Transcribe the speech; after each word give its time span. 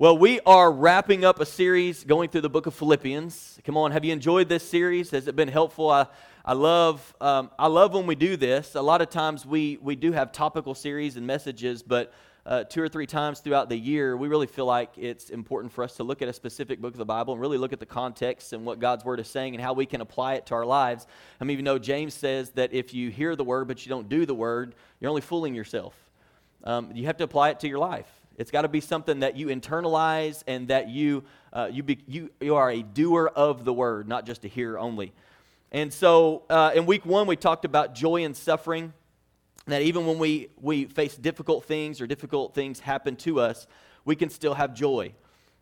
Well, 0.00 0.16
we 0.16 0.38
are 0.46 0.70
wrapping 0.70 1.24
up 1.24 1.40
a 1.40 1.44
series 1.44 2.04
going 2.04 2.28
through 2.28 2.42
the 2.42 2.48
book 2.48 2.66
of 2.66 2.74
Philippians. 2.74 3.58
Come 3.64 3.76
on, 3.76 3.90
have 3.90 4.04
you 4.04 4.12
enjoyed 4.12 4.48
this 4.48 4.62
series? 4.62 5.10
Has 5.10 5.26
it 5.26 5.34
been 5.34 5.48
helpful? 5.48 5.90
I, 5.90 6.06
I, 6.44 6.52
love, 6.52 7.16
um, 7.20 7.50
I 7.58 7.66
love 7.66 7.94
when 7.94 8.06
we 8.06 8.14
do 8.14 8.36
this. 8.36 8.76
A 8.76 8.80
lot 8.80 9.02
of 9.02 9.10
times 9.10 9.44
we, 9.44 9.76
we 9.82 9.96
do 9.96 10.12
have 10.12 10.30
topical 10.30 10.76
series 10.76 11.16
and 11.16 11.26
messages, 11.26 11.82
but 11.82 12.14
uh, 12.46 12.62
two 12.62 12.80
or 12.80 12.88
three 12.88 13.08
times 13.08 13.40
throughout 13.40 13.68
the 13.68 13.76
year, 13.76 14.16
we 14.16 14.28
really 14.28 14.46
feel 14.46 14.66
like 14.66 14.90
it's 14.96 15.30
important 15.30 15.72
for 15.72 15.82
us 15.82 15.96
to 15.96 16.04
look 16.04 16.22
at 16.22 16.28
a 16.28 16.32
specific 16.32 16.80
book 16.80 16.94
of 16.94 16.98
the 16.98 17.04
Bible 17.04 17.32
and 17.32 17.42
really 17.42 17.58
look 17.58 17.72
at 17.72 17.80
the 17.80 17.84
context 17.84 18.52
and 18.52 18.64
what 18.64 18.78
God's 18.78 19.04
Word 19.04 19.18
is 19.18 19.26
saying 19.26 19.56
and 19.56 19.64
how 19.64 19.72
we 19.72 19.84
can 19.84 20.00
apply 20.00 20.34
it 20.34 20.46
to 20.46 20.54
our 20.54 20.64
lives. 20.64 21.08
I 21.40 21.44
mean, 21.44 21.54
even 21.54 21.64
though 21.64 21.80
James 21.80 22.14
says 22.14 22.50
that 22.50 22.72
if 22.72 22.94
you 22.94 23.10
hear 23.10 23.34
the 23.34 23.42
Word 23.42 23.66
but 23.66 23.84
you 23.84 23.90
don't 23.90 24.08
do 24.08 24.26
the 24.26 24.34
Word, 24.34 24.76
you're 25.00 25.08
only 25.08 25.22
fooling 25.22 25.56
yourself. 25.56 25.96
Um, 26.62 26.92
you 26.94 27.06
have 27.06 27.16
to 27.16 27.24
apply 27.24 27.50
it 27.50 27.58
to 27.60 27.68
your 27.68 27.80
life. 27.80 28.06
It's 28.38 28.52
got 28.52 28.62
to 28.62 28.68
be 28.68 28.80
something 28.80 29.20
that 29.20 29.36
you 29.36 29.48
internalize 29.48 30.44
and 30.46 30.68
that 30.68 30.88
you, 30.88 31.24
uh, 31.52 31.68
you, 31.72 31.82
be, 31.82 31.98
you, 32.06 32.30
you 32.40 32.54
are 32.54 32.70
a 32.70 32.82
doer 32.82 33.32
of 33.34 33.64
the 33.64 33.72
word, 33.72 34.08
not 34.08 34.24
just 34.24 34.44
a 34.44 34.48
hearer 34.48 34.78
only. 34.78 35.12
And 35.72 35.92
so 35.92 36.44
uh, 36.48 36.70
in 36.72 36.86
week 36.86 37.04
one, 37.04 37.26
we 37.26 37.34
talked 37.34 37.64
about 37.64 37.96
joy 37.96 38.24
and 38.24 38.36
suffering. 38.36 38.92
That 39.66 39.82
even 39.82 40.06
when 40.06 40.18
we, 40.18 40.48
we 40.60 40.84
face 40.84 41.16
difficult 41.16 41.64
things 41.64 42.00
or 42.00 42.06
difficult 42.06 42.54
things 42.54 42.78
happen 42.78 43.16
to 43.16 43.40
us, 43.40 43.66
we 44.04 44.14
can 44.14 44.30
still 44.30 44.54
have 44.54 44.72
joy. 44.72 45.12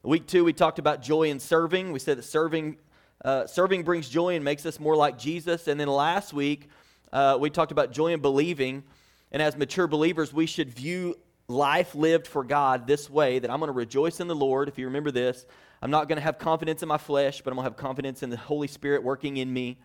Week 0.03 0.27
two, 0.27 0.45
we 0.45 0.53
talked 0.53 0.79
about 0.79 1.03
joy 1.03 1.31
in 1.31 1.41
serving. 1.41 1.93
We 1.93 1.99
said 1.99 2.19
that 2.19 2.25
serving, 2.25 2.77
uh, 3.25 3.47
serving 3.47 3.85
brings 3.85 4.09
joy 4.09 4.37
and 4.37 4.45
makes 4.45 4.67
us 4.67 4.79
more 4.79 4.95
like 4.95 5.19
Jesus. 5.19 5.67
And 5.67 5.81
then 5.81 5.89
last 5.89 6.35
week, 6.35 6.69
uh, 7.11 7.39
we 7.41 7.49
talked 7.49 7.73
about 7.73 7.91
joy 7.91 8.13
in 8.13 8.21
believing. 8.21 8.85
And 9.33 9.43
as 9.43 9.57
mature 9.57 9.89
believers, 9.89 10.33
we 10.33 10.47
should 10.47 10.71
view 10.71 11.17
life 11.49 11.95
lived 11.95 12.27
for 12.27 12.45
God 12.45 12.87
this 12.87 13.09
way 13.09 13.39
that 13.39 13.51
I'm 13.51 13.59
going 13.59 13.69
to 13.69 13.73
rejoice 13.73 14.21
in 14.21 14.29
the 14.29 14.35
Lord. 14.35 14.69
If 14.69 14.79
you 14.79 14.87
remember 14.87 15.11
this, 15.11 15.47
I'm 15.81 15.91
not 15.91 16.09
going 16.09 16.17
to 16.17 16.23
have 16.23 16.39
confidence 16.39 16.83
in 16.83 16.89
my 16.89 16.99
flesh, 16.99 17.43
but 17.43 17.51
I'm 17.51 17.57
going 17.57 17.65
to 17.65 17.71
have 17.71 17.77
confidence 17.77 18.23
in 18.23 18.31
the 18.31 18.37
Holy 18.37 18.67
Spirit 18.67 19.03
working 19.03 19.37
in 19.37 19.53
me. 19.53 19.79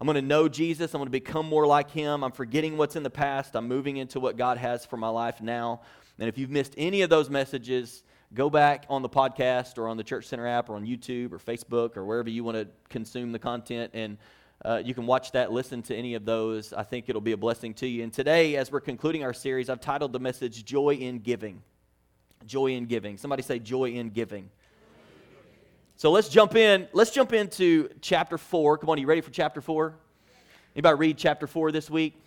I'm 0.00 0.06
going 0.06 0.14
to 0.14 0.22
know 0.22 0.48
Jesus. 0.48 0.94
I'm 0.94 0.98
going 0.98 1.06
to 1.06 1.10
become 1.10 1.46
more 1.46 1.66
like 1.66 1.90
Him. 1.90 2.22
I'm 2.22 2.30
forgetting 2.30 2.76
what's 2.76 2.94
in 2.94 3.02
the 3.02 3.10
past. 3.10 3.56
I'm 3.56 3.66
moving 3.66 3.96
into 3.96 4.20
what 4.20 4.36
God 4.36 4.58
has 4.58 4.86
for 4.86 4.96
my 4.96 5.08
life 5.08 5.40
now. 5.40 5.80
And 6.18 6.28
if 6.28 6.38
you've 6.38 6.50
missed 6.50 6.74
any 6.76 7.02
of 7.02 7.10
those 7.10 7.30
messages, 7.30 8.04
go 8.34 8.48
back 8.48 8.86
on 8.88 9.02
the 9.02 9.08
podcast 9.08 9.78
or 9.78 9.88
on 9.88 9.96
the 9.96 10.04
Church 10.04 10.26
Center 10.26 10.46
app 10.46 10.68
or 10.68 10.76
on 10.76 10.86
YouTube 10.86 11.32
or 11.32 11.38
Facebook 11.38 11.96
or 11.96 12.04
wherever 12.04 12.28
you 12.28 12.44
want 12.44 12.56
to 12.56 12.68
consume 12.88 13.32
the 13.32 13.38
content 13.38 13.90
and 13.94 14.18
uh, 14.64 14.82
you 14.84 14.92
can 14.92 15.06
watch 15.06 15.32
that, 15.32 15.52
listen 15.52 15.82
to 15.82 15.94
any 15.94 16.14
of 16.14 16.24
those. 16.24 16.72
I 16.72 16.82
think 16.82 17.08
it'll 17.08 17.20
be 17.20 17.32
a 17.32 17.36
blessing 17.36 17.74
to 17.74 17.86
you. 17.86 18.02
And 18.02 18.12
today, 18.12 18.56
as 18.56 18.72
we're 18.72 18.80
concluding 18.80 19.22
our 19.22 19.32
series, 19.32 19.70
I've 19.70 19.80
titled 19.80 20.12
the 20.12 20.18
message 20.18 20.64
Joy 20.64 20.94
in 20.94 21.20
Giving. 21.20 21.62
Joy 22.44 22.72
in 22.72 22.86
Giving. 22.86 23.18
Somebody 23.18 23.42
say 23.42 23.60
Joy 23.60 23.90
in 23.90 24.10
Giving. 24.10 24.50
So 25.94 26.10
let's 26.10 26.28
jump 26.28 26.56
in. 26.56 26.88
Let's 26.92 27.10
jump 27.12 27.32
into 27.32 27.88
chapter 28.00 28.36
4. 28.36 28.78
Come 28.78 28.90
on, 28.90 28.98
you 28.98 29.06
ready 29.06 29.20
for 29.20 29.30
chapter 29.30 29.60
4? 29.60 29.94
Anybody 30.74 30.96
read 30.96 31.18
chapter 31.18 31.46
4 31.46 31.70
this 31.70 31.88
week? 31.88 32.20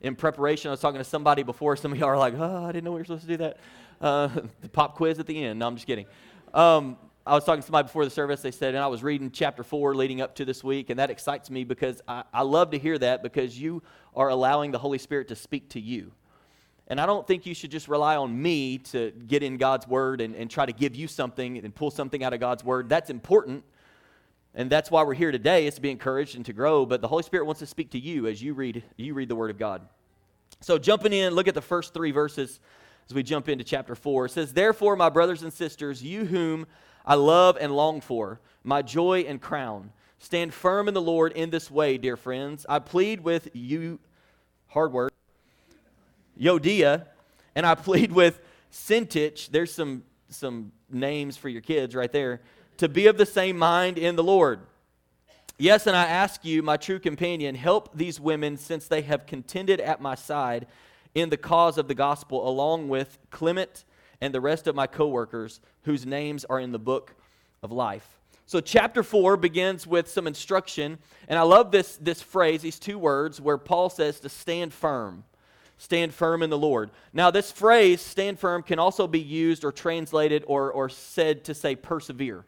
In 0.00 0.16
preparation, 0.16 0.68
I 0.68 0.72
was 0.72 0.80
talking 0.80 0.98
to 0.98 1.04
somebody 1.04 1.42
before. 1.42 1.76
Some 1.76 1.92
of 1.92 1.98
y'all 1.98 2.08
are 2.08 2.18
like, 2.18 2.34
oh, 2.36 2.64
I 2.64 2.72
didn't 2.72 2.84
know 2.84 2.92
we 2.92 2.98
were 2.98 3.04
supposed 3.04 3.22
to 3.22 3.28
do 3.28 3.36
that. 3.38 3.58
Uh, 4.00 4.28
the 4.62 4.68
pop 4.68 4.96
quiz 4.96 5.18
at 5.18 5.26
the 5.26 5.44
end. 5.44 5.58
No, 5.58 5.66
I'm 5.66 5.74
just 5.74 5.86
kidding. 5.86 6.06
Um, 6.52 6.96
I 7.26 7.34
was 7.34 7.44
talking 7.44 7.62
to 7.62 7.66
somebody 7.66 7.86
before 7.86 8.04
the 8.04 8.10
service. 8.10 8.42
They 8.42 8.50
said, 8.50 8.74
and 8.74 8.84
I 8.84 8.86
was 8.86 9.02
reading 9.02 9.30
chapter 9.30 9.62
four 9.62 9.94
leading 9.94 10.20
up 10.20 10.34
to 10.34 10.44
this 10.44 10.62
week, 10.62 10.90
and 10.90 10.98
that 10.98 11.08
excites 11.08 11.50
me 11.50 11.64
because 11.64 12.02
I, 12.06 12.24
I 12.34 12.42
love 12.42 12.72
to 12.72 12.78
hear 12.78 12.98
that 12.98 13.22
because 13.22 13.58
you 13.58 13.82
are 14.14 14.28
allowing 14.28 14.72
the 14.72 14.78
Holy 14.78 14.98
Spirit 14.98 15.28
to 15.28 15.36
speak 15.36 15.70
to 15.70 15.80
you. 15.80 16.12
And 16.86 17.00
I 17.00 17.06
don't 17.06 17.26
think 17.26 17.46
you 17.46 17.54
should 17.54 17.70
just 17.70 17.88
rely 17.88 18.16
on 18.16 18.42
me 18.42 18.76
to 18.76 19.10
get 19.26 19.42
in 19.42 19.56
God's 19.56 19.88
word 19.88 20.20
and, 20.20 20.34
and 20.36 20.50
try 20.50 20.66
to 20.66 20.72
give 20.72 20.94
you 20.94 21.08
something 21.08 21.56
and 21.56 21.74
pull 21.74 21.90
something 21.90 22.22
out 22.22 22.34
of 22.34 22.40
God's 22.40 22.62
word. 22.62 22.90
That's 22.90 23.08
important. 23.08 23.64
And 24.54 24.68
that's 24.68 24.90
why 24.90 25.02
we're 25.02 25.14
here 25.14 25.32
today 25.32 25.66
is 25.66 25.76
to 25.76 25.80
be 25.80 25.90
encouraged 25.90 26.36
and 26.36 26.44
to 26.44 26.52
grow. 26.52 26.84
But 26.84 27.00
the 27.00 27.08
Holy 27.08 27.22
Spirit 27.22 27.46
wants 27.46 27.60
to 27.60 27.66
speak 27.66 27.90
to 27.92 27.98
you 27.98 28.26
as 28.26 28.42
you 28.42 28.52
read, 28.52 28.82
you 28.98 29.14
read 29.14 29.30
the 29.30 29.34
word 29.34 29.50
of 29.50 29.58
God. 29.58 29.80
So 30.60 30.76
jumping 30.76 31.14
in, 31.14 31.32
look 31.32 31.48
at 31.48 31.54
the 31.54 31.62
first 31.62 31.94
three 31.94 32.10
verses 32.10 32.60
as 33.08 33.14
we 33.14 33.22
jump 33.22 33.48
into 33.48 33.64
chapter 33.64 33.94
four. 33.94 34.26
It 34.26 34.32
says, 34.32 34.52
Therefore, 34.52 34.94
my 34.94 35.08
brothers 35.08 35.42
and 35.42 35.50
sisters, 35.50 36.02
you 36.02 36.26
whom 36.26 36.66
I 37.04 37.14
love 37.14 37.58
and 37.60 37.74
long 37.74 38.00
for, 38.00 38.40
my 38.62 38.82
joy 38.82 39.20
and 39.28 39.40
crown. 39.40 39.92
Stand 40.18 40.54
firm 40.54 40.88
in 40.88 40.94
the 40.94 41.02
Lord 41.02 41.32
in 41.32 41.50
this 41.50 41.70
way, 41.70 41.98
dear 41.98 42.16
friends. 42.16 42.64
I 42.68 42.78
plead 42.78 43.20
with 43.20 43.50
you, 43.52 43.98
hard 44.68 44.92
word, 44.92 45.12
Euodia, 46.40 47.06
and 47.54 47.66
I 47.66 47.74
plead 47.74 48.10
with 48.10 48.40
Syntyche. 48.72 49.50
There's 49.50 49.72
some, 49.72 50.02
some 50.30 50.72
names 50.90 51.36
for 51.36 51.48
your 51.48 51.60
kids 51.60 51.94
right 51.94 52.10
there. 52.10 52.40
To 52.78 52.88
be 52.88 53.06
of 53.06 53.18
the 53.18 53.26
same 53.26 53.58
mind 53.58 53.98
in 53.98 54.16
the 54.16 54.24
Lord. 54.24 54.60
Yes, 55.58 55.86
and 55.86 55.94
I 55.94 56.06
ask 56.06 56.44
you, 56.44 56.62
my 56.62 56.76
true 56.76 56.98
companion, 56.98 57.54
help 57.54 57.96
these 57.96 58.18
women 58.18 58.56
since 58.56 58.88
they 58.88 59.02
have 59.02 59.26
contended 59.26 59.80
at 59.80 60.00
my 60.00 60.16
side 60.16 60.66
in 61.14 61.30
the 61.30 61.36
cause 61.36 61.78
of 61.78 61.86
the 61.86 61.94
gospel, 61.94 62.48
along 62.48 62.88
with 62.88 63.18
Clement 63.30 63.84
and 64.24 64.32
the 64.32 64.40
rest 64.40 64.66
of 64.66 64.74
my 64.74 64.86
coworkers 64.86 65.60
whose 65.82 66.06
names 66.06 66.46
are 66.46 66.58
in 66.58 66.72
the 66.72 66.78
book 66.78 67.14
of 67.62 67.70
life. 67.70 68.08
So, 68.46 68.58
chapter 68.58 69.02
4 69.02 69.36
begins 69.36 69.86
with 69.86 70.08
some 70.08 70.26
instruction. 70.26 70.96
And 71.28 71.38
I 71.38 71.42
love 71.42 71.70
this, 71.70 71.98
this 71.98 72.22
phrase, 72.22 72.62
these 72.62 72.78
two 72.78 72.98
words, 72.98 73.38
where 73.38 73.58
Paul 73.58 73.90
says 73.90 74.20
to 74.20 74.30
stand 74.30 74.72
firm. 74.72 75.24
Stand 75.76 76.14
firm 76.14 76.42
in 76.42 76.48
the 76.48 76.56
Lord. 76.56 76.90
Now, 77.12 77.30
this 77.30 77.52
phrase, 77.52 78.00
stand 78.00 78.38
firm, 78.38 78.62
can 78.62 78.78
also 78.78 79.06
be 79.06 79.20
used 79.20 79.62
or 79.62 79.72
translated 79.72 80.42
or, 80.46 80.72
or 80.72 80.88
said 80.88 81.44
to 81.44 81.54
say 81.54 81.76
persevere. 81.76 82.46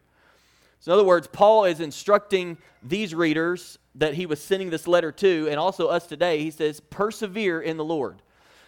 So, 0.79 0.91
in 0.91 0.93
other 0.95 1.07
words, 1.07 1.27
Paul 1.27 1.65
is 1.65 1.79
instructing 1.79 2.57
these 2.81 3.13
readers 3.13 3.77
that 3.93 4.15
he 4.15 4.25
was 4.25 4.43
sending 4.43 4.71
this 4.71 4.87
letter 4.87 5.11
to, 5.11 5.47
and 5.47 5.59
also 5.59 5.89
us 5.89 6.07
today. 6.07 6.39
He 6.39 6.49
says, 6.49 6.79
persevere 6.79 7.61
in 7.61 7.77
the 7.77 7.85
Lord. 7.85 8.23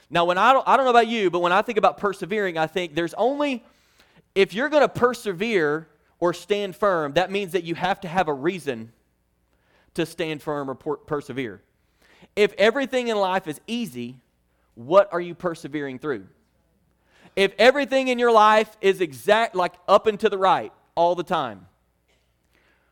Now, 0.10 0.26
when 0.26 0.38
I 0.38 0.54
don't, 0.54 0.68
I 0.68 0.76
don't 0.76 0.86
know 0.86 0.92
about 0.92 1.08
you, 1.08 1.30
but 1.30 1.40
when 1.40 1.52
I 1.52 1.62
think 1.62 1.78
about 1.78 1.98
persevering, 1.98 2.58
I 2.58 2.68
think 2.68 2.96
there's 2.96 3.14
only, 3.14 3.64
if 4.34 4.54
you're 4.54 4.70
going 4.70 4.82
to 4.82 4.90
persevere 4.90 5.88
or 6.20 6.34
stand 6.34 6.76
firm, 6.76 7.14
that 7.14 7.32
means 7.32 7.52
that 7.52 7.64
you 7.64 7.76
have 7.76 8.02
to 8.02 8.08
have 8.08 8.28
a 8.28 8.34
reason 8.34 8.92
to 9.94 10.06
stand 10.06 10.42
firm 10.42 10.70
or 10.70 10.76
per- 10.76 10.98
persevere. 10.98 11.62
If 12.36 12.54
everything 12.54 13.08
in 13.08 13.18
life 13.18 13.48
is 13.48 13.62
easy, 13.68 14.18
what 14.76 15.12
are 15.12 15.22
you 15.22 15.36
persevering 15.36 16.00
through? 16.00 16.28
If 17.36 17.54
everything 17.58 18.08
in 18.08 18.20
your 18.20 18.32
life 18.32 18.76
is 18.82 19.02
exact, 19.02 19.56
like 19.56 19.74
up 19.88 20.08
and 20.08 20.20
to 20.20 20.30
the 20.30 20.38
right 20.38 20.74
all 20.96 21.16
the 21.16 21.24
time, 21.24 21.68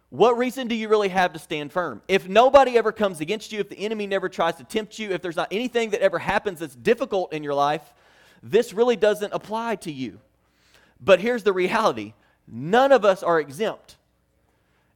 what 0.09 0.37
reason 0.37 0.67
do 0.67 0.75
you 0.75 0.87
really 0.87 1.09
have 1.09 1.33
to 1.33 1.39
stand 1.39 1.71
firm? 1.71 2.01
If 2.07 2.27
nobody 2.27 2.77
ever 2.77 2.91
comes 2.91 3.19
against 3.19 3.51
you, 3.51 3.59
if 3.59 3.69
the 3.69 3.77
enemy 3.79 4.07
never 4.07 4.29
tries 4.29 4.55
to 4.55 4.63
tempt 4.63 4.97
you, 4.99 5.11
if 5.11 5.21
there's 5.21 5.35
not 5.35 5.49
anything 5.51 5.89
that 5.89 6.01
ever 6.01 6.17
happens 6.17 6.59
that's 6.59 6.75
difficult 6.75 7.33
in 7.33 7.43
your 7.43 7.53
life, 7.53 7.93
this 8.41 8.73
really 8.73 8.95
doesn't 8.95 9.33
apply 9.33 9.75
to 9.77 9.91
you. 9.91 10.19
But 11.01 11.19
here's 11.19 11.43
the 11.43 11.53
reality 11.53 12.13
none 12.47 12.93
of 12.93 13.03
us 13.03 13.21
are 13.21 13.39
exempt. 13.39 13.97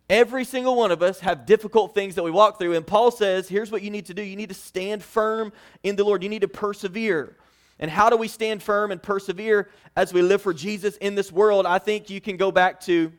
Every 0.10 0.44
single 0.44 0.76
one 0.76 0.92
of 0.92 1.02
us 1.02 1.22
have 1.22 1.46
difficult 1.46 1.94
things 1.94 2.16
that 2.16 2.24
we 2.24 2.32
walk 2.32 2.60
through. 2.60 2.76
And 2.76 2.86
Paul 2.86 3.12
says, 3.12 3.48
here's 3.48 3.72
what 3.72 3.82
you 3.82 3.90
need 3.90 4.08
to 4.08 4.14
do 4.14 4.22
you 4.22 4.36
need 4.36 4.50
to 4.50 4.56
stand 4.56 5.04
firm 5.04 5.52
in 5.84 5.96
the 5.96 6.04
Lord, 6.04 6.24
you 6.24 6.30
need 6.30 6.42
to 6.42 6.48
persevere. 6.48 7.36
And 7.80 7.90
how 7.90 8.10
do 8.10 8.16
we 8.16 8.28
stand 8.28 8.62
firm 8.62 8.92
and 8.92 9.02
persevere 9.02 9.70
as 9.96 10.14
we 10.14 10.22
live 10.22 10.42
for 10.42 10.54
Jesus 10.54 10.98
in 10.98 11.16
this 11.16 11.32
world? 11.32 11.66
I 11.66 11.80
think 11.80 12.10
you 12.10 12.22
can 12.22 12.38
go 12.38 12.52
back 12.52 12.80
to 12.82 13.12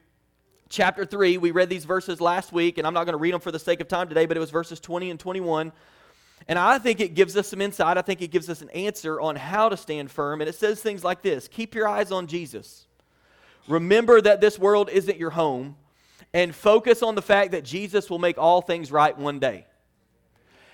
chapter 0.72 1.04
3. 1.04 1.36
We 1.36 1.50
read 1.50 1.68
these 1.68 1.84
verses 1.84 2.20
last 2.20 2.50
week, 2.50 2.78
and 2.78 2.86
I'm 2.86 2.94
not 2.94 3.04
going 3.04 3.12
to 3.12 3.18
read 3.18 3.34
them 3.34 3.40
for 3.40 3.52
the 3.52 3.58
sake 3.58 3.80
of 3.80 3.88
time 3.88 4.08
today, 4.08 4.26
but 4.26 4.36
it 4.36 4.40
was 4.40 4.50
verses 4.50 4.80
20 4.80 5.10
and 5.10 5.20
21. 5.20 5.70
And 6.48 6.58
I 6.58 6.78
think 6.78 6.98
it 6.98 7.14
gives 7.14 7.36
us 7.36 7.48
some 7.48 7.60
insight. 7.60 7.98
I 7.98 8.02
think 8.02 8.22
it 8.22 8.28
gives 8.28 8.48
us 8.48 8.62
an 8.62 8.70
answer 8.70 9.20
on 9.20 9.36
how 9.36 9.68
to 9.68 9.76
stand 9.76 10.10
firm. 10.10 10.40
And 10.40 10.48
it 10.48 10.54
says 10.54 10.82
things 10.82 11.04
like 11.04 11.22
this 11.22 11.46
Keep 11.46 11.74
your 11.74 11.86
eyes 11.86 12.10
on 12.10 12.26
Jesus. 12.26 12.86
Remember 13.68 14.20
that 14.20 14.40
this 14.40 14.58
world 14.58 14.88
isn't 14.90 15.18
your 15.18 15.30
home, 15.30 15.76
and 16.32 16.54
focus 16.54 17.02
on 17.02 17.14
the 17.14 17.22
fact 17.22 17.52
that 17.52 17.64
Jesus 17.64 18.10
will 18.10 18.18
make 18.18 18.38
all 18.38 18.62
things 18.62 18.90
right 18.90 19.16
one 19.16 19.38
day. 19.38 19.66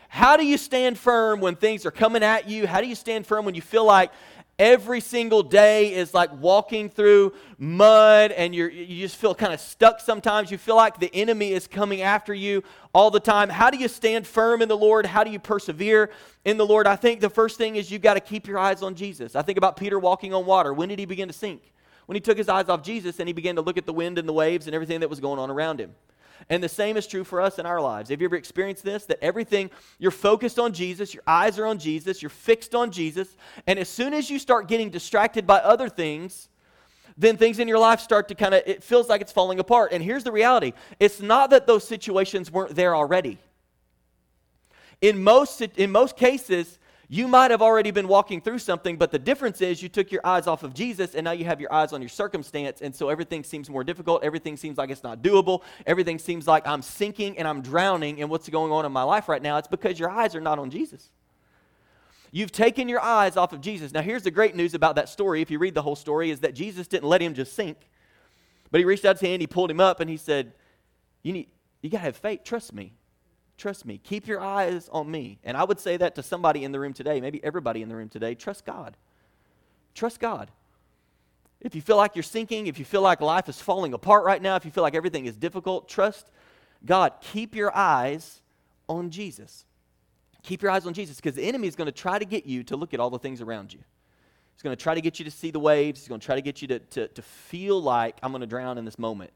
How 0.09 0.39
do 0.39 0.47
you 0.47 0.57
stand 0.57 0.97
firm 0.97 1.41
when 1.41 1.55
things 1.55 1.85
are 1.85 1.91
coming 1.91 2.23
at 2.23 2.49
you? 2.49 2.67
How 2.67 2.81
do 2.81 2.87
you 2.87 2.95
stand 2.95 3.27
firm 3.27 3.45
when 3.45 3.55
you 3.55 3.61
feel 3.61 3.85
like 3.85 4.11
every 4.59 5.01
single 5.01 5.43
day 5.43 5.95
is 5.95 6.13
like 6.13 6.33
walking 6.41 6.89
through 6.89 7.33
mud 7.59 8.33
and 8.33 8.55
you're, 8.55 8.69
you 8.69 9.01
just 9.01 9.17
feel 9.17 9.35
kind 9.35 9.53
of 9.53 9.61
stuck 9.61 10.01
sometimes. 10.01 10.51
You 10.51 10.59
feel 10.59 10.77
like 10.77 10.99
the 10.99 11.15
enemy 11.15 11.53
is 11.53 11.67
coming 11.67 12.03
after 12.03 12.35
you 12.35 12.65
all 12.93 13.11
the 13.11 13.21
time. 13.21 13.49
How 13.49 13.71
do 13.71 13.79
you 13.79 13.89
stand 13.89 14.27
firm 14.27 14.61
in 14.61 14.69
the 14.69 14.77
Lord? 14.77 15.07
How 15.07 15.23
do 15.23 15.31
you 15.31 15.39
persevere 15.39 16.11
in 16.45 16.57
the 16.57 16.67
Lord? 16.67 16.87
I 16.87 16.97
think 16.97 17.21
the 17.21 17.31
first 17.31 17.57
thing 17.57 17.77
is 17.77 17.91
you've 17.91 18.03
got 18.03 18.15
to 18.15 18.21
keep 18.21 18.49
your 18.49 18.59
eyes 18.59 18.83
on 18.83 18.95
Jesus. 18.95 19.37
I 19.37 19.43
think 19.43 19.59
about 19.59 19.77
Peter 19.77 19.99
walking 19.99 20.35
on 20.35 20.45
water. 20.45 20.73
When 20.73 20.89
did 20.89 20.99
he 20.99 21.05
begin 21.05 21.29
to 21.29 21.35
sink? 21.35 21.73
When 22.07 22.17
he 22.17 22.21
took 22.21 22.39
his 22.39 22.49
eyes 22.49 22.69
off 22.69 22.83
Jesus 22.83 23.21
and 23.21 23.29
he 23.29 23.35
began 23.35 23.57
to 23.57 23.63
look 23.63 23.77
at 23.77 23.87
the 23.87 23.93
wind 23.93 24.19
and 24.19 24.29
the 24.29 24.33
waves 24.33 24.67
and 24.67 24.75
everything 24.75 25.01
that 25.01 25.11
was 25.11 25.21
going 25.21 25.39
on 25.39 25.51
around 25.51 25.79
him. 25.79 25.95
And 26.49 26.63
the 26.63 26.69
same 26.69 26.97
is 26.97 27.07
true 27.07 27.25
for 27.25 27.41
us 27.41 27.59
in 27.59 27.67
our 27.67 27.81
lives. 27.81 28.11
Have 28.11 28.21
you 28.21 28.27
ever 28.27 28.37
experienced 28.37 28.85
this? 28.85 29.05
That 29.07 29.19
everything, 29.23 29.71
you're 29.99 30.11
focused 30.11 30.59
on 30.59 30.73
Jesus, 30.73 31.15
your 31.15 31.23
eyes 31.27 31.59
are 31.59 31.67
on 31.67 31.79
Jesus, 31.79 32.23
you're 32.23 32.31
fixed 32.31 32.75
on 32.75 32.91
Jesus, 32.91 33.37
and 33.67 33.79
as 33.79 33.89
soon 33.89 34.15
as 34.15 34.31
you 34.31 34.39
start 34.39 34.69
getting 34.69 34.91
distracted 34.91 35.47
by 35.47 35.59
other 35.59 35.89
things, 35.89 36.49
then 37.17 37.37
things 37.37 37.59
in 37.59 37.67
your 37.67 37.81
life 37.81 38.01
start 38.01 38.29
to 38.29 38.35
kind 38.35 38.55
of, 38.55 38.63
it 38.65 38.83
feels 38.85 39.09
like 39.09 39.21
it's 39.21 39.33
falling 39.33 39.59
apart. 39.59 39.93
And 39.93 40.03
here's 40.03 40.25
the 40.25 40.33
reality 40.33 40.73
it's 41.01 41.21
not 41.21 41.51
that 41.51 41.67
those 41.67 41.87
situations 41.87 42.51
weren't 42.51 42.75
there 42.75 42.95
already. 42.95 43.39
In 45.01 45.23
most, 45.23 45.61
in 45.61 45.91
most 45.91 46.17
cases, 46.17 46.79
you 47.11 47.27
might 47.27 47.51
have 47.51 47.63
already 47.63 47.91
been 47.91 48.07
walking 48.07 48.43
through 48.43 48.59
something, 48.59 48.99
but 48.99 49.11
the 49.11 49.19
difference 49.19 49.63
is 49.63 49.83
you 49.83 49.89
took 49.89 50.13
your 50.13 50.21
eyes 50.25 50.47
off 50.47 50.63
of 50.63 50.75
Jesus 50.75 51.15
and 51.15 51.25
now 51.25 51.31
you 51.31 51.47
have 51.47 51.59
your 51.59 51.73
eyes 51.73 51.95
on 51.95 52.03
your 52.03 52.11
circumstance. 52.11 52.83
And 52.83 52.95
so 52.95 53.09
everything 53.09 53.43
seems 53.45 53.71
more 53.71 53.83
difficult. 53.83 54.23
Everything 54.23 54.59
seems 54.59 54.77
like 54.77 54.91
it's 54.91 55.03
not 55.03 55.23
doable. 55.23 55.63
Everything 55.87 56.19
seems 56.19 56.47
like 56.47 56.67
I'm 56.67 56.83
sinking 56.83 57.39
and 57.39 57.49
I'm 57.49 57.63
drowning 57.63 58.19
in 58.19 58.29
what's 58.29 58.47
going 58.51 58.73
on 58.73 58.85
in 58.85 58.93
my 58.93 59.05
life 59.05 59.27
right 59.27 59.41
now. 59.41 59.57
It's 59.57 59.69
because 59.69 59.99
your 59.99 60.11
eyes 60.11 60.35
are 60.35 60.41
not 60.43 60.59
on 60.59 60.69
Jesus. 60.71 61.09
You've 62.31 62.53
taken 62.53 62.91
your 62.91 63.01
eyes 63.01 63.39
off 63.39 63.55
of 63.55 63.63
Jesus. 63.63 63.93
Now, 63.93 64.03
here's 64.03 64.23
the 64.23 64.31
great 64.31 64.55
news 64.55 64.75
about 64.75 64.97
that 64.97 65.09
story. 65.09 65.41
If 65.41 65.51
you 65.51 65.59
read 65.59 65.73
the 65.73 65.81
whole 65.81 65.97
story, 65.97 66.31
is 66.31 66.41
that 66.41 66.55
Jesus 66.55 66.87
didn't 66.87 67.09
let 67.09 67.23
him 67.23 67.33
just 67.33 67.55
sink, 67.55 67.79
but 68.71 68.81
he 68.81 68.85
reached 68.85 69.07
out 69.07 69.19
his 69.19 69.27
hand, 69.27 69.41
he 69.41 69.47
pulled 69.47 69.71
him 69.71 69.81
up, 69.81 70.01
and 70.01 70.11
he 70.11 70.19
said, 70.19 70.53
You 71.23 71.33
need, 71.33 71.49
you 71.81 71.89
got 71.89 71.99
to 71.99 72.05
have 72.05 72.17
faith. 72.17 72.45
Trust 72.45 72.75
me. 72.75 72.93
Trust 73.59 73.85
me. 73.85 74.01
Keep 74.03 74.29
your 74.29 74.41
eyes 74.41 74.89
on 74.91 75.11
me. 75.11 75.39
And 75.43 75.57
I 75.57 75.65
would 75.65 75.81
say 75.81 75.97
that 75.97 76.15
to 76.15 76.23
somebody 76.23 76.65
in 76.65 76.73
the 76.73 76.79
room 76.79 76.95
today, 76.95 77.21
maybe 77.21 77.43
everybody 77.45 77.83
in 77.83 77.89
the 77.89 77.97
room 77.97 78.09
today. 78.09 78.35
Trust 78.35 78.65
God. 78.65 78.97
Trust 79.95 80.21
God. 80.21 80.51
If 81.61 81.75
you 81.75 81.83
feel 81.83 81.97
like 81.97 82.15
you're 82.15 82.23
sinking, 82.23 82.69
if 82.69 82.79
you 82.79 82.85
feel 82.85 83.03
like 83.03 83.21
life 83.21 83.49
is 83.49 83.61
falling 83.61 83.93
apart 83.93 84.25
right 84.25 84.41
now, 84.41 84.55
if 84.55 84.65
you 84.65 84.71
feel 84.71 84.85
like 84.85 84.95
everything 84.95 85.27
is 85.27 85.37
difficult, 85.37 85.89
trust 85.89 86.31
God. 86.87 87.15
Keep 87.21 87.57
your 87.57 87.77
eyes 87.77 88.41
on 88.89 89.11
Jesus. 89.11 89.67
Keep 90.45 90.63
your 90.63 90.71
eyes 90.71 90.87
on 90.87 90.95
Jesus 90.95 91.17
because 91.17 91.35
the 91.35 91.43
enemy 91.43 91.67
is 91.67 91.75
going 91.75 91.87
to 91.87 91.93
try 91.93 92.17
to 92.17 92.25
get 92.25 92.47
you 92.47 92.63
to 92.63 92.77
look 92.77 92.95
at 92.95 93.01
all 93.01 93.11
the 93.11 93.19
things 93.19 93.41
around 93.41 93.73
you. 93.73 93.81
He's 94.55 94.63
going 94.63 94.77
to 94.77 94.81
try 94.81 94.95
to 94.95 95.01
get 95.01 95.19
you 95.19 95.25
to 95.25 95.33
see 95.33 95.51
the 95.51 95.59
waves. 95.59 96.01
He's 96.01 96.09
going 96.09 96.21
to 96.21 96.25
try 96.25 96.37
to 96.37 96.43
get 96.43 96.63
you 96.63 96.69
to, 96.69 96.79
to, 96.79 97.09
to 97.09 97.23
feel 97.23 97.83
like 97.83 98.19
I'm 98.23 98.31
going 98.31 98.41
to 98.41 98.47
drown 98.47 98.79
in 98.79 98.85
this 98.85 99.01
moment. 99.01 99.33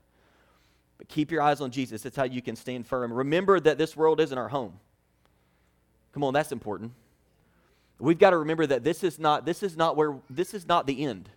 But 1.02 1.08
keep 1.08 1.32
your 1.32 1.42
eyes 1.42 1.60
on 1.60 1.72
Jesus. 1.72 2.02
That's 2.02 2.14
how 2.14 2.22
you 2.22 2.40
can 2.40 2.54
stand 2.54 2.86
firm. 2.86 3.12
Remember 3.12 3.58
that 3.58 3.76
this 3.76 3.96
world 3.96 4.20
isn't 4.20 4.38
our 4.38 4.46
home. 4.46 4.78
Come 6.12 6.22
on, 6.22 6.32
that's 6.32 6.52
important. 6.52 6.92
We've 7.98 8.20
got 8.20 8.30
to 8.30 8.36
remember 8.36 8.68
that 8.68 8.84
this 8.84 9.02
is 9.02 9.18
not 9.18 9.44
this 9.44 9.64
is 9.64 9.76
not 9.76 9.96
where 9.96 10.14
this 10.30 10.54
is 10.54 10.68
not 10.68 10.86
the 10.86 11.04
end. 11.04 11.28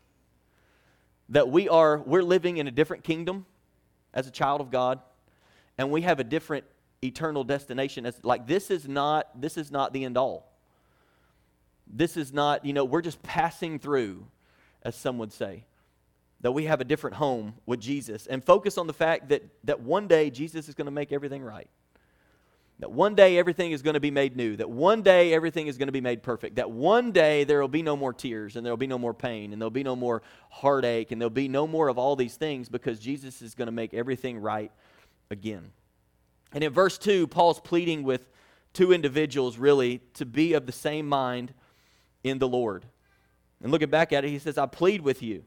That 1.30 1.50
we 1.50 1.68
are 1.68 1.98
we're 1.98 2.22
living 2.22 2.58
in 2.58 2.68
a 2.68 2.72
different 2.72 3.04
kingdom 3.04 3.48
as 4.14 4.28
a 4.28 4.32
child 4.32 4.62
of 4.62 4.70
God 4.70 5.00
and 5.80 5.90
we 5.90 6.04
have 6.04 6.20
a 6.20 6.24
different 6.24 6.66
eternal 7.04 7.44
destination 7.44 8.06
as 8.06 8.24
like 8.24 8.46
this 8.46 8.70
is 8.70 8.88
not 8.88 9.42
this 9.42 9.58
is 9.58 9.72
not 9.72 9.94
the 9.94 10.06
end 10.06 10.16
all. 10.16 10.48
This 11.88 12.18
is 12.18 12.32
not, 12.32 12.66
you 12.66 12.74
know, 12.74 12.86
we're 12.86 13.02
just 13.02 13.24
passing 13.24 13.80
through 13.80 14.28
as 14.84 14.96
some 14.96 15.18
would 15.18 15.34
say 15.34 15.64
that 16.46 16.52
we 16.52 16.66
have 16.66 16.80
a 16.80 16.84
different 16.84 17.16
home 17.16 17.56
with 17.66 17.80
Jesus 17.80 18.28
and 18.28 18.44
focus 18.44 18.78
on 18.78 18.86
the 18.86 18.94
fact 18.94 19.30
that, 19.30 19.42
that 19.64 19.80
one 19.80 20.08
day 20.08 20.30
Jesus 20.30 20.70
is 20.70 20.76
going 20.76 20.86
to 20.86 20.92
make 20.92 21.12
everything 21.12 21.42
right. 21.42 21.68
That 22.78 22.92
one 22.92 23.16
day 23.16 23.40
everything 23.40 23.72
is 23.72 23.82
going 23.82 23.96
to 23.96 24.00
be 24.00 24.12
made 24.12 24.38
new. 24.38 24.56
That 24.56 24.70
one 24.70 25.02
day 25.02 25.34
everything 25.34 25.66
is 25.66 25.80
going 25.80 25.88
to 25.88 25.92
be 25.92 26.02
made 26.02 26.22
perfect. 26.22 26.58
That 26.58 26.70
one 26.70 27.12
day 27.12 27.46
there 27.46 27.60
will 27.62 27.68
be 27.68 27.82
no 27.82 27.98
more 27.98 28.14
tears 28.14 28.56
and 28.56 28.64
there 28.64 28.72
will 28.72 28.78
be 28.78 28.86
no 28.86 29.00
more 29.00 29.12
pain 29.12 29.54
and 29.54 29.60
there 29.60 29.66
will 29.66 29.72
be 29.72 29.82
no 29.82 29.96
more 29.96 30.22
heartache 30.52 31.12
and 31.12 31.20
there 31.20 31.26
will 31.26 31.34
be 31.34 31.48
no 31.48 31.66
more 31.66 31.88
of 31.88 31.98
all 31.98 32.16
these 32.16 32.36
things 32.36 32.70
because 32.70 33.00
Jesus 33.00 33.42
is 33.42 33.56
going 33.56 33.66
to 33.66 33.72
make 33.72 33.96
everything 33.96 34.38
right 34.38 34.72
again. 35.32 35.72
And 36.54 36.64
in 36.64 36.72
verse 36.72 37.00
2, 37.00 37.26
Paul's 37.26 37.60
pleading 37.60 38.04
with 38.04 38.30
two 38.72 38.94
individuals 38.94 39.58
really 39.58 40.00
to 40.14 40.28
be 40.28 40.54
of 40.54 40.68
the 40.68 40.72
same 40.72 41.10
mind 41.10 41.56
in 42.24 42.38
the 42.38 42.48
Lord. 42.48 42.86
And 43.64 43.72
looking 43.72 43.90
back 43.90 44.14
at 44.14 44.24
it, 44.24 44.30
he 44.30 44.38
says, 44.38 44.60
I 44.60 44.68
plead 44.68 45.02
with 45.02 45.24
you 45.24 45.44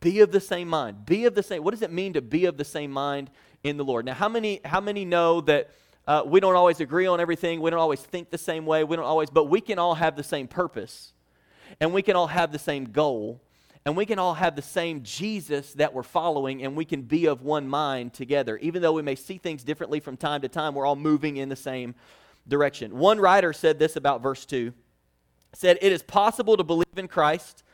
be 0.00 0.20
of 0.20 0.32
the 0.32 0.40
same 0.40 0.68
mind. 0.68 1.06
Be 1.06 1.26
of 1.26 1.34
the 1.34 1.42
same. 1.42 1.62
What 1.62 1.72
does 1.72 1.82
it 1.82 1.92
mean 1.92 2.14
to 2.14 2.22
be 2.22 2.46
of 2.46 2.56
the 2.56 2.64
same 2.64 2.90
mind 2.90 3.30
in 3.62 3.76
the 3.76 3.84
Lord? 3.84 4.06
Now, 4.06 4.14
how 4.14 4.28
many 4.28 4.60
how 4.64 4.80
many 4.80 5.04
know 5.04 5.40
that 5.42 5.70
uh, 6.06 6.22
we 6.24 6.40
don't 6.40 6.56
always 6.56 6.80
agree 6.80 7.06
on 7.06 7.20
everything? 7.20 7.60
We 7.60 7.70
don't 7.70 7.80
always 7.80 8.00
think 8.00 8.30
the 8.30 8.38
same 8.38 8.66
way. 8.66 8.82
We 8.84 8.96
don't 8.96 9.04
always, 9.04 9.30
but 9.30 9.44
we 9.44 9.60
can 9.60 9.78
all 9.78 9.94
have 9.94 10.16
the 10.16 10.22
same 10.22 10.48
purpose, 10.48 11.12
and 11.80 11.92
we 11.92 12.02
can 12.02 12.16
all 12.16 12.28
have 12.28 12.50
the 12.50 12.58
same 12.58 12.86
goal, 12.86 13.40
and 13.84 13.96
we 13.96 14.06
can 14.06 14.18
all 14.18 14.34
have 14.34 14.56
the 14.56 14.62
same 14.62 15.02
Jesus 15.02 15.74
that 15.74 15.92
we're 15.92 16.02
following, 16.02 16.62
and 16.62 16.74
we 16.74 16.84
can 16.84 17.02
be 17.02 17.26
of 17.26 17.42
one 17.42 17.68
mind 17.68 18.14
together. 18.14 18.56
Even 18.58 18.82
though 18.82 18.92
we 18.92 19.02
may 19.02 19.14
see 19.14 19.38
things 19.38 19.62
differently 19.62 20.00
from 20.00 20.16
time 20.16 20.40
to 20.40 20.48
time, 20.48 20.74
we're 20.74 20.86
all 20.86 20.96
moving 20.96 21.36
in 21.36 21.48
the 21.48 21.56
same 21.56 21.94
direction. 22.48 22.96
One 22.96 23.20
writer 23.20 23.52
said 23.52 23.78
this 23.78 23.96
about 23.96 24.22
verse 24.22 24.46
two. 24.46 24.72
Said, 25.52 25.78
It 25.82 25.92
is 25.92 26.02
possible 26.02 26.56
to 26.56 26.64
believe 26.64 26.86
in 26.96 27.08
Christ, 27.08 27.64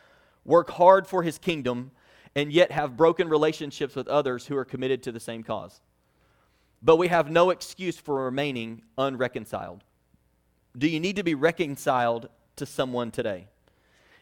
work 0.45 0.71
hard 0.71 1.07
for 1.07 1.23
his 1.23 1.39
kingdom, 1.39 1.91
and 2.37 2.53
yet 2.53 2.71
have 2.71 2.99
broken 2.99 3.31
relationships 3.31 3.97
with 3.97 4.07
others 4.07 4.47
who 4.47 4.57
are 4.57 4.65
committed 4.65 5.03
to 5.03 5.11
the 5.11 5.19
same 5.19 5.43
cause. 5.43 5.81
But 6.83 6.97
we 6.97 7.09
have 7.09 7.31
no 7.31 7.49
excuse 7.49 7.97
for 7.97 8.25
remaining 8.27 8.83
unreconciled. 8.99 9.83
Do 10.77 10.87
you 10.87 11.01
need 11.01 11.17
to 11.17 11.25
be 11.25 11.35
reconciled 11.35 12.29
to 12.57 12.67
someone 12.67 13.11
today? 13.11 13.49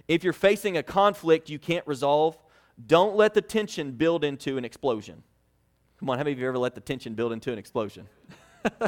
If 0.07 0.23
you're 0.23 0.33
facing 0.33 0.77
a 0.77 0.83
conflict 0.83 1.51
you 1.51 1.59
can't 1.59 1.87
resolve, 1.89 2.39
don't 2.87 3.17
let 3.17 3.35
the 3.35 3.43
tension 3.43 3.91
build 3.91 4.23
into 4.23 4.57
an 4.57 4.65
explosion. 4.65 5.25
Come 5.99 6.09
on, 6.09 6.17
how 6.17 6.23
many 6.23 6.35
of 6.35 6.39
you 6.39 6.47
ever 6.47 6.59
let 6.59 6.77
the 6.77 6.81
tension 6.81 7.15
build 7.15 7.33
into 7.33 7.53
an 7.53 7.59
explosion? 7.59 8.07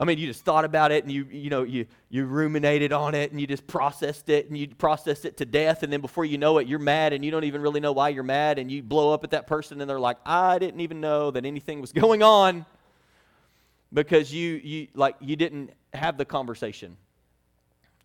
I 0.00 0.04
mean, 0.04 0.18
you 0.18 0.28
just 0.28 0.44
thought 0.44 0.64
about 0.64 0.92
it 0.92 1.02
and 1.02 1.12
you, 1.12 1.26
you 1.28 1.50
know, 1.50 1.64
you, 1.64 1.86
you 2.08 2.24
ruminated 2.24 2.92
on 2.92 3.16
it 3.16 3.32
and 3.32 3.40
you 3.40 3.48
just 3.48 3.66
processed 3.66 4.28
it 4.28 4.46
and 4.48 4.56
you 4.56 4.68
processed 4.68 5.24
it 5.24 5.38
to 5.38 5.44
death. 5.44 5.82
And 5.82 5.92
then 5.92 6.00
before 6.00 6.24
you 6.24 6.38
know 6.38 6.58
it, 6.58 6.68
you're 6.68 6.78
mad 6.78 7.12
and 7.12 7.24
you 7.24 7.32
don't 7.32 7.42
even 7.42 7.60
really 7.60 7.80
know 7.80 7.90
why 7.90 8.10
you're 8.10 8.22
mad. 8.22 8.60
And 8.60 8.70
you 8.70 8.80
blow 8.80 9.12
up 9.12 9.24
at 9.24 9.30
that 9.32 9.48
person 9.48 9.80
and 9.80 9.90
they're 9.90 9.98
like, 9.98 10.18
I 10.24 10.60
didn't 10.60 10.80
even 10.80 11.00
know 11.00 11.32
that 11.32 11.44
anything 11.44 11.80
was 11.80 11.90
going 12.04 12.22
on 12.22 12.64
because 13.92 14.32
you, 14.32 14.60
you, 14.62 14.88
like, 14.94 15.16
you 15.20 15.34
didn't 15.34 15.72
have 15.92 16.16
the 16.16 16.24
conversation. 16.24 16.96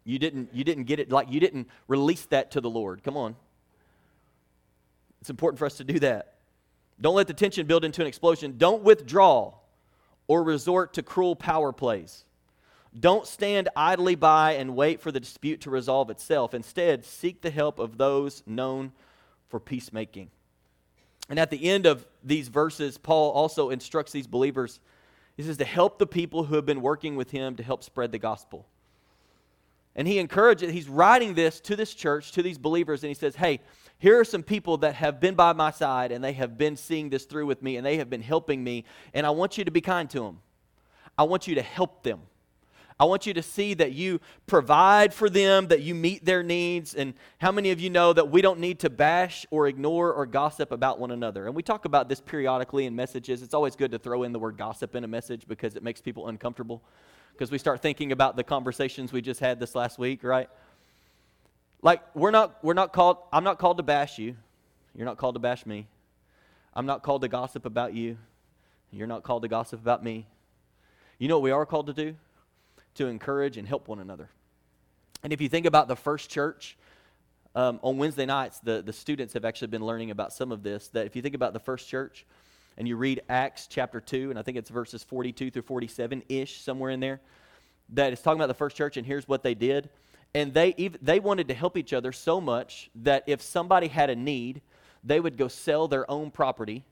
You 0.04 0.18
didn't, 0.18 0.50
you 0.52 0.64
didn't 0.64 0.86
get 0.86 1.00
it, 1.00 1.12
like, 1.12 1.32
you 1.32 1.40
didn't 1.40 1.70
release 1.88 2.26
that 2.28 2.52
to 2.52 2.62
the 2.62 2.70
Lord. 2.70 3.04
Come 3.04 3.18
on. 3.18 3.36
It's 5.22 5.30
important 5.30 5.60
for 5.60 5.66
us 5.66 5.78
to 5.78 5.84
do 5.84 6.00
that. 6.00 6.34
Don't 7.00 7.16
let 7.16 7.28
the 7.28 7.34
tension 7.34 7.68
build 7.68 7.86
into 7.86 8.02
an 8.02 8.08
explosion. 8.08 8.56
Don't 8.58 8.84
withdraw 8.84 9.54
or 10.28 10.44
resort 10.44 10.94
to 10.94 11.04
cruel 11.04 11.36
power 11.36 11.72
plays. 11.72 12.26
Don't 12.98 13.26
stand 13.26 13.70
idly 13.76 14.16
by 14.16 14.54
and 14.54 14.76
wait 14.76 15.02
for 15.02 15.12
the 15.12 15.20
dispute 15.20 15.62
to 15.62 15.70
resolve 15.70 16.10
itself. 16.10 16.54
Instead, 16.54 17.06
seek 17.06 17.42
the 17.42 17.50
help 17.50 17.80
of 17.80 17.98
those 17.98 18.44
known 18.46 18.92
for 19.50 19.60
peacemaking. 19.60 20.30
And 21.30 21.40
at 21.40 21.50
the 21.50 21.70
end 21.70 21.86
of 21.86 22.06
these 22.24 22.50
verses, 22.50 22.98
Paul 22.98 23.32
also 23.32 23.70
instructs 23.70 24.12
these 24.12 24.28
believers. 24.28 24.80
He 25.38 25.44
says 25.44 25.58
to 25.58 25.66
help 25.66 25.98
the 25.98 26.06
people 26.06 26.44
who 26.44 26.56
have 26.56 26.66
been 26.66 26.82
working 26.82 27.16
with 27.16 27.32
him 27.32 27.56
to 27.56 27.64
help 27.64 27.84
spread 27.84 28.12
the 28.12 28.20
gospel. 28.20 28.68
And 29.96 30.08
he 30.08 30.20
encourages, 30.20 30.72
he's 30.72 30.90
writing 30.90 31.34
this 31.34 31.60
to 31.62 31.76
this 31.76 31.94
church, 31.94 32.32
to 32.34 32.44
these 32.44 32.58
believers, 32.58 33.04
and 33.04 33.10
he 33.10 33.16
says, 33.16 33.36
Hey, 33.36 33.62
here 34.04 34.20
are 34.20 34.26
some 34.26 34.44
people 34.44 34.76
that 34.80 34.96
have 34.96 35.22
been 35.22 35.34
by 35.34 35.54
my 35.54 35.72
side 35.72 36.12
and 36.12 36.22
they 36.22 36.34
have 36.34 36.58
been 36.58 36.76
seeing 36.76 37.10
this 37.10 37.24
through 37.24 37.46
with 37.46 37.64
me 37.64 37.78
and 37.78 37.86
they 37.86 37.96
have 38.00 38.10
been 38.10 38.22
helping 38.22 38.62
me. 38.62 38.84
And 39.14 39.26
I 39.26 39.30
want 39.30 39.58
you 39.58 39.64
to 39.64 39.72
be 39.72 39.80
kind 39.80 40.10
to 40.10 40.20
them. 40.20 40.42
I 41.18 41.24
want 41.24 41.48
you 41.48 41.56
to 41.56 41.62
help 41.62 42.04
them. 42.04 42.20
I 43.00 43.06
want 43.06 43.26
you 43.26 43.34
to 43.34 43.42
see 43.42 43.74
that 43.76 43.94
you 43.94 44.20
provide 44.46 45.14
for 45.14 45.30
them, 45.30 45.70
that 45.70 45.84
you 45.84 45.96
meet 45.96 46.26
their 46.26 46.44
needs. 46.44 46.94
And 46.96 47.14
how 47.38 47.54
many 47.54 47.72
of 47.72 47.80
you 47.80 47.90
know 47.90 48.12
that 48.12 48.30
we 48.30 48.42
don't 48.42 48.60
need 48.60 48.80
to 48.80 48.90
bash 48.90 49.46
or 49.52 49.70
ignore 49.70 50.12
or 50.12 50.26
gossip 50.26 50.74
about 50.74 51.00
one 51.00 51.12
another? 51.12 51.48
And 51.48 51.56
we 51.56 51.64
talk 51.64 51.86
about 51.86 52.10
this 52.10 52.20
periodically 52.20 52.86
in 52.86 52.98
messages. 52.98 53.42
It's 53.42 53.54
always 53.54 53.78
good 53.78 53.92
to 53.92 54.00
throw 54.00 54.24
in 54.24 54.34
the 54.34 54.40
word 54.40 54.58
gossip 54.58 54.96
in 54.96 55.06
a 55.06 55.08
message 55.08 55.48
because 55.48 55.78
it 55.78 55.82
makes 55.82 56.02
people 56.02 56.28
uncomfortable. 56.28 56.84
Because 57.32 57.52
we 57.52 57.58
start 57.58 57.82
thinking 57.82 58.12
about 58.12 58.36
the 58.36 58.44
conversations 58.44 59.14
we 59.14 59.22
just 59.22 59.40
had 59.40 59.62
this 59.62 59.76
last 59.76 59.98
week, 59.98 60.26
right? 60.26 60.50
Like 61.84 62.02
we're 62.16 62.32
not 62.32 62.64
we're 62.64 62.74
not 62.74 62.94
called 62.94 63.18
I'm 63.32 63.44
not 63.44 63.60
called 63.60 63.78
to 63.78 63.84
bash 63.84 64.18
you. 64.18 64.38
You're 64.96 65.06
not 65.06 65.18
called 65.18 65.36
to 65.36 65.40
bash 65.40 65.66
me. 65.66 65.88
I'm 66.74 66.86
not 66.86 67.04
called 67.04 67.22
to 67.22 67.28
gossip 67.28 67.66
about 67.66 67.94
you. 67.94 68.18
You're 68.92 69.08
not 69.08 69.24
called 69.24 69.44
to 69.44 69.50
gossip 69.50 69.82
about 69.82 70.04
me. 70.04 70.26
You 71.20 71.28
know 71.28 71.38
what 71.38 71.44
we 71.44 71.52
are 71.52 71.66
called 71.66 71.88
to 71.88 71.94
do? 71.94 72.16
To 72.96 73.08
encourage 73.08 73.58
and 73.58 73.68
help 73.68 73.88
one 73.88 74.00
another. 74.00 74.30
And 75.24 75.34
if 75.34 75.42
you 75.42 75.50
think 75.50 75.66
about 75.66 75.88
the 75.88 75.96
first 75.96 76.30
church, 76.30 76.78
um, 77.56 77.80
on 77.82 77.98
Wednesday 77.98 78.26
nights, 78.26 78.60
the, 78.60 78.82
the 78.82 78.94
students 78.94 79.34
have 79.34 79.46
actually 79.46 79.68
been 79.68 79.86
learning 79.86 80.10
about 80.10 80.34
some 80.34 80.52
of 80.52 80.64
this. 80.64 80.88
That 80.90 81.06
if 81.06 81.16
you 81.16 81.22
think 81.22 81.36
about 81.36 81.54
the 81.54 81.60
first 81.60 81.88
church 81.88 82.26
and 82.78 82.88
you 82.88 82.96
read 82.96 83.22
Acts 83.30 83.68
chapter 83.68 84.00
2, 84.00 84.30
and 84.30 84.40
I 84.40 84.42
think 84.42 84.58
it's 84.58 84.70
verses 84.70 85.04
42 85.04 85.52
through 85.52 85.62
47 85.62 86.24
ish, 86.30 86.62
somewhere 86.62 86.92
in 86.92 87.00
there, 87.00 87.20
that 87.90 88.14
it's 88.14 88.22
talking 88.22 88.40
about 88.40 88.48
the 88.48 88.54
first 88.54 88.76
church, 88.76 88.98
and 88.98 89.06
here's 89.06 89.28
what 89.28 89.44
they 89.44 89.54
did. 89.54 89.90
And 90.36 90.54
they, 90.54 90.74
even, 90.78 91.00
they 91.02 91.20
wanted 91.20 91.48
to 91.50 91.54
help 91.54 91.78
each 91.78 91.94
other 91.94 92.12
so 92.12 92.42
much 92.42 92.90
that 92.96 93.24
if 93.28 93.42
somebody 93.42 93.88
had 93.88 94.10
a 94.10 94.16
need, 94.16 94.62
they 95.04 95.20
would 95.20 95.38
go 95.38 95.48
sell 95.48 95.88
their 95.88 96.10
own 96.10 96.32
property, 96.32 96.84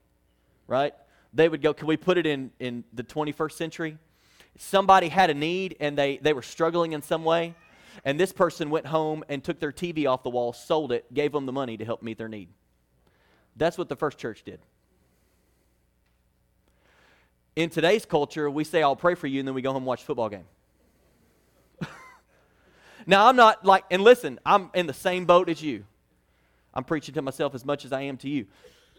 right? 0.67 0.93
They 1.33 1.50
would 1.50 1.62
go, 1.62 1.74
can 1.74 1.88
we 1.88 1.98
put 1.98 2.17
it 2.17 2.25
in, 2.25 2.51
in 2.60 2.83
the 2.93 3.03
21st 3.03 3.53
century? 3.53 3.98
Somebody 4.57 5.07
had 5.07 5.29
a 5.29 5.33
need 5.33 5.77
and 5.79 5.98
they, 5.98 6.17
they 6.17 6.33
were 6.33 6.41
struggling 6.41 6.91
in 6.91 7.01
some 7.01 7.24
way 7.24 7.55
and 8.03 8.19
this 8.19 8.31
person 8.31 8.69
went 8.69 8.86
home 8.88 9.24
and 9.29 9.43
took 9.43 9.60
their 9.60 9.71
TV 9.71 10.07
off 10.07 10.24
the 10.24 10.29
wall, 10.29 10.53
sold 10.53 10.91
it, 10.91 11.12
gave 11.13 11.31
them 11.31 11.45
the 11.45 11.51
money 11.51 11.77
to 11.77 11.86
help 11.86 12.01
meet 12.01 12.17
their 12.17 12.29
need. 12.29 12.50
That's 13.55 13.77
what 13.77 13.89
the 13.89 13.95
first 13.95 14.17
church 14.17 14.43
did. 14.43 14.60
In 17.55 17.69
today's 17.69 18.05
culture, 18.05 18.50
we 18.50 18.63
say, 18.63 18.81
I'll 18.81 18.95
pray 18.95 19.15
for 19.15 19.27
you, 19.27 19.39
and 19.39 19.48
then 19.48 19.53
we 19.53 19.62
go 19.62 19.69
home 19.69 19.77
and 19.77 19.86
watch 19.86 20.03
football 20.03 20.29
game. 20.29 20.45
Now, 23.05 23.27
I'm 23.27 23.36
not 23.36 23.65
like, 23.65 23.86
and 23.91 24.03
listen, 24.03 24.39
I'm 24.46 24.70
in 24.74 24.88
the 24.88 24.93
same 24.93 25.25
boat 25.25 25.50
as 25.50 25.62
you. 25.62 25.86
I'm 26.74 26.84
preaching 26.84 27.15
to 27.15 27.22
myself 27.22 27.53
as 27.55 27.65
much 27.65 27.86
as 27.86 27.91
I 27.91 28.01
am 28.03 28.17
to 28.17 28.29
you. 28.29 28.46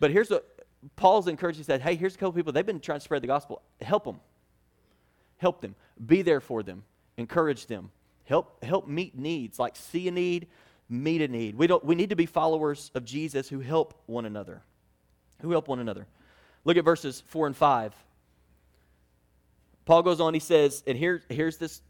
But 0.00 0.11
here's 0.11 0.30
what 0.30 0.47
Paul's 0.97 1.28
encouraged. 1.28 1.59
He 1.59 1.64
said, 1.64 1.80
Hey, 1.80 1.94
here's 1.94 2.14
a 2.14 2.18
couple 2.18 2.32
people. 2.32 2.52
They've 2.52 2.66
been 2.66 2.80
trying 2.80 2.99
to 2.99 3.04
spread 3.04 3.23
the 3.23 3.26
gospel. 3.26 3.62
Help 3.80 4.04
them. 4.04 4.21
Help 5.38 5.61
them. 5.61 5.75
Be 6.04 6.23
there 6.23 6.40
for 6.40 6.62
them. 6.62 6.85
Encourage 7.16 7.66
them. 7.66 7.90
Help, 8.25 8.62
help 8.64 8.87
meet 8.87 9.18
needs, 9.18 9.59
like 9.59 9.76
see 9.76 10.09
a 10.09 10.11
need, 10.11 10.47
meet 10.88 11.21
a 11.23 11.28
need. 11.28 11.56
We, 11.56 11.66
don't, 11.66 11.85
we 11.85 11.94
need 11.94 12.11
to 12.11 12.16
be 12.16 12.26
followers 12.26 12.90
of 12.94 13.04
Jesus 13.04 13.49
who 13.49 13.61
help 13.61 13.94
one 14.06 14.25
another. 14.25 14.62
Who 15.40 15.50
help 15.50 15.68
one 15.68 15.80
another. 15.80 16.06
Look 16.64 16.76
at 16.76 16.85
verses 16.85 17.23
4 17.26 17.49
and 17.49 17.56
5. 17.56 17.94
Paul 19.85 20.02
goes 20.02 20.21
on, 20.21 20.32
he 20.35 20.40
says, 20.40 20.85
and 20.87 20.97
here, 20.97 21.23
here's 21.28 21.56
this 21.56 21.82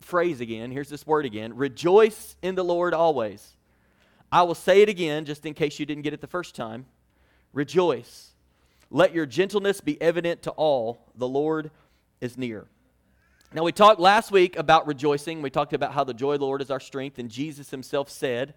phrase 0.00 0.40
again, 0.40 0.70
here's 0.70 0.88
this 0.88 1.06
word 1.06 1.24
again 1.24 1.56
rejoice 1.56 2.36
in 2.42 2.54
the 2.54 2.64
Lord 2.64 2.94
always. 2.94 3.56
I 4.32 4.42
will 4.42 4.54
say 4.54 4.82
it 4.82 4.88
again, 4.88 5.24
just 5.24 5.44
in 5.44 5.54
case 5.54 5.78
you 5.78 5.86
didn't 5.86 6.02
get 6.02 6.12
it 6.12 6.20
the 6.20 6.26
first 6.26 6.54
time. 6.54 6.86
Rejoice. 7.52 8.30
Let 8.90 9.12
your 9.12 9.26
gentleness 9.26 9.80
be 9.80 10.00
evident 10.00 10.42
to 10.42 10.50
all. 10.52 11.08
The 11.16 11.28
Lord 11.28 11.70
is 12.20 12.38
near. 12.38 12.66
Now, 13.52 13.64
we 13.64 13.72
talked 13.72 13.98
last 13.98 14.30
week 14.30 14.56
about 14.56 14.86
rejoicing. 14.86 15.42
We 15.42 15.50
talked 15.50 15.72
about 15.72 15.92
how 15.92 16.04
the 16.04 16.14
joy 16.14 16.34
of 16.34 16.40
the 16.40 16.46
Lord 16.46 16.62
is 16.62 16.70
our 16.70 16.78
strength, 16.78 17.18
and 17.18 17.28
Jesus 17.28 17.70
himself 17.70 18.08
said, 18.08 18.54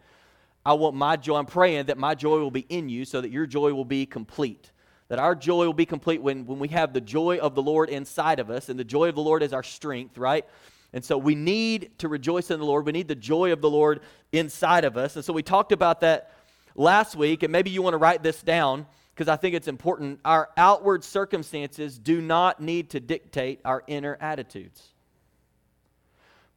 I 0.65 0.73
want 0.73 0.95
my 0.95 1.15
joy. 1.15 1.37
I'm 1.37 1.47
praying 1.47 1.87
that 1.87 1.97
my 1.97 2.13
joy 2.13 2.37
will 2.37 2.51
be 2.51 2.65
in 2.69 2.89
you 2.89 3.03
so 3.03 3.19
that 3.19 3.31
your 3.31 3.47
joy 3.47 3.73
will 3.73 3.85
be 3.85 4.05
complete. 4.05 4.71
That 5.09 5.19
our 5.19 5.33
joy 5.35 5.65
will 5.65 5.73
be 5.73 5.87
complete 5.87 6.21
when, 6.21 6.45
when 6.45 6.59
we 6.59 6.67
have 6.69 6.93
the 6.93 7.01
joy 7.01 7.39
of 7.39 7.55
the 7.55 7.61
Lord 7.61 7.89
inside 7.89 8.39
of 8.39 8.51
us, 8.51 8.69
and 8.69 8.79
the 8.79 8.83
joy 8.83 9.09
of 9.09 9.15
the 9.15 9.21
Lord 9.21 9.41
is 9.41 9.51
our 9.51 9.63
strength, 9.63 10.17
right? 10.17 10.45
And 10.93 11.03
so 11.03 11.17
we 11.17 11.35
need 11.35 11.97
to 11.99 12.07
rejoice 12.07 12.51
in 12.51 12.59
the 12.59 12.65
Lord. 12.65 12.85
We 12.85 12.91
need 12.91 13.07
the 13.07 13.15
joy 13.15 13.51
of 13.51 13.61
the 13.61 13.69
Lord 13.69 14.01
inside 14.31 14.85
of 14.85 14.95
us. 14.95 15.15
And 15.15 15.25
so 15.25 15.33
we 15.33 15.41
talked 15.41 15.71
about 15.71 16.01
that 16.01 16.31
last 16.75 17.15
week, 17.15 17.43
and 17.43 17.51
maybe 17.51 17.69
you 17.69 17.81
want 17.81 17.93
to 17.93 17.97
write 17.97 18.23
this 18.23 18.41
down 18.41 18.85
because 19.13 19.27
I 19.27 19.35
think 19.35 19.55
it's 19.55 19.67
important. 19.67 20.19
Our 20.25 20.49
outward 20.57 21.03
circumstances 21.03 21.97
do 21.97 22.21
not 22.21 22.61
need 22.61 22.91
to 22.91 22.99
dictate 22.99 23.59
our 23.65 23.83
inner 23.87 24.17
attitudes. 24.19 24.93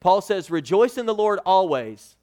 Paul 0.00 0.20
says, 0.20 0.50
Rejoice 0.50 0.98
in 0.98 1.06
the 1.06 1.14
Lord 1.14 1.38
always. 1.44 2.15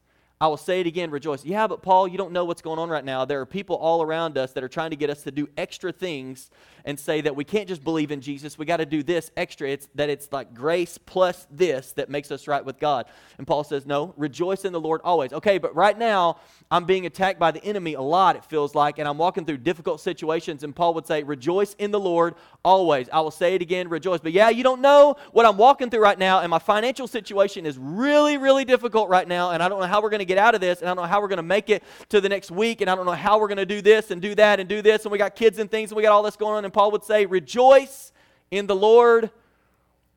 I 0.44 0.48
will 0.48 0.58
say 0.58 0.82
it 0.82 0.88
again, 0.88 1.10
rejoice. 1.10 1.46
Yeah, 1.46 1.68
but 1.68 1.82
Paul, 1.82 2.06
you 2.06 2.18
don't 2.18 2.34
know 2.34 2.44
what's 2.44 2.62
going 2.62 2.78
on 2.78 2.90
right 2.90 3.06
now. 3.06 3.24
There 3.24 3.40
are 3.40 3.46
people 3.46 3.78
all 3.78 4.02
around 4.02 4.38
us 4.38 4.52
that 4.52 4.62
are 4.62 4.68
trying 4.68 4.90
to 4.90 4.98
get 4.98 5.10
us 5.10 5.24
to 5.24 5.32
do 5.32 5.48
extra 5.56 5.94
things 5.94 6.52
and 6.86 7.00
say 7.00 7.22
that 7.22 7.36
we 7.36 7.46
can't 7.46 7.68
just 7.68 7.82
believe 7.82 8.12
in 8.12 8.20
Jesus. 8.20 8.58
We 8.58 8.66
got 8.66 8.78
to 8.78 8.86
do 8.86 9.04
this 9.04 9.32
extra. 9.38 9.70
It's 9.70 9.88
that 9.96 10.10
it's 10.10 10.32
like 10.34 10.54
grace 10.54 10.98
plus 10.98 11.48
this 11.50 11.94
that 11.94 12.10
makes 12.10 12.30
us 12.30 12.46
right 12.46 12.64
with 12.64 12.78
God. 12.78 13.06
And 13.38 13.48
Paul 13.48 13.64
says, 13.64 13.86
"No, 13.86 14.14
rejoice 14.18 14.66
in 14.66 14.74
the 14.74 14.82
Lord 14.82 15.00
always." 15.04 15.32
Okay, 15.32 15.60
but 15.60 15.74
right 15.76 15.98
now 15.98 16.40
I'm 16.70 16.84
being 16.84 17.06
attacked 17.06 17.40
by 17.40 17.52
the 17.52 17.64
enemy 17.64 17.94
a 17.94 18.02
lot 18.02 18.36
it 18.36 18.44
feels 18.44 18.76
like 18.76 19.00
and 19.00 19.08
I'm 19.08 19.18
walking 19.18 19.46
through 19.46 19.58
difficult 19.58 20.02
situations 20.02 20.64
and 20.64 20.76
Paul 20.76 20.94
would 20.96 21.08
say, 21.08 21.24
"Rejoice 21.24 21.74
in 21.76 21.92
the 21.92 22.00
Lord 22.00 22.36
always." 22.66 23.08
I 23.14 23.22
will 23.22 23.32
say 23.32 23.56
it 23.56 23.62
again, 23.62 23.88
rejoice. 23.88 24.20
But 24.20 24.34
yeah, 24.34 24.50
you 24.50 24.64
don't 24.64 24.82
know 24.82 25.16
what 25.32 25.46
I'm 25.46 25.58
walking 25.58 25.90
through 25.90 26.02
right 26.02 26.20
now 26.20 26.42
and 26.42 26.50
my 26.50 26.60
financial 26.60 27.08
situation 27.08 27.66
is 27.66 27.78
really 27.78 28.38
really 28.38 28.66
difficult 28.66 29.08
right 29.08 29.28
now 29.28 29.52
and 29.52 29.64
I 29.64 29.70
don't 29.70 29.80
know 29.80 29.88
how 29.88 30.02
we're 30.02 30.10
going 30.10 30.20
to 30.20 30.26
get 30.26 30.33
out 30.38 30.56
of 30.56 30.62
this, 30.62 30.80
and 30.80 30.90
I 30.90 30.94
don't 30.94 31.04
know 31.04 31.10
how 31.10 31.22
we're 31.22 31.28
going 31.28 31.38
to 31.38 31.44
make 31.44 31.70
it 31.70 31.84
to 32.10 32.22
the 32.22 32.30
next 32.30 32.52
week, 32.52 32.82
and 32.82 32.90
I 32.90 32.96
don't 32.96 33.06
know 33.06 33.12
how 33.12 33.40
we're 33.40 33.48
going 33.48 33.58
to 33.58 33.66
do 33.66 33.82
this 33.82 34.12
and 34.12 34.22
do 34.22 34.36
that 34.36 34.60
and 34.60 34.68
do 34.68 34.82
this, 34.82 35.04
and 35.06 35.12
we 35.12 35.18
got 35.18 35.36
kids 35.36 35.60
and 35.60 35.70
things, 35.70 35.92
and 35.92 35.98
we 35.98 36.04
got 36.04 36.12
all 36.12 36.24
this 36.24 36.36
going 36.36 36.56
on. 36.56 36.66
And 36.66 36.74
Paul 36.74 36.92
would 36.92 37.04
say, 37.04 37.26
Rejoice 37.26 38.12
in 38.52 38.68
the 38.68 38.76
Lord 38.76 39.32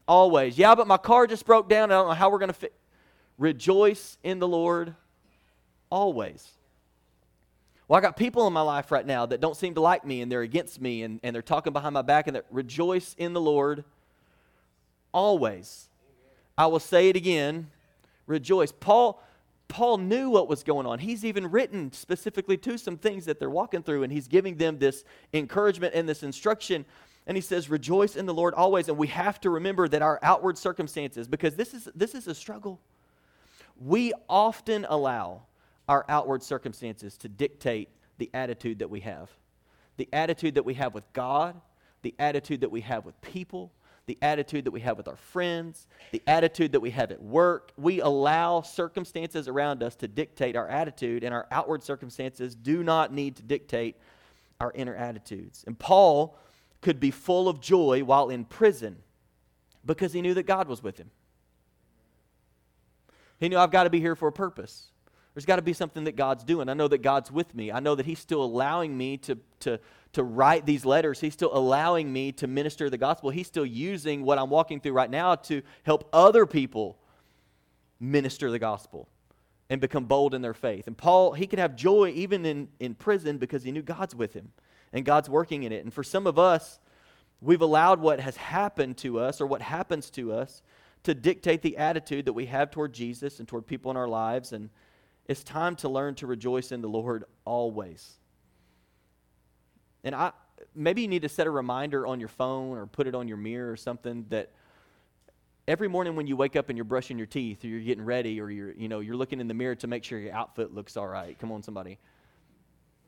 always. 0.06 0.58
Yeah, 0.58 0.74
but 0.74 0.86
my 0.86 0.96
car 0.96 1.26
just 1.26 1.46
broke 1.46 1.68
down, 1.68 1.84
and 1.84 1.92
I 1.94 1.96
don't 1.96 2.08
know 2.08 2.14
how 2.14 2.30
we're 2.30 2.38
going 2.38 2.48
to 2.48 2.54
fit. 2.54 2.74
Rejoice 3.38 4.18
in 4.22 4.38
the 4.38 4.48
Lord 4.48 4.94
always. 5.90 6.52
Well, 7.88 7.98
I 7.98 8.00
got 8.00 8.16
people 8.16 8.46
in 8.46 8.52
my 8.52 8.62
life 8.62 8.90
right 8.90 9.06
now 9.06 9.26
that 9.26 9.40
don't 9.40 9.56
seem 9.56 9.74
to 9.74 9.80
like 9.80 10.04
me 10.04 10.20
and 10.20 10.32
they're 10.32 10.42
against 10.42 10.80
me 10.80 11.02
and, 11.02 11.20
and 11.22 11.34
they're 11.34 11.42
talking 11.42 11.72
behind 11.72 11.94
my 11.94 12.02
back 12.02 12.26
and 12.26 12.34
that 12.34 12.46
rejoice 12.50 13.14
in 13.16 13.32
the 13.32 13.40
Lord 13.40 13.84
always. 15.12 15.88
I 16.58 16.66
will 16.66 16.80
say 16.80 17.08
it 17.08 17.16
again, 17.16 17.70
rejoice. 18.26 18.72
Paul 18.72 19.22
Paul 19.68 19.98
knew 19.98 20.30
what 20.30 20.48
was 20.48 20.62
going 20.62 20.86
on. 20.86 20.98
He's 20.98 21.24
even 21.24 21.50
written 21.50 21.92
specifically 21.92 22.56
to 22.58 22.78
some 22.78 22.96
things 22.96 23.24
that 23.24 23.40
they're 23.40 23.50
walking 23.50 23.82
through, 23.82 24.04
and 24.04 24.12
he's 24.12 24.28
giving 24.28 24.56
them 24.56 24.78
this 24.78 25.04
encouragement 25.32 25.94
and 25.94 26.08
this 26.08 26.22
instruction. 26.22 26.84
And 27.26 27.36
he 27.36 27.40
says, 27.40 27.68
Rejoice 27.68 28.16
in 28.16 28.26
the 28.26 28.34
Lord 28.34 28.54
always. 28.54 28.88
And 28.88 28.96
we 28.96 29.08
have 29.08 29.40
to 29.40 29.50
remember 29.50 29.88
that 29.88 30.02
our 30.02 30.20
outward 30.22 30.56
circumstances, 30.56 31.26
because 31.26 31.56
this 31.56 31.74
is, 31.74 31.88
this 31.94 32.14
is 32.14 32.28
a 32.28 32.34
struggle, 32.34 32.80
we 33.78 34.12
often 34.28 34.86
allow 34.88 35.42
our 35.88 36.04
outward 36.08 36.42
circumstances 36.42 37.16
to 37.18 37.28
dictate 37.28 37.88
the 38.18 38.30
attitude 38.32 38.78
that 38.78 38.90
we 38.90 39.00
have. 39.00 39.30
The 39.96 40.08
attitude 40.12 40.54
that 40.54 40.64
we 40.64 40.74
have 40.74 40.94
with 40.94 41.10
God, 41.12 41.60
the 42.02 42.14
attitude 42.18 42.60
that 42.60 42.70
we 42.70 42.82
have 42.82 43.04
with 43.04 43.20
people, 43.20 43.72
the 44.06 44.16
attitude 44.22 44.64
that 44.64 44.70
we 44.70 44.80
have 44.80 44.96
with 44.96 45.08
our 45.08 45.16
friends, 45.16 45.86
the 46.12 46.22
attitude 46.26 46.72
that 46.72 46.80
we 46.80 46.90
have 46.90 47.10
at 47.10 47.20
work. 47.20 47.72
We 47.76 48.00
allow 48.00 48.62
circumstances 48.62 49.48
around 49.48 49.82
us 49.82 49.96
to 49.96 50.08
dictate 50.08 50.56
our 50.56 50.68
attitude, 50.68 51.24
and 51.24 51.34
our 51.34 51.46
outward 51.50 51.82
circumstances 51.82 52.54
do 52.54 52.82
not 52.82 53.12
need 53.12 53.36
to 53.36 53.42
dictate 53.42 53.96
our 54.60 54.72
inner 54.74 54.94
attitudes. 54.94 55.64
And 55.66 55.78
Paul 55.78 56.38
could 56.80 57.00
be 57.00 57.10
full 57.10 57.48
of 57.48 57.60
joy 57.60 58.04
while 58.04 58.30
in 58.30 58.44
prison 58.44 58.96
because 59.84 60.12
he 60.12 60.22
knew 60.22 60.34
that 60.34 60.44
God 60.44 60.68
was 60.68 60.82
with 60.82 60.98
him. 60.98 61.10
He 63.38 63.48
knew 63.48 63.58
I've 63.58 63.70
got 63.70 63.84
to 63.84 63.90
be 63.90 64.00
here 64.00 64.16
for 64.16 64.28
a 64.28 64.32
purpose. 64.32 64.90
There's 65.34 65.44
got 65.44 65.56
to 65.56 65.62
be 65.62 65.74
something 65.74 66.04
that 66.04 66.16
God's 66.16 66.44
doing. 66.44 66.68
I 66.70 66.74
know 66.74 66.88
that 66.88 67.02
God's 67.02 67.30
with 67.30 67.54
me. 67.54 67.70
I 67.70 67.80
know 67.80 67.94
that 67.94 68.06
He's 68.06 68.18
still 68.18 68.42
allowing 68.42 68.96
me 68.96 69.18
to, 69.18 69.36
to, 69.60 69.78
to 70.16 70.24
write 70.24 70.64
these 70.64 70.86
letters. 70.86 71.20
He's 71.20 71.34
still 71.34 71.50
allowing 71.52 72.10
me 72.10 72.32
to 72.32 72.46
minister 72.46 72.88
the 72.88 72.96
gospel. 72.96 73.28
He's 73.28 73.46
still 73.46 73.66
using 73.66 74.22
what 74.22 74.38
I'm 74.38 74.48
walking 74.48 74.80
through 74.80 74.94
right 74.94 75.10
now 75.10 75.34
to 75.34 75.60
help 75.82 76.08
other 76.10 76.46
people 76.46 76.96
minister 78.00 78.50
the 78.50 78.58
gospel 78.58 79.10
and 79.68 79.78
become 79.78 80.06
bold 80.06 80.32
in 80.32 80.40
their 80.40 80.54
faith. 80.54 80.86
And 80.86 80.96
Paul, 80.96 81.34
he 81.34 81.46
could 81.46 81.58
have 81.58 81.76
joy 81.76 82.12
even 82.14 82.46
in, 82.46 82.68
in 82.80 82.94
prison 82.94 83.36
because 83.36 83.62
he 83.62 83.72
knew 83.72 83.82
God's 83.82 84.14
with 84.14 84.32
him 84.32 84.52
and 84.90 85.04
God's 85.04 85.28
working 85.28 85.64
in 85.64 85.72
it. 85.72 85.84
And 85.84 85.92
for 85.92 86.02
some 86.02 86.26
of 86.26 86.38
us, 86.38 86.80
we've 87.42 87.60
allowed 87.60 88.00
what 88.00 88.18
has 88.18 88.38
happened 88.38 88.96
to 88.98 89.20
us 89.20 89.38
or 89.38 89.46
what 89.46 89.60
happens 89.60 90.08
to 90.12 90.32
us 90.32 90.62
to 91.02 91.12
dictate 91.12 91.60
the 91.60 91.76
attitude 91.76 92.24
that 92.24 92.32
we 92.32 92.46
have 92.46 92.70
toward 92.70 92.94
Jesus 92.94 93.38
and 93.38 93.46
toward 93.46 93.66
people 93.66 93.90
in 93.90 93.98
our 93.98 94.08
lives. 94.08 94.54
And 94.54 94.70
it's 95.26 95.44
time 95.44 95.76
to 95.76 95.90
learn 95.90 96.14
to 96.14 96.26
rejoice 96.26 96.72
in 96.72 96.80
the 96.80 96.88
Lord 96.88 97.24
always. 97.44 98.14
And 100.06 100.14
I 100.14 100.30
maybe 100.72 101.02
you 101.02 101.08
need 101.08 101.22
to 101.22 101.28
set 101.28 101.48
a 101.48 101.50
reminder 101.50 102.06
on 102.06 102.20
your 102.20 102.28
phone 102.28 102.78
or 102.78 102.86
put 102.86 103.08
it 103.08 103.14
on 103.14 103.26
your 103.26 103.36
mirror 103.36 103.72
or 103.72 103.76
something 103.76 104.24
that 104.28 104.52
every 105.66 105.88
morning 105.88 106.14
when 106.14 106.28
you 106.28 106.36
wake 106.36 106.54
up 106.54 106.68
and 106.68 106.78
you're 106.78 106.84
brushing 106.84 107.18
your 107.18 107.26
teeth 107.26 107.64
or 107.64 107.66
you're 107.66 107.80
getting 107.80 108.04
ready 108.04 108.40
or 108.40 108.48
you're 108.48 108.70
you 108.72 108.88
know 108.88 109.00
you're 109.00 109.16
looking 109.16 109.40
in 109.40 109.48
the 109.48 109.54
mirror 109.54 109.74
to 109.74 109.88
make 109.88 110.04
sure 110.04 110.20
your 110.20 110.32
outfit 110.32 110.72
looks 110.72 110.96
all 110.96 111.08
right. 111.08 111.36
Come 111.40 111.50
on 111.50 111.60
somebody. 111.60 111.98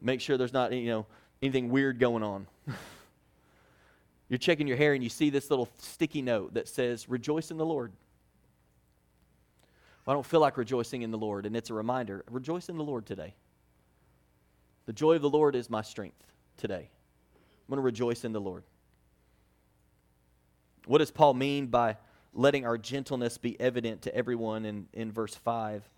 Make 0.02 0.20
sure 0.20 0.36
there's 0.36 0.52
not 0.52 0.72
you 0.72 0.88
know 0.88 1.06
anything 1.40 1.68
weird 1.70 2.00
going 2.00 2.24
on. 2.24 2.48
you're 4.28 4.38
checking 4.38 4.66
your 4.66 4.76
hair 4.76 4.92
and 4.92 5.02
you 5.02 5.08
see 5.08 5.30
this 5.30 5.50
little 5.50 5.68
sticky 5.78 6.20
note 6.20 6.54
that 6.54 6.66
says 6.66 7.08
rejoice 7.08 7.52
in 7.52 7.58
the 7.58 7.66
Lord. 7.66 7.92
I 10.04 10.14
don't 10.14 10.26
feel 10.26 10.40
like 10.40 10.56
rejoicing 10.56 11.02
in 11.02 11.12
the 11.12 11.18
Lord 11.18 11.46
and 11.46 11.54
it's 11.54 11.70
a 11.70 11.74
reminder, 11.74 12.24
rejoice 12.28 12.68
in 12.68 12.76
the 12.76 12.82
Lord 12.82 13.06
today. 13.06 13.34
The 14.86 14.92
joy 14.92 15.14
of 15.14 15.22
the 15.22 15.30
Lord 15.30 15.54
is 15.54 15.70
my 15.70 15.82
strength 15.82 16.24
today. 16.58 16.90
I'm 16.90 17.70
going 17.70 17.78
to 17.78 17.82
rejoice 17.82 18.24
in 18.24 18.32
the 18.32 18.40
Lord. 18.40 18.64
What 20.86 20.98
does 20.98 21.10
Paul 21.10 21.34
mean 21.34 21.66
by 21.66 21.96
letting 22.34 22.66
our 22.66 22.76
gentleness 22.78 23.38
be 23.38 23.58
evident 23.60 24.02
to 24.02 24.14
everyone 24.14 24.64
in, 24.64 24.86
in 24.92 25.10
verse 25.12 25.34
5? 25.34 25.88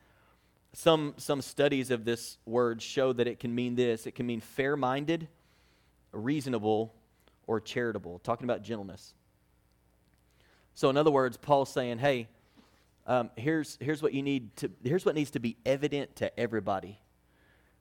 some, 0.72 1.14
some 1.16 1.42
studies 1.42 1.90
of 1.90 2.04
this 2.04 2.38
word 2.46 2.80
show 2.80 3.12
that 3.12 3.26
it 3.26 3.40
can 3.40 3.54
mean 3.54 3.74
this 3.74 4.06
it 4.06 4.14
can 4.14 4.26
mean 4.26 4.40
fair 4.40 4.76
minded, 4.76 5.28
reasonable, 6.12 6.94
or 7.46 7.60
charitable, 7.60 8.20
talking 8.20 8.44
about 8.44 8.62
gentleness. 8.62 9.14
So, 10.74 10.88
in 10.88 10.96
other 10.96 11.10
words, 11.10 11.36
Paul's 11.36 11.70
saying, 11.70 11.98
hey, 11.98 12.28
um, 13.06 13.30
here's, 13.36 13.76
here's 13.80 14.02
what 14.02 14.12
you 14.12 14.22
need 14.22 14.54
to, 14.56 14.70
here's 14.84 15.04
what 15.04 15.14
needs 15.14 15.32
to 15.32 15.40
be 15.40 15.56
evident 15.66 16.16
to 16.16 16.38
everybody 16.38 17.00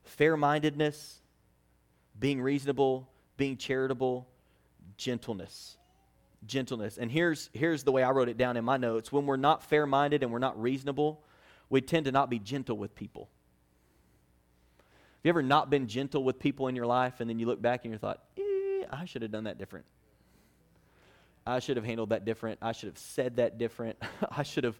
fair 0.02 0.36
mindedness, 0.36 1.20
being 2.20 2.40
reasonable, 2.40 3.08
being 3.36 3.56
charitable, 3.56 4.28
gentleness. 4.96 5.76
Gentleness. 6.46 6.98
And 6.98 7.10
here's, 7.10 7.50
here's 7.52 7.82
the 7.82 7.92
way 7.92 8.02
I 8.02 8.10
wrote 8.10 8.28
it 8.28 8.36
down 8.36 8.56
in 8.56 8.64
my 8.64 8.76
notes. 8.76 9.10
When 9.10 9.26
we're 9.26 9.36
not 9.36 9.62
fair 9.64 9.86
minded 9.86 10.22
and 10.22 10.30
we're 10.30 10.38
not 10.38 10.60
reasonable, 10.60 11.24
we 11.70 11.80
tend 11.80 12.04
to 12.04 12.12
not 12.12 12.30
be 12.30 12.38
gentle 12.38 12.76
with 12.76 12.94
people. 12.94 13.28
Have 14.78 15.24
you 15.24 15.28
ever 15.30 15.42
not 15.42 15.68
been 15.70 15.86
gentle 15.86 16.22
with 16.22 16.38
people 16.38 16.68
in 16.68 16.76
your 16.76 16.86
life 16.86 17.20
and 17.20 17.28
then 17.28 17.38
you 17.38 17.46
look 17.46 17.60
back 17.60 17.84
and 17.84 17.92
you 17.92 17.98
thought, 17.98 18.22
eh, 18.38 18.84
I 18.90 19.04
should 19.06 19.22
have 19.22 19.30
done 19.30 19.44
that 19.44 19.58
different? 19.58 19.86
I 21.46 21.58
should 21.58 21.76
have 21.76 21.84
handled 21.84 22.10
that 22.10 22.24
different. 22.24 22.58
I 22.62 22.72
should 22.72 22.88
have 22.88 22.98
said 22.98 23.36
that 23.36 23.58
different. 23.58 23.98
I 24.30 24.42
should 24.42 24.64
have 24.64 24.78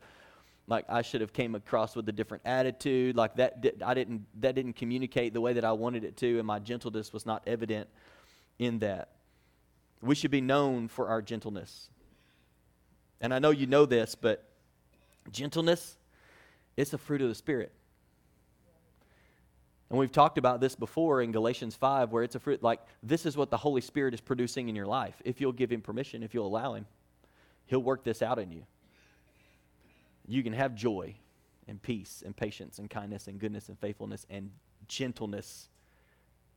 like 0.67 0.85
I 0.88 1.02
should 1.02 1.21
have 1.21 1.33
came 1.33 1.55
across 1.55 1.97
with 1.97 2.09
a 2.09 2.12
different 2.12 2.43
attitude 2.47 3.17
like 3.17 3.37
that 3.37 3.64
I 3.85 3.95
didn't 3.95 4.26
that 4.40 4.55
didn't 4.55 4.75
communicate 4.75 5.35
the 5.35 5.40
way 5.40 5.52
that 5.55 5.64
I 5.64 5.73
wanted 5.73 6.05
it 6.05 6.17
to 6.19 6.38
and 6.38 6.47
my 6.47 6.59
gentleness 6.59 7.12
was 7.12 7.26
not 7.26 7.43
evident 7.47 7.88
in 8.59 8.79
that. 8.81 9.09
We 10.02 10.14
should 10.14 10.31
be 10.31 10.40
known 10.40 10.88
for 10.88 11.09
our 11.09 11.21
gentleness. 11.23 11.90
And 13.21 13.35
I 13.35 13.38
know 13.38 13.50
you 13.50 13.67
know 13.67 13.85
this, 13.85 14.14
but 14.14 14.49
gentleness 15.31 15.97
it's 16.76 16.93
a 16.95 16.99
fruit 16.99 17.21
of 17.21 17.29
the 17.29 17.35
spirit. 17.35 17.73
And 19.90 19.99
we've 19.99 20.12
talked 20.12 20.38
about 20.38 20.61
this 20.61 20.76
before 20.76 21.21
in 21.21 21.33
Galatians 21.33 21.75
5, 21.75 22.12
where 22.12 22.23
it's 22.23 22.37
a 22.37 22.40
fruit 22.40 22.62
like 22.62 22.81
this 23.02 23.26
is 23.26 23.37
what 23.37 23.50
the 23.50 23.57
Holy 23.57 23.81
Spirit 23.81 24.14
is 24.14 24.21
producing 24.21 24.69
in 24.69 24.76
your 24.76 24.87
life. 24.87 25.21
If 25.25 25.40
you'll 25.40 25.52
give 25.52 25.71
Him 25.71 25.81
permission, 25.81 26.23
if 26.23 26.33
you'll 26.33 26.47
allow 26.47 26.75
Him, 26.75 26.87
He'll 27.67 27.83
work 27.83 28.05
this 28.05 28.23
out 28.23 28.38
in 28.38 28.52
you. 28.52 28.62
You 30.27 30.43
can 30.43 30.53
have 30.53 30.75
joy 30.75 31.15
and 31.67 31.81
peace 31.81 32.23
and 32.25 32.37
patience 32.37 32.79
and 32.79 32.89
kindness 32.89 33.27
and 33.27 33.39
goodness 33.39 33.69
and 33.69 33.79
faithfulness 33.79 34.27
and 34.31 34.50
gentleness 34.89 35.69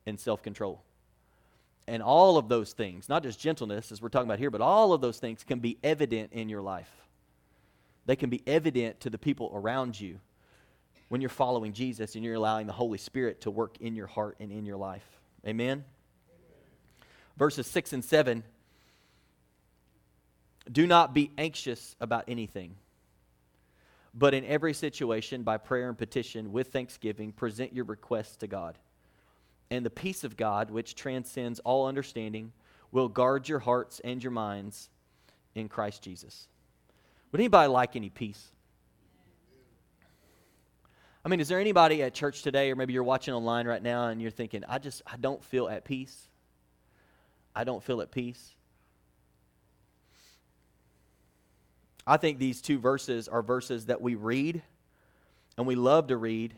and 0.06 0.18
self 0.18 0.42
control. 0.42 0.82
And 1.86 2.02
all 2.02 2.38
of 2.38 2.48
those 2.48 2.72
things, 2.72 3.08
not 3.08 3.22
just 3.22 3.38
gentleness, 3.38 3.92
as 3.92 4.00
we're 4.00 4.08
talking 4.08 4.28
about 4.28 4.38
here, 4.38 4.50
but 4.50 4.60
all 4.60 4.92
of 4.92 5.00
those 5.00 5.18
things 5.18 5.44
can 5.44 5.58
be 5.58 5.76
evident 5.82 6.32
in 6.32 6.48
your 6.48 6.62
life. 6.62 6.90
They 8.06 8.16
can 8.16 8.30
be 8.30 8.42
evident 8.46 9.00
to 9.00 9.10
the 9.10 9.18
people 9.18 9.50
around 9.54 9.98
you 9.98 10.18
when 11.08 11.20
you're 11.20 11.30
following 11.30 11.72
Jesus 11.72 12.14
and 12.14 12.24
you're 12.24 12.34
allowing 12.34 12.66
the 12.66 12.72
Holy 12.72 12.98
Spirit 12.98 13.42
to 13.42 13.50
work 13.50 13.76
in 13.80 13.94
your 13.94 14.06
heart 14.06 14.36
and 14.40 14.50
in 14.50 14.64
your 14.66 14.76
life. 14.76 15.06
Amen? 15.46 15.72
Amen. 15.72 15.84
Verses 17.36 17.66
6 17.66 17.92
and 17.92 18.04
7 18.04 18.42
Do 20.70 20.86
not 20.86 21.14
be 21.14 21.30
anxious 21.36 21.96
about 22.00 22.24
anything, 22.28 22.76
but 24.14 24.32
in 24.34 24.44
every 24.44 24.72
situation, 24.72 25.42
by 25.42 25.56
prayer 25.56 25.88
and 25.88 25.98
petition, 25.98 26.52
with 26.52 26.68
thanksgiving, 26.68 27.32
present 27.32 27.72
your 27.72 27.84
requests 27.84 28.36
to 28.36 28.46
God. 28.46 28.78
And 29.70 29.84
the 29.84 29.90
peace 29.90 30.22
of 30.22 30.36
God, 30.36 30.70
which 30.70 30.94
transcends 30.94 31.58
all 31.60 31.86
understanding, 31.86 32.52
will 32.92 33.08
guard 33.08 33.48
your 33.48 33.58
hearts 33.58 34.00
and 34.04 34.22
your 34.22 34.30
minds 34.30 34.88
in 35.54 35.68
Christ 35.68 36.02
Jesus. 36.02 36.46
Would 37.32 37.40
anybody 37.40 37.68
like 37.68 37.96
any 37.96 38.10
peace? 38.10 38.52
I 41.24 41.28
mean, 41.28 41.40
is 41.40 41.48
there 41.48 41.58
anybody 41.58 42.02
at 42.02 42.14
church 42.14 42.42
today, 42.42 42.70
or 42.70 42.76
maybe 42.76 42.92
you're 42.92 43.02
watching 43.02 43.34
online 43.34 43.66
right 43.66 43.82
now 43.82 44.08
and 44.08 44.20
you're 44.20 44.30
thinking, 44.30 44.62
I 44.68 44.78
just, 44.78 45.02
I 45.06 45.16
don't 45.16 45.42
feel 45.42 45.68
at 45.68 45.84
peace? 45.84 46.28
I 47.56 47.64
don't 47.64 47.82
feel 47.82 48.00
at 48.02 48.12
peace. 48.12 48.54
I 52.06 52.16
think 52.16 52.38
these 52.38 52.60
two 52.60 52.78
verses 52.78 53.28
are 53.28 53.42
verses 53.42 53.86
that 53.86 54.00
we 54.00 54.14
read 54.14 54.62
and 55.56 55.66
we 55.66 55.74
love 55.74 56.08
to 56.08 56.16
read 56.16 56.54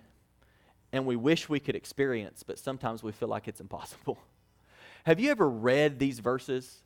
and 0.93 1.07
we 1.07 1.17
wish 1.17 1.49
we 1.49 1.61
could 1.61 1.77
experience, 1.77 2.43
but 2.43 2.59
sometimes 2.59 3.03
we 3.03 3.13
feel 3.13 3.29
like 3.29 3.49
it's 3.49 3.61
impossible. 3.61 4.19
Have 5.05 5.21
you 5.21 5.31
ever 5.31 5.49
read 5.49 5.99
these 5.99 6.19
verses? 6.19 6.83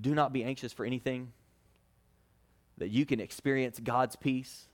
Do 0.00 0.14
not 0.14 0.32
be 0.32 0.44
anxious 0.44 0.72
for 0.72 0.84
anything, 0.84 1.32
that 2.78 2.88
you 2.88 3.06
can 3.06 3.20
experience 3.20 3.78
God's 3.78 4.16
peace 4.16 4.68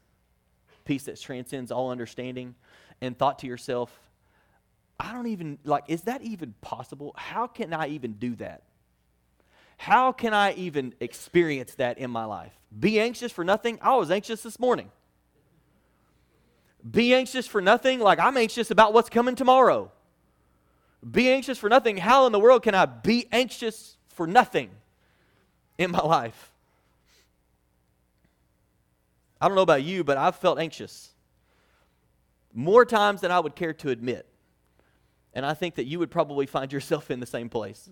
peace 0.84 1.04
that 1.04 1.20
transcends 1.20 1.70
all 1.72 1.90
understanding, 1.90 2.54
and 3.00 3.18
thought 3.18 3.38
to 3.40 3.46
yourself, 3.46 3.90
I 4.98 5.12
don't 5.12 5.26
even, 5.26 5.58
like, 5.64 5.84
is 5.88 6.02
that 6.02 6.22
even 6.22 6.54
possible? 6.60 7.14
How 7.16 7.46
can 7.46 7.72
I 7.72 7.88
even 7.88 8.14
do 8.14 8.36
that? 8.36 8.62
How 9.76 10.12
can 10.12 10.32
I 10.32 10.54
even 10.54 10.94
experience 11.00 11.74
that 11.76 11.98
in 11.98 12.10
my 12.10 12.24
life? 12.24 12.52
Be 12.78 13.00
anxious 13.00 13.32
for 13.32 13.44
nothing? 13.44 13.78
I 13.82 13.96
was 13.96 14.10
anxious 14.10 14.42
this 14.42 14.58
morning. 14.58 14.90
Be 16.88 17.14
anxious 17.14 17.46
for 17.46 17.60
nothing? 17.60 18.00
Like, 18.00 18.18
I'm 18.18 18.36
anxious 18.36 18.70
about 18.70 18.92
what's 18.92 19.08
coming 19.08 19.34
tomorrow. 19.34 19.90
Be 21.08 21.30
anxious 21.30 21.58
for 21.58 21.68
nothing? 21.68 21.96
How 21.96 22.26
in 22.26 22.32
the 22.32 22.40
world 22.40 22.62
can 22.62 22.74
I 22.74 22.86
be 22.86 23.28
anxious 23.32 23.96
for 24.08 24.26
nothing 24.26 24.70
in 25.78 25.90
my 25.90 26.00
life? 26.00 26.52
I 29.40 29.48
don't 29.48 29.56
know 29.56 29.62
about 29.62 29.82
you, 29.82 30.04
but 30.04 30.16
I've 30.16 30.36
felt 30.36 30.58
anxious 30.58 31.10
more 32.54 32.84
times 32.84 33.20
than 33.20 33.30
I 33.30 33.40
would 33.40 33.56
care 33.56 33.74
to 33.74 33.90
admit. 33.90 34.26
And 35.34 35.44
I 35.44 35.52
think 35.54 35.74
that 35.74 35.84
you 35.84 35.98
would 35.98 36.10
probably 36.10 36.46
find 36.46 36.72
yourself 36.72 37.10
in 37.10 37.18
the 37.20 37.26
same 37.26 37.48
place. 37.48 37.90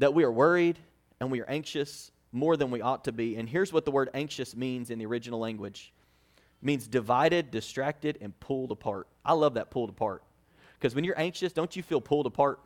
That 0.00 0.12
we 0.12 0.24
are 0.24 0.32
worried 0.32 0.78
and 1.20 1.30
we 1.30 1.40
are 1.40 1.48
anxious 1.48 2.10
more 2.32 2.56
than 2.56 2.70
we 2.70 2.80
ought 2.80 3.04
to 3.04 3.12
be. 3.12 3.36
And 3.36 3.48
here's 3.48 3.72
what 3.72 3.84
the 3.84 3.90
word 3.90 4.10
anxious 4.14 4.56
means 4.56 4.90
in 4.90 4.98
the 4.98 5.06
original 5.06 5.38
language 5.38 5.92
it 6.36 6.66
means 6.66 6.86
divided, 6.86 7.50
distracted, 7.50 8.18
and 8.20 8.38
pulled 8.40 8.72
apart. 8.72 9.06
I 9.24 9.34
love 9.34 9.54
that 9.54 9.70
pulled 9.70 9.90
apart. 9.90 10.22
Because 10.78 10.94
when 10.94 11.04
you're 11.04 11.18
anxious, 11.18 11.52
don't 11.52 11.74
you 11.76 11.82
feel 11.82 12.00
pulled 12.00 12.26
apart? 12.26 12.60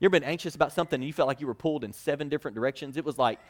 You 0.00 0.06
ever 0.06 0.10
been 0.10 0.24
anxious 0.24 0.54
about 0.54 0.72
something 0.72 0.98
and 0.98 1.06
you 1.06 1.12
felt 1.12 1.26
like 1.26 1.40
you 1.40 1.46
were 1.46 1.54
pulled 1.54 1.84
in 1.84 1.92
seven 1.92 2.28
different 2.28 2.54
directions? 2.54 2.96
It 2.96 3.04
was 3.04 3.18
like 3.18 3.40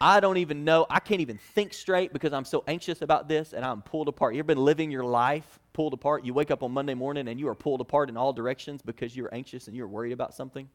I 0.00 0.18
don't 0.18 0.38
even 0.38 0.64
know. 0.64 0.84
I 0.90 0.98
can't 0.98 1.20
even 1.20 1.38
think 1.38 1.72
straight 1.72 2.12
because 2.12 2.32
I'm 2.32 2.44
so 2.44 2.64
anxious 2.66 3.02
about 3.02 3.28
this 3.28 3.52
and 3.52 3.64
I'm 3.64 3.82
pulled 3.82 4.08
apart. 4.08 4.34
You 4.34 4.40
ever 4.40 4.48
been 4.48 4.58
living 4.58 4.90
your 4.90 5.04
life 5.04 5.60
pulled 5.72 5.92
apart? 5.92 6.24
You 6.24 6.34
wake 6.34 6.50
up 6.50 6.64
on 6.64 6.72
Monday 6.72 6.94
morning 6.94 7.28
and 7.28 7.38
you 7.38 7.46
are 7.46 7.54
pulled 7.54 7.80
apart 7.80 8.08
in 8.08 8.16
all 8.16 8.32
directions 8.32 8.82
because 8.82 9.16
you're 9.16 9.32
anxious 9.32 9.68
and 9.68 9.76
you're 9.76 9.86
worried 9.86 10.10
about 10.10 10.34
something? 10.34 10.68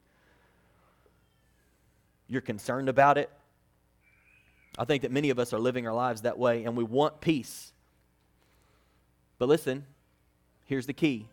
You're 2.28 2.40
concerned 2.40 2.88
about 2.88 3.18
it? 3.18 3.30
I 4.78 4.84
think 4.84 5.02
that 5.02 5.10
many 5.10 5.30
of 5.30 5.38
us 5.38 5.52
are 5.52 5.58
living 5.58 5.86
our 5.86 5.94
lives 5.94 6.22
that 6.22 6.38
way 6.38 6.64
and 6.64 6.76
we 6.76 6.84
want 6.84 7.20
peace. 7.20 7.72
But 9.38 9.48
listen, 9.48 9.84
here's 10.66 10.86
the 10.86 10.92
key 10.92 11.26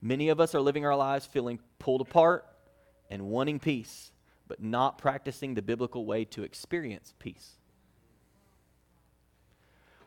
many 0.00 0.28
of 0.28 0.40
us 0.40 0.54
are 0.54 0.60
living 0.60 0.84
our 0.84 0.96
lives 0.96 1.26
feeling 1.26 1.58
pulled 1.78 2.00
apart 2.00 2.46
and 3.10 3.22
wanting 3.26 3.58
peace 3.58 4.12
but 4.52 4.62
not 4.62 4.98
practicing 4.98 5.54
the 5.54 5.62
biblical 5.62 6.04
way 6.04 6.26
to 6.26 6.42
experience 6.42 7.14
peace. 7.18 7.52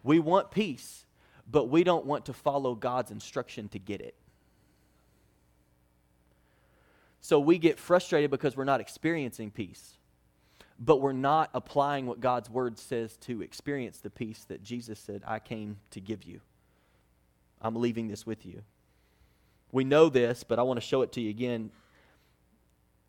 We 0.04 0.20
want 0.20 0.52
peace, 0.52 1.04
but 1.50 1.70
we 1.70 1.84
don't 1.84 2.06
want 2.06 2.26
to 2.28 2.34
follow 2.34 2.76
God's 2.76 3.10
instruction 3.10 3.70
to 3.70 3.80
get 3.80 4.02
it. 4.02 4.14
So 7.26 7.40
we 7.40 7.58
get 7.58 7.80
frustrated 7.80 8.30
because 8.30 8.56
we're 8.56 8.66
not 8.66 8.82
experiencing 8.82 9.50
peace, 9.50 9.98
but 10.80 11.02
we're 11.02 11.12
not 11.12 11.50
applying 11.56 12.06
what 12.06 12.20
God's 12.20 12.52
word 12.52 12.78
says 12.78 13.18
to 13.22 13.42
experience 13.42 13.98
the 13.98 14.12
peace 14.12 14.46
that 14.48 14.62
Jesus 14.62 15.00
said, 15.00 15.24
I 15.26 15.40
came 15.40 15.78
to 15.90 16.00
give 16.00 16.24
you. 16.24 16.42
I'm 17.60 17.78
leaving 17.78 18.10
this 18.10 18.28
with 18.28 18.46
you. 18.46 18.62
We 19.72 19.84
know 19.84 20.08
this, 20.08 20.44
but 20.44 20.60
I 20.60 20.62
want 20.62 20.80
to 20.80 20.86
show 20.86 21.02
it 21.02 21.14
to 21.14 21.22
you 21.22 21.32
again 21.32 21.72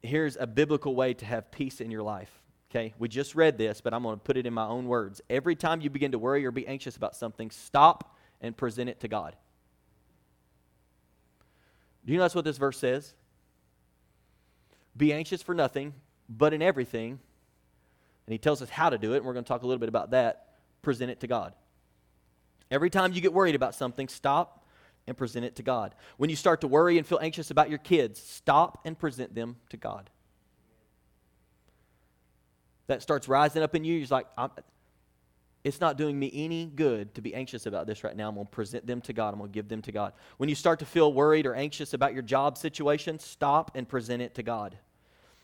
here's 0.03 0.39
a 0.39 0.47
biblical 0.47 0.95
way 0.95 1.13
to 1.13 1.27
have 1.27 1.51
peace 1.51 1.83
in 1.83 1.91
your 1.91 2.03
life. 2.03 2.31
Okay, 2.71 2.95
we 2.99 3.09
just 3.11 3.35
read 3.35 3.59
this, 3.59 3.83
but 3.83 3.93
I'm 3.93 4.03
going 4.03 4.17
to 4.17 4.25
put 4.25 4.39
it 4.39 4.47
in 4.47 4.55
my 4.55 4.67
own 4.67 4.87
words. 4.87 5.21
Every 5.29 5.57
time 5.57 5.83
you 5.83 5.91
begin 5.91 6.13
to 6.13 6.19
worry 6.19 6.47
or 6.47 6.51
be 6.51 6.67
anxious 6.67 6.97
about 6.97 7.15
something, 7.15 7.51
stop 7.51 8.17
and 8.41 8.57
present 8.57 8.89
it 8.89 9.01
to 9.01 9.09
God. 9.09 9.37
Do 12.07 12.15
you 12.15 12.19
that's 12.19 12.35
what 12.35 12.47
this 12.47 12.57
verse 12.57 12.79
says? 12.79 13.13
Be 14.97 15.13
anxious 15.13 15.43
for 15.43 15.55
nothing, 15.55 15.95
but 16.29 16.55
in 16.55 16.63
everything. 16.63 17.19
And 18.27 18.33
he 18.33 18.39
tells 18.39 18.63
us 18.63 18.71
how 18.71 18.91
to 18.91 18.99
do 18.99 19.13
it, 19.13 19.19
and 19.19 19.27
we're 19.27 19.35
going 19.35 19.45
to 19.45 19.49
talk 19.49 19.63
a 19.63 19.67
little 19.67 19.79
bit 19.79 19.89
about 19.89 20.11
that. 20.11 20.55
Present 20.83 21.11
it 21.11 21.21
to 21.21 21.27
God. 21.27 21.53
Every 22.71 22.91
time 22.91 23.13
you 23.13 23.21
get 23.21 23.33
worried 23.33 23.55
about 23.55 23.75
something, 23.75 24.09
stop 24.09 24.65
and 25.07 25.17
present 25.17 25.45
it 25.45 25.57
to 25.57 25.63
God. 25.63 25.95
When 26.17 26.31
you 26.31 26.37
start 26.37 26.63
to 26.63 26.69
worry 26.69 26.99
and 26.99 27.07
feel 27.07 27.21
anxious 27.23 27.51
about 27.51 27.71
your 27.71 27.79
kids, 27.79 28.21
stop 28.21 28.81
and 28.85 28.99
present 28.99 29.35
them 29.35 29.57
to 29.69 29.77
God. 29.77 30.11
That 32.89 33.03
starts 33.03 33.29
rising 33.29 33.63
up 33.63 33.75
in 33.75 33.85
you. 33.85 33.95
You're 33.95 34.09
like, 34.09 34.27
it's 35.63 35.81
not 35.81 35.97
doing 35.97 36.19
me 36.19 36.31
any 36.33 36.67
good 36.67 37.15
to 37.17 37.21
be 37.21 37.35
anxious 37.35 37.67
about 37.67 37.87
this 37.87 38.05
right 38.05 38.17
now. 38.17 38.29
I'm 38.29 38.35
going 38.35 38.47
to 38.47 38.51
present 38.53 38.87
them 38.87 39.01
to 39.03 39.13
God. 39.13 39.35
I'm 39.35 39.39
going 39.39 39.51
to 39.51 39.55
give 39.55 39.69
them 39.69 39.83
to 39.83 39.93
God. 39.93 40.13
When 40.37 40.49
you 40.49 40.55
start 40.55 40.79
to 40.81 40.87
feel 40.87 41.13
worried 41.13 41.47
or 41.47 41.55
anxious 41.55 41.95
about 41.95 42.15
your 42.15 42.23
job 42.23 42.57
situation, 42.59 43.19
stop 43.19 43.73
and 43.75 43.89
present 43.89 44.23
it 44.23 44.35
to 44.37 44.43
God. 44.43 44.79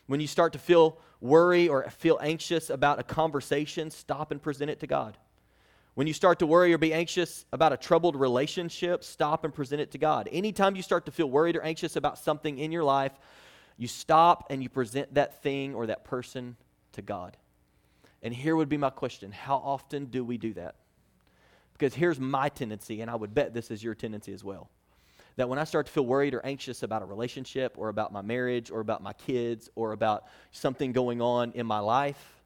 When 0.06 0.20
you 0.20 0.26
start 0.26 0.52
to 0.54 0.58
feel 0.58 0.98
worry 1.20 1.68
or 1.68 1.88
feel 1.90 2.18
anxious 2.20 2.70
about 2.70 2.98
a 2.98 3.02
conversation, 3.02 3.90
stop 3.90 4.30
and 4.30 4.42
present 4.42 4.70
it 4.70 4.80
to 4.80 4.86
God. 4.86 5.16
When 5.94 6.06
you 6.06 6.14
start 6.14 6.38
to 6.38 6.46
worry 6.46 6.72
or 6.72 6.78
be 6.78 6.94
anxious 6.94 7.44
about 7.52 7.72
a 7.72 7.76
troubled 7.76 8.16
relationship, 8.16 9.04
stop 9.04 9.44
and 9.44 9.52
present 9.52 9.80
it 9.80 9.90
to 9.92 9.98
God. 9.98 10.28
Anytime 10.32 10.74
you 10.74 10.82
start 10.82 11.04
to 11.06 11.12
feel 11.12 11.28
worried 11.28 11.54
or 11.54 11.62
anxious 11.62 11.96
about 11.96 12.18
something 12.18 12.58
in 12.58 12.72
your 12.72 12.84
life, 12.84 13.12
you 13.76 13.86
stop 13.86 14.46
and 14.50 14.62
you 14.62 14.68
present 14.68 15.12
that 15.14 15.42
thing 15.42 15.74
or 15.74 15.86
that 15.86 16.04
person 16.04 16.56
to 16.92 17.02
God. 17.02 17.36
And 18.22 18.32
here 18.32 18.56
would 18.56 18.68
be 18.68 18.76
my 18.76 18.90
question 18.90 19.32
How 19.32 19.56
often 19.56 20.06
do 20.06 20.24
we 20.24 20.38
do 20.38 20.54
that? 20.54 20.76
Because 21.74 21.94
here's 21.94 22.20
my 22.20 22.48
tendency, 22.48 23.00
and 23.00 23.10
I 23.10 23.14
would 23.14 23.34
bet 23.34 23.52
this 23.52 23.70
is 23.70 23.82
your 23.82 23.94
tendency 23.94 24.32
as 24.32 24.44
well. 24.44 24.70
That 25.36 25.48
when 25.48 25.58
I 25.58 25.64
start 25.64 25.86
to 25.86 25.92
feel 25.92 26.06
worried 26.06 26.34
or 26.34 26.44
anxious 26.44 26.82
about 26.82 27.02
a 27.02 27.06
relationship 27.06 27.74
or 27.78 27.88
about 27.88 28.12
my 28.12 28.22
marriage 28.22 28.70
or 28.70 28.80
about 28.80 29.02
my 29.02 29.12
kids 29.14 29.70
or 29.74 29.92
about 29.92 30.24
something 30.50 30.92
going 30.92 31.22
on 31.22 31.52
in 31.52 31.66
my 31.66 31.78
life, 31.78 32.42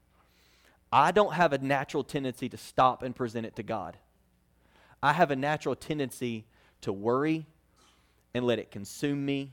I 0.92 1.10
don't 1.10 1.34
have 1.34 1.52
a 1.52 1.58
natural 1.58 2.04
tendency 2.04 2.48
to 2.48 2.56
stop 2.56 3.02
and 3.02 3.14
present 3.14 3.44
it 3.44 3.56
to 3.56 3.62
God. 3.62 3.96
I 5.02 5.12
have 5.12 5.30
a 5.30 5.36
natural 5.36 5.74
tendency 5.74 6.46
to 6.82 6.92
worry 6.92 7.46
and 8.34 8.44
let 8.44 8.58
it 8.58 8.70
consume 8.70 9.24
me 9.24 9.52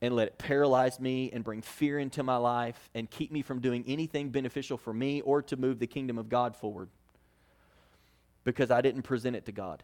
and 0.00 0.14
let 0.14 0.28
it 0.28 0.38
paralyze 0.38 1.00
me 1.00 1.30
and 1.32 1.42
bring 1.42 1.62
fear 1.62 1.98
into 1.98 2.22
my 2.22 2.36
life 2.36 2.90
and 2.94 3.10
keep 3.10 3.32
me 3.32 3.42
from 3.42 3.60
doing 3.60 3.84
anything 3.86 4.30
beneficial 4.30 4.78
for 4.78 4.92
me 4.92 5.20
or 5.22 5.42
to 5.42 5.56
move 5.56 5.78
the 5.78 5.86
kingdom 5.86 6.18
of 6.18 6.28
God 6.28 6.54
forward 6.54 6.88
because 8.44 8.70
I 8.70 8.80
didn't 8.80 9.02
present 9.02 9.36
it 9.36 9.46
to 9.46 9.52
God. 9.52 9.82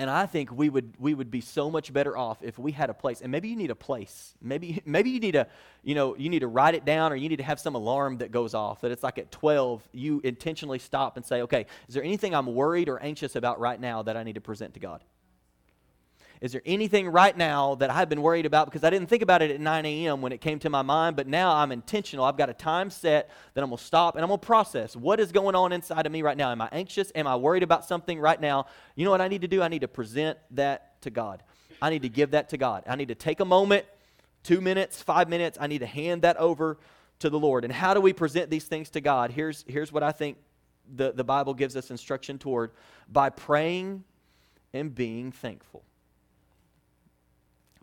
And 0.00 0.08
I 0.08 0.24
think 0.24 0.50
we 0.50 0.70
would, 0.70 0.94
we 0.98 1.12
would 1.12 1.30
be 1.30 1.42
so 1.42 1.70
much 1.70 1.92
better 1.92 2.16
off 2.16 2.42
if 2.42 2.58
we 2.58 2.72
had 2.72 2.88
a 2.88 2.94
place. 2.94 3.20
And 3.20 3.30
maybe 3.30 3.50
you 3.50 3.56
need 3.56 3.70
a 3.70 3.74
place. 3.74 4.32
Maybe, 4.40 4.80
maybe 4.86 5.10
you 5.10 5.20
need 5.20 5.32
to, 5.32 5.46
you 5.82 5.94
know, 5.94 6.16
you 6.16 6.30
need 6.30 6.38
to 6.38 6.46
write 6.46 6.74
it 6.74 6.86
down 6.86 7.12
or 7.12 7.16
you 7.16 7.28
need 7.28 7.36
to 7.36 7.42
have 7.42 7.60
some 7.60 7.74
alarm 7.74 8.16
that 8.16 8.32
goes 8.32 8.54
off 8.54 8.80
that 8.80 8.92
it's 8.92 9.02
like 9.02 9.18
at 9.18 9.30
12, 9.30 9.86
you 9.92 10.22
intentionally 10.24 10.78
stop 10.78 11.18
and 11.18 11.26
say, 11.26 11.42
okay, 11.42 11.66
is 11.86 11.94
there 11.94 12.02
anything 12.02 12.34
I'm 12.34 12.46
worried 12.46 12.88
or 12.88 12.98
anxious 12.98 13.36
about 13.36 13.60
right 13.60 13.78
now 13.78 14.02
that 14.04 14.16
I 14.16 14.22
need 14.22 14.36
to 14.36 14.40
present 14.40 14.72
to 14.72 14.80
God? 14.80 15.04
Is 16.40 16.52
there 16.52 16.62
anything 16.64 17.08
right 17.08 17.36
now 17.36 17.74
that 17.76 17.90
I've 17.90 18.08
been 18.08 18.22
worried 18.22 18.46
about? 18.46 18.66
Because 18.66 18.82
I 18.82 18.88
didn't 18.88 19.08
think 19.08 19.22
about 19.22 19.42
it 19.42 19.50
at 19.50 19.60
9 19.60 19.84
a.m. 19.84 20.22
when 20.22 20.32
it 20.32 20.40
came 20.40 20.58
to 20.60 20.70
my 20.70 20.80
mind, 20.80 21.14
but 21.14 21.26
now 21.26 21.54
I'm 21.54 21.70
intentional. 21.70 22.24
I've 22.24 22.38
got 22.38 22.48
a 22.48 22.54
time 22.54 22.88
set 22.88 23.28
that 23.52 23.62
I'm 23.62 23.68
going 23.68 23.76
to 23.76 23.84
stop 23.84 24.14
and 24.16 24.24
I'm 24.24 24.28
going 24.28 24.40
to 24.40 24.46
process 24.46 24.96
what 24.96 25.20
is 25.20 25.32
going 25.32 25.54
on 25.54 25.72
inside 25.72 26.06
of 26.06 26.12
me 26.12 26.22
right 26.22 26.38
now. 26.38 26.50
Am 26.50 26.62
I 26.62 26.70
anxious? 26.72 27.12
Am 27.14 27.26
I 27.26 27.36
worried 27.36 27.62
about 27.62 27.84
something 27.84 28.18
right 28.18 28.40
now? 28.40 28.66
You 28.94 29.04
know 29.04 29.10
what 29.10 29.20
I 29.20 29.28
need 29.28 29.42
to 29.42 29.48
do? 29.48 29.60
I 29.60 29.68
need 29.68 29.82
to 29.82 29.88
present 29.88 30.38
that 30.52 31.02
to 31.02 31.10
God. 31.10 31.42
I 31.82 31.90
need 31.90 32.02
to 32.02 32.08
give 32.08 32.30
that 32.30 32.48
to 32.50 32.56
God. 32.56 32.84
I 32.86 32.96
need 32.96 33.08
to 33.08 33.14
take 33.14 33.40
a 33.40 33.44
moment, 33.44 33.84
two 34.42 34.62
minutes, 34.62 35.02
five 35.02 35.28
minutes. 35.28 35.58
I 35.60 35.66
need 35.66 35.80
to 35.80 35.86
hand 35.86 36.22
that 36.22 36.38
over 36.38 36.78
to 37.18 37.28
the 37.28 37.38
Lord. 37.38 37.64
And 37.64 37.72
how 37.72 37.92
do 37.92 38.00
we 38.00 38.14
present 38.14 38.48
these 38.48 38.64
things 38.64 38.88
to 38.90 39.02
God? 39.02 39.30
Here's, 39.30 39.62
here's 39.68 39.92
what 39.92 40.02
I 40.02 40.12
think 40.12 40.38
the, 40.96 41.12
the 41.12 41.24
Bible 41.24 41.52
gives 41.52 41.76
us 41.76 41.90
instruction 41.90 42.38
toward 42.38 42.70
by 43.12 43.28
praying 43.28 44.04
and 44.72 44.94
being 44.94 45.32
thankful 45.32 45.84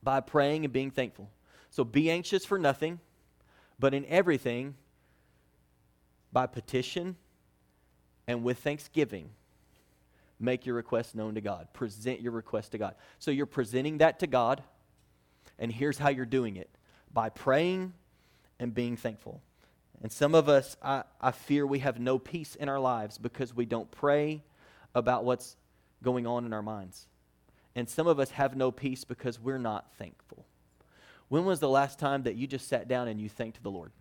by 0.03 0.19
praying 0.19 0.63
and 0.63 0.73
being 0.73 0.91
thankful. 0.91 1.29
So 1.69 1.83
be 1.83 2.09
anxious 2.09 2.45
for 2.45 2.57
nothing, 2.57 2.99
but 3.79 3.93
in 3.93 4.05
everything, 4.05 4.75
by 6.31 6.47
petition 6.47 7.15
and 8.27 8.43
with 8.43 8.59
thanksgiving, 8.59 9.29
make 10.39 10.65
your 10.65 10.75
request 10.75 11.15
known 11.15 11.35
to 11.35 11.41
God. 11.41 11.67
Present 11.73 12.21
your 12.21 12.31
request 12.31 12.71
to 12.73 12.77
God. 12.77 12.95
So 13.19 13.31
you're 13.31 13.45
presenting 13.45 13.99
that 13.99 14.19
to 14.19 14.27
God, 14.27 14.63
and 15.57 15.71
here's 15.71 15.97
how 15.97 16.09
you're 16.09 16.25
doing 16.25 16.57
it 16.57 16.69
by 17.13 17.29
praying 17.29 17.93
and 18.59 18.73
being 18.73 18.97
thankful. 18.97 19.41
And 20.01 20.11
some 20.11 20.35
of 20.35 20.47
us, 20.47 20.77
I, 20.81 21.03
I 21.19 21.31
fear 21.31 21.65
we 21.65 21.79
have 21.79 21.99
no 21.99 22.19
peace 22.19 22.55
in 22.55 22.69
our 22.69 22.79
lives 22.79 23.17
because 23.17 23.55
we 23.55 23.65
don't 23.65 23.89
pray 23.89 24.43
about 24.93 25.25
what's 25.25 25.55
going 26.03 26.27
on 26.27 26.45
in 26.45 26.53
our 26.53 26.61
minds. 26.61 27.07
And 27.77 27.87
some 27.87 28.07
of 28.07 28.19
us 28.19 28.31
have 28.31 28.55
no 28.55 28.71
peace 28.71 29.03
because 29.03 29.39
we're 29.39 29.59
not 29.59 29.93
thankful. 29.99 30.47
When 31.29 31.45
was 31.45 31.59
the 31.59 31.69
last 31.69 31.99
time 31.99 32.23
that 32.23 32.33
you 32.33 32.47
just 32.47 32.67
sat 32.67 32.87
down 32.87 33.07
and 33.07 33.21
you 33.21 33.29
thanked 33.29 33.61
the 33.61 33.69
Lord? 33.69 33.91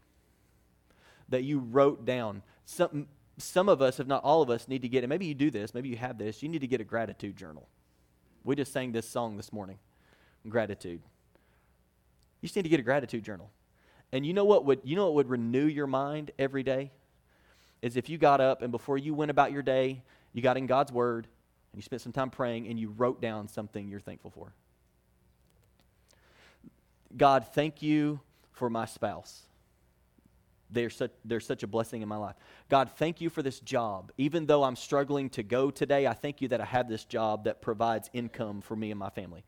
That 1.29 1.45
you 1.45 1.59
wrote 1.59 2.07
down. 2.07 2.43
Some, 2.65 3.07
some 3.37 3.69
of 3.69 3.83
us, 3.83 4.01
if 4.01 4.07
not 4.07 4.25
all 4.25 4.41
of 4.41 4.49
us, 4.49 4.67
need 4.67 4.81
to 4.81 4.89
get 4.89 5.05
it. 5.05 5.09
Maybe 5.09 5.27
you 5.27 5.35
do 5.35 5.51
this, 5.51 5.75
maybe 5.75 5.91
you 5.91 5.99
have 5.99 6.17
this. 6.17 6.43
You 6.43 6.49
need 6.49 6.63
to 6.63 6.67
get 6.67 6.81
a 6.81 6.85
gratitude 6.85 7.37
journal. 7.37 7.69
We 8.45 8.57
just 8.57 8.73
sang 8.73 8.93
this 8.93 9.07
song 9.07 9.37
this 9.37 9.53
morning 9.53 9.79
gratitude. 10.49 11.03
You 12.41 12.47
just 12.47 12.57
need 12.57 12.63
to 12.63 12.71
get 12.71 12.81
a 12.81 12.85
gratitude 12.85 13.25
journal. 13.25 13.51
And 14.11 14.25
you 14.25 14.33
know 14.33 14.47
what 14.47 14.65
would 14.65 14.81
you 14.85 14.97
know 14.97 15.05
what 15.05 15.15
would 15.17 15.29
renew 15.29 15.67
your 15.67 15.87
mind 15.87 16.31
every 16.39 16.63
day? 16.63 16.93
Is 17.83 17.99
if 17.99 18.09
you 18.09 18.17
got 18.17 18.41
up 18.41 18.63
and 18.63 18.73
before 18.73 18.97
you 18.97 19.13
went 19.13 19.31
about 19.31 19.53
your 19.53 19.63
day, 19.63 20.03
you 20.33 20.41
got 20.41 20.57
in 20.57 20.67
God's 20.67 20.93
word 20.93 21.27
and 21.77 21.83
you 21.83 21.85
spent 21.85 22.01
some 22.01 22.13
time 22.13 22.31
praying 22.31 22.69
and 22.69 22.81
you 22.81 22.89
wrote 22.89 23.21
down 23.21 23.49
something 23.49 23.87
you're 23.87 24.01
thankful 24.01 24.31
for. 24.31 24.55
God, 27.15 27.47
thank 27.53 27.83
you 27.83 28.21
for 28.53 28.71
my 28.71 28.87
spouse. 28.87 29.43
They're 30.71 30.89
such, 30.89 31.11
they're 31.23 31.39
such 31.39 31.63
a 31.65 31.67
blessing 31.67 32.01
in 32.01 32.09
my 32.09 32.17
life. 32.17 32.37
God, 32.71 32.91
thank 32.97 33.21
you 33.21 33.29
for 33.29 33.43
this 33.43 33.61
job. 33.61 34.11
Even 34.17 34.47
though 34.47 34.65
I'm 34.65 34.75
struggling 34.75 35.29
to 35.31 35.43
go 35.43 35.71
today, 35.71 36.07
I 36.07 36.15
thank 36.15 36.41
you 36.41 36.49
that 36.49 36.63
I 36.63 36.65
have 36.65 36.89
this 36.89 37.05
job 37.05 37.45
that 37.45 37.61
provides 37.61 38.09
income 38.15 38.63
for 38.63 38.75
me 38.75 38.91
and 38.91 38.99
my 38.99 39.11
family. 39.11 39.45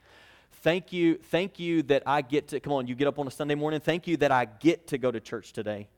Thank 0.60 0.92
you, 0.92 1.14
thank 1.14 1.58
you 1.58 1.82
that 1.84 2.02
I 2.04 2.20
get 2.20 2.48
to, 2.48 2.60
come 2.60 2.74
on, 2.74 2.86
you 2.86 2.94
get 2.94 3.08
up 3.08 3.18
on 3.18 3.26
a 3.26 3.30
Sunday 3.30 3.54
morning. 3.54 3.80
Thank 3.80 4.06
you 4.06 4.18
that 4.18 4.32
I 4.32 4.44
get 4.44 4.88
to 4.88 4.98
go 4.98 5.10
to 5.10 5.18
church 5.18 5.54
today 5.54 5.88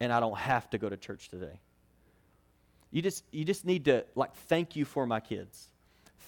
and 0.00 0.10
I 0.10 0.20
don't 0.20 0.38
have 0.38 0.70
to 0.70 0.78
go 0.78 0.88
to 0.88 0.96
church 0.96 1.28
today. 1.28 1.60
You 2.94 3.02
just, 3.02 3.24
you 3.32 3.44
just 3.44 3.64
need 3.64 3.86
to, 3.86 4.04
like, 4.14 4.32
thank 4.46 4.76
you 4.76 4.84
for 4.84 5.04
my 5.04 5.18
kids. 5.18 5.68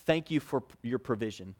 Thank 0.04 0.32
you 0.32 0.40
for 0.40 0.64
your 0.82 0.98
provision. 0.98 1.54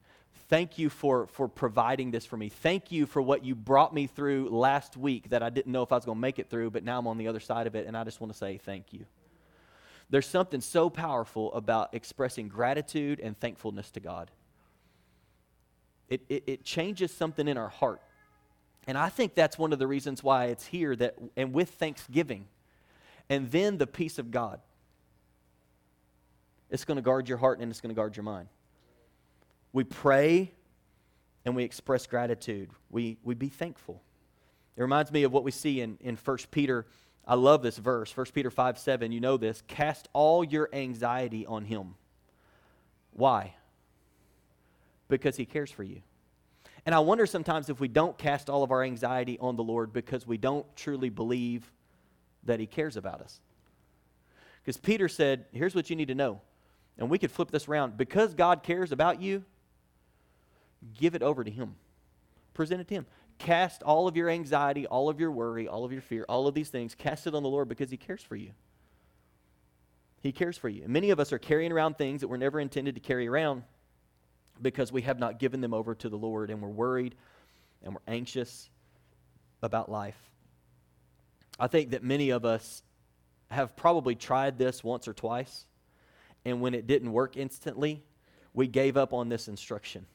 Thank 0.49 0.77
you 0.77 0.89
for, 0.89 1.27
for 1.27 1.47
providing 1.47 2.11
this 2.11 2.25
for 2.25 2.35
me. 2.35 2.49
Thank 2.49 2.91
you 2.91 3.05
for 3.05 3.21
what 3.21 3.45
you 3.45 3.55
brought 3.55 3.93
me 3.93 4.07
through 4.07 4.49
last 4.49 4.97
week 4.97 5.29
that 5.29 5.41
I 5.41 5.49
didn't 5.49 5.71
know 5.71 5.81
if 5.81 5.93
I 5.93 5.95
was 5.95 6.03
going 6.03 6.17
to 6.17 6.21
make 6.21 6.39
it 6.39 6.49
through, 6.49 6.71
but 6.71 6.83
now 6.83 6.99
I'm 6.99 7.07
on 7.07 7.17
the 7.17 7.29
other 7.29 7.39
side 7.39 7.67
of 7.67 7.75
it, 7.75 7.87
and 7.87 7.95
I 7.95 8.03
just 8.03 8.19
want 8.19 8.33
to 8.33 8.37
say 8.37 8.57
thank 8.57 8.91
you. 8.91 9.05
There's 10.09 10.27
something 10.27 10.59
so 10.59 10.89
powerful 10.89 11.53
about 11.53 11.93
expressing 11.93 12.49
gratitude 12.49 13.21
and 13.21 13.39
thankfulness 13.39 13.89
to 13.91 14.01
God. 14.01 14.29
It, 16.09 16.19
it, 16.27 16.43
it 16.47 16.63
changes 16.65 17.13
something 17.13 17.47
in 17.47 17.57
our 17.57 17.69
heart. 17.69 18.01
And 18.87 18.97
I 18.97 19.07
think 19.07 19.35
that's 19.35 19.57
one 19.57 19.71
of 19.71 19.79
the 19.79 19.87
reasons 19.87 20.21
why 20.21 20.47
it's 20.47 20.65
here 20.65 20.97
that, 20.97 21.15
and 21.37 21.53
with 21.53 21.69
thanksgiving, 21.69 22.47
and 23.29 23.49
then 23.51 23.77
the 23.77 23.87
peace 23.87 24.19
of 24.19 24.31
God. 24.31 24.59
It's 26.69 26.85
going 26.85 26.97
to 26.97 27.01
guard 27.01 27.29
your 27.29 27.37
heart 27.37 27.59
and 27.59 27.71
it's 27.71 27.81
going 27.81 27.93
to 27.93 27.99
guard 27.99 28.17
your 28.17 28.23
mind. 28.23 28.49
We 29.73 29.83
pray 29.83 30.51
and 31.45 31.55
we 31.55 31.63
express 31.63 32.07
gratitude. 32.07 32.69
We, 32.89 33.17
we 33.23 33.35
be 33.35 33.49
thankful. 33.49 34.01
It 34.75 34.81
reminds 34.81 35.11
me 35.11 35.23
of 35.23 35.31
what 35.31 35.43
we 35.43 35.51
see 35.51 35.81
in, 35.81 35.97
in 36.01 36.15
1 36.15 36.37
Peter. 36.51 36.85
I 37.25 37.35
love 37.35 37.61
this 37.61 37.77
verse, 37.77 38.15
1 38.15 38.27
Peter 38.33 38.49
5 38.49 38.77
7. 38.77 39.11
You 39.11 39.19
know 39.19 39.37
this. 39.37 39.63
Cast 39.67 40.07
all 40.13 40.43
your 40.43 40.69
anxiety 40.73 41.45
on 41.45 41.65
him. 41.65 41.95
Why? 43.11 43.55
Because 45.07 45.35
he 45.35 45.45
cares 45.45 45.71
for 45.71 45.83
you. 45.83 46.01
And 46.85 46.95
I 46.95 46.99
wonder 46.99 47.25
sometimes 47.25 47.69
if 47.69 47.79
we 47.79 47.87
don't 47.87 48.17
cast 48.17 48.49
all 48.49 48.63
of 48.63 48.71
our 48.71 48.83
anxiety 48.83 49.37
on 49.39 49.55
the 49.55 49.63
Lord 49.63 49.91
because 49.91 50.25
we 50.25 50.37
don't 50.37 50.65
truly 50.75 51.09
believe 51.09 51.69
that 52.43 52.59
he 52.59 52.65
cares 52.65 52.95
about 52.95 53.21
us. 53.21 53.41
Because 54.63 54.77
Peter 54.77 55.09
said, 55.09 55.45
here's 55.51 55.75
what 55.75 55.89
you 55.89 55.95
need 55.95 56.07
to 56.07 56.15
know 56.15 56.41
and 56.97 57.09
we 57.09 57.17
could 57.17 57.31
flip 57.31 57.51
this 57.51 57.67
around. 57.67 57.97
Because 57.97 58.33
God 58.33 58.63
cares 58.63 58.91
about 58.91 59.21
you, 59.21 59.43
give 60.97 61.15
it 61.15 61.21
over 61.21 61.43
to 61.43 61.51
Him. 61.51 61.75
Present 62.53 62.81
it 62.81 62.87
to 62.89 62.95
Him. 62.95 63.05
Cast 63.37 63.83
all 63.83 64.07
of 64.07 64.17
your 64.17 64.29
anxiety, 64.29 64.87
all 64.87 65.09
of 65.09 65.19
your 65.19 65.31
worry, 65.31 65.67
all 65.67 65.85
of 65.85 65.91
your 65.91 66.01
fear, 66.01 66.25
all 66.27 66.47
of 66.47 66.55
these 66.55 66.69
things, 66.69 66.95
cast 66.95 67.27
it 67.27 67.35
on 67.35 67.43
the 67.43 67.49
Lord 67.49 67.69
because 67.69 67.91
He 67.91 67.97
cares 67.97 68.23
for 68.23 68.35
you. 68.35 68.51
He 70.21 70.31
cares 70.31 70.57
for 70.57 70.69
you. 70.69 70.83
And 70.83 70.91
many 70.91 71.11
of 71.11 71.19
us 71.19 71.31
are 71.31 71.37
carrying 71.37 71.71
around 71.71 71.97
things 71.97 72.21
that 72.21 72.27
we're 72.27 72.37
never 72.37 72.59
intended 72.59 72.95
to 72.95 73.01
carry 73.01 73.27
around 73.27 73.63
because 74.61 74.91
we 74.91 75.03
have 75.03 75.19
not 75.19 75.39
given 75.39 75.61
them 75.61 75.73
over 75.73 75.93
to 75.95 76.09
the 76.09 76.17
Lord 76.17 76.49
and 76.49 76.61
we're 76.61 76.69
worried 76.69 77.15
and 77.83 77.93
we're 77.93 78.01
anxious 78.07 78.69
about 79.61 79.91
life. 79.91 80.17
I 81.59 81.67
think 81.67 81.91
that 81.91 82.03
many 82.03 82.31
of 82.31 82.45
us 82.45 82.81
have 83.49 83.75
probably 83.75 84.15
tried 84.15 84.57
this 84.57 84.83
once 84.83 85.07
or 85.07 85.13
twice 85.13 85.65
and 86.47 86.61
when 86.61 86.73
it 86.73 86.87
didn't 86.87 87.11
work 87.11 87.35
instantly, 87.35 88.01
we 88.53 88.67
gave 88.67 88.95
up 88.95 89.11
on 89.11 89.27
this 89.27 89.49
instruction. 89.49 90.05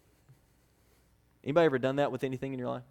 Anybody 1.45 1.67
ever 1.67 1.79
done 1.79 1.97
that 1.97 2.11
with 2.11 2.25
anything 2.25 2.55
in 2.55 2.59
your 2.59 2.71
life? 2.71 2.85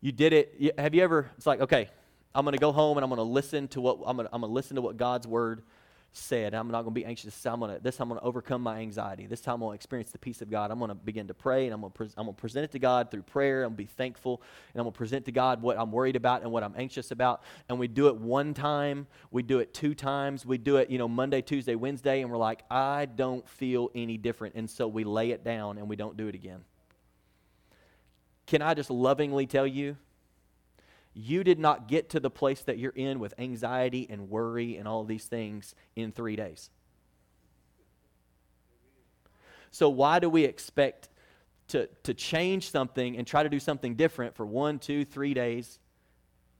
You 0.00 0.12
did 0.12 0.32
it. 0.32 0.74
Have 0.78 0.94
you 0.94 1.02
ever? 1.02 1.28
It's 1.36 1.46
like, 1.46 1.60
okay, 1.60 1.88
I'm 2.32 2.44
going 2.44 2.52
to 2.52 2.60
go 2.60 2.70
home 2.70 2.96
and 2.96 3.02
I'm 3.02 3.10
going 3.10 3.18
to 3.18 3.24
listen 3.24 3.66
to 3.68 3.80
what 3.80 3.98
I'm 4.06 4.16
going 4.16 4.28
to, 4.28 4.46
listen 4.46 4.76
to 4.76 4.82
what 4.82 4.96
God's 4.96 5.26
word 5.26 5.62
said, 6.12 6.54
I'm 6.54 6.68
not 6.68 6.82
going 6.82 6.94
to 6.94 7.00
be 7.00 7.04
anxious. 7.04 7.40
Time 7.40 7.54
I'm 7.54 7.60
going 7.60 7.76
to, 7.76 7.82
this 7.82 8.00
I'm 8.00 8.08
going 8.08 8.20
to 8.20 8.26
overcome 8.26 8.62
my 8.62 8.78
anxiety. 8.78 9.26
This 9.26 9.40
time 9.40 9.54
I'm 9.54 9.60
going 9.60 9.72
to 9.72 9.74
experience 9.76 10.10
the 10.10 10.18
peace 10.18 10.42
of 10.42 10.50
God. 10.50 10.70
I'm 10.70 10.78
going 10.78 10.88
to 10.88 10.94
begin 10.94 11.28
to 11.28 11.34
pray 11.34 11.66
and 11.66 11.74
I'm 11.74 11.80
going 11.80 11.92
pre- 11.92 12.08
I'm 12.16 12.24
going 12.24 12.34
to 12.34 12.40
present 12.40 12.64
it 12.64 12.72
to 12.72 12.78
God 12.80 13.10
through 13.10 13.22
prayer. 13.22 13.62
I'm 13.62 13.70
going 13.70 13.76
to 13.76 13.82
be 13.84 13.86
thankful 13.86 14.42
and 14.72 14.80
I'm 14.80 14.84
going 14.84 14.92
to 14.92 14.98
present 14.98 15.24
to 15.26 15.32
God 15.32 15.62
what 15.62 15.78
I'm 15.78 15.92
worried 15.92 16.16
about 16.16 16.42
and 16.42 16.50
what 16.50 16.64
I'm 16.64 16.74
anxious 16.76 17.12
about. 17.12 17.42
And 17.68 17.78
we 17.78 17.86
do 17.86 18.08
it 18.08 18.16
one 18.16 18.54
time. 18.54 19.06
We 19.30 19.42
do 19.42 19.60
it 19.60 19.72
two 19.72 19.94
times. 19.94 20.44
We 20.44 20.58
do 20.58 20.76
it, 20.76 20.90
you 20.90 20.98
know, 20.98 21.08
Monday, 21.08 21.42
Tuesday, 21.42 21.76
Wednesday. 21.76 22.22
And 22.22 22.30
we're 22.30 22.38
like, 22.38 22.64
I 22.70 23.06
don't 23.06 23.48
feel 23.48 23.90
any 23.94 24.16
different. 24.16 24.56
And 24.56 24.68
so 24.68 24.88
we 24.88 25.04
lay 25.04 25.30
it 25.30 25.44
down 25.44 25.78
and 25.78 25.88
we 25.88 25.94
don't 25.94 26.16
do 26.16 26.26
it 26.26 26.34
again. 26.34 26.64
Can 28.46 28.62
I 28.62 28.74
just 28.74 28.90
lovingly 28.90 29.46
tell 29.46 29.66
you 29.66 29.96
you 31.14 31.42
did 31.42 31.58
not 31.58 31.88
get 31.88 32.10
to 32.10 32.20
the 32.20 32.30
place 32.30 32.60
that 32.62 32.78
you're 32.78 32.92
in 32.92 33.18
with 33.18 33.34
anxiety 33.38 34.06
and 34.08 34.30
worry 34.30 34.76
and 34.76 34.86
all 34.86 35.04
these 35.04 35.24
things 35.24 35.74
in 35.96 36.12
three 36.12 36.36
days. 36.36 36.70
So, 39.72 39.88
why 39.88 40.18
do 40.18 40.28
we 40.28 40.44
expect 40.44 41.08
to, 41.68 41.88
to 42.04 42.14
change 42.14 42.70
something 42.70 43.16
and 43.16 43.26
try 43.26 43.42
to 43.42 43.48
do 43.48 43.60
something 43.60 43.94
different 43.94 44.34
for 44.34 44.46
one, 44.46 44.78
two, 44.78 45.04
three 45.04 45.34
days 45.34 45.78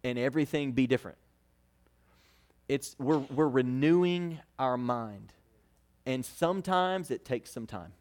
and 0.04 0.18
everything 0.18 0.72
be 0.72 0.86
different? 0.86 1.18
It's, 2.68 2.94
we're, 2.98 3.18
we're 3.18 3.48
renewing 3.48 4.38
our 4.58 4.76
mind. 4.76 5.32
And 6.06 6.24
sometimes 6.24 7.10
it 7.10 7.24
takes 7.24 7.50
some 7.50 7.66
time. 7.66 7.92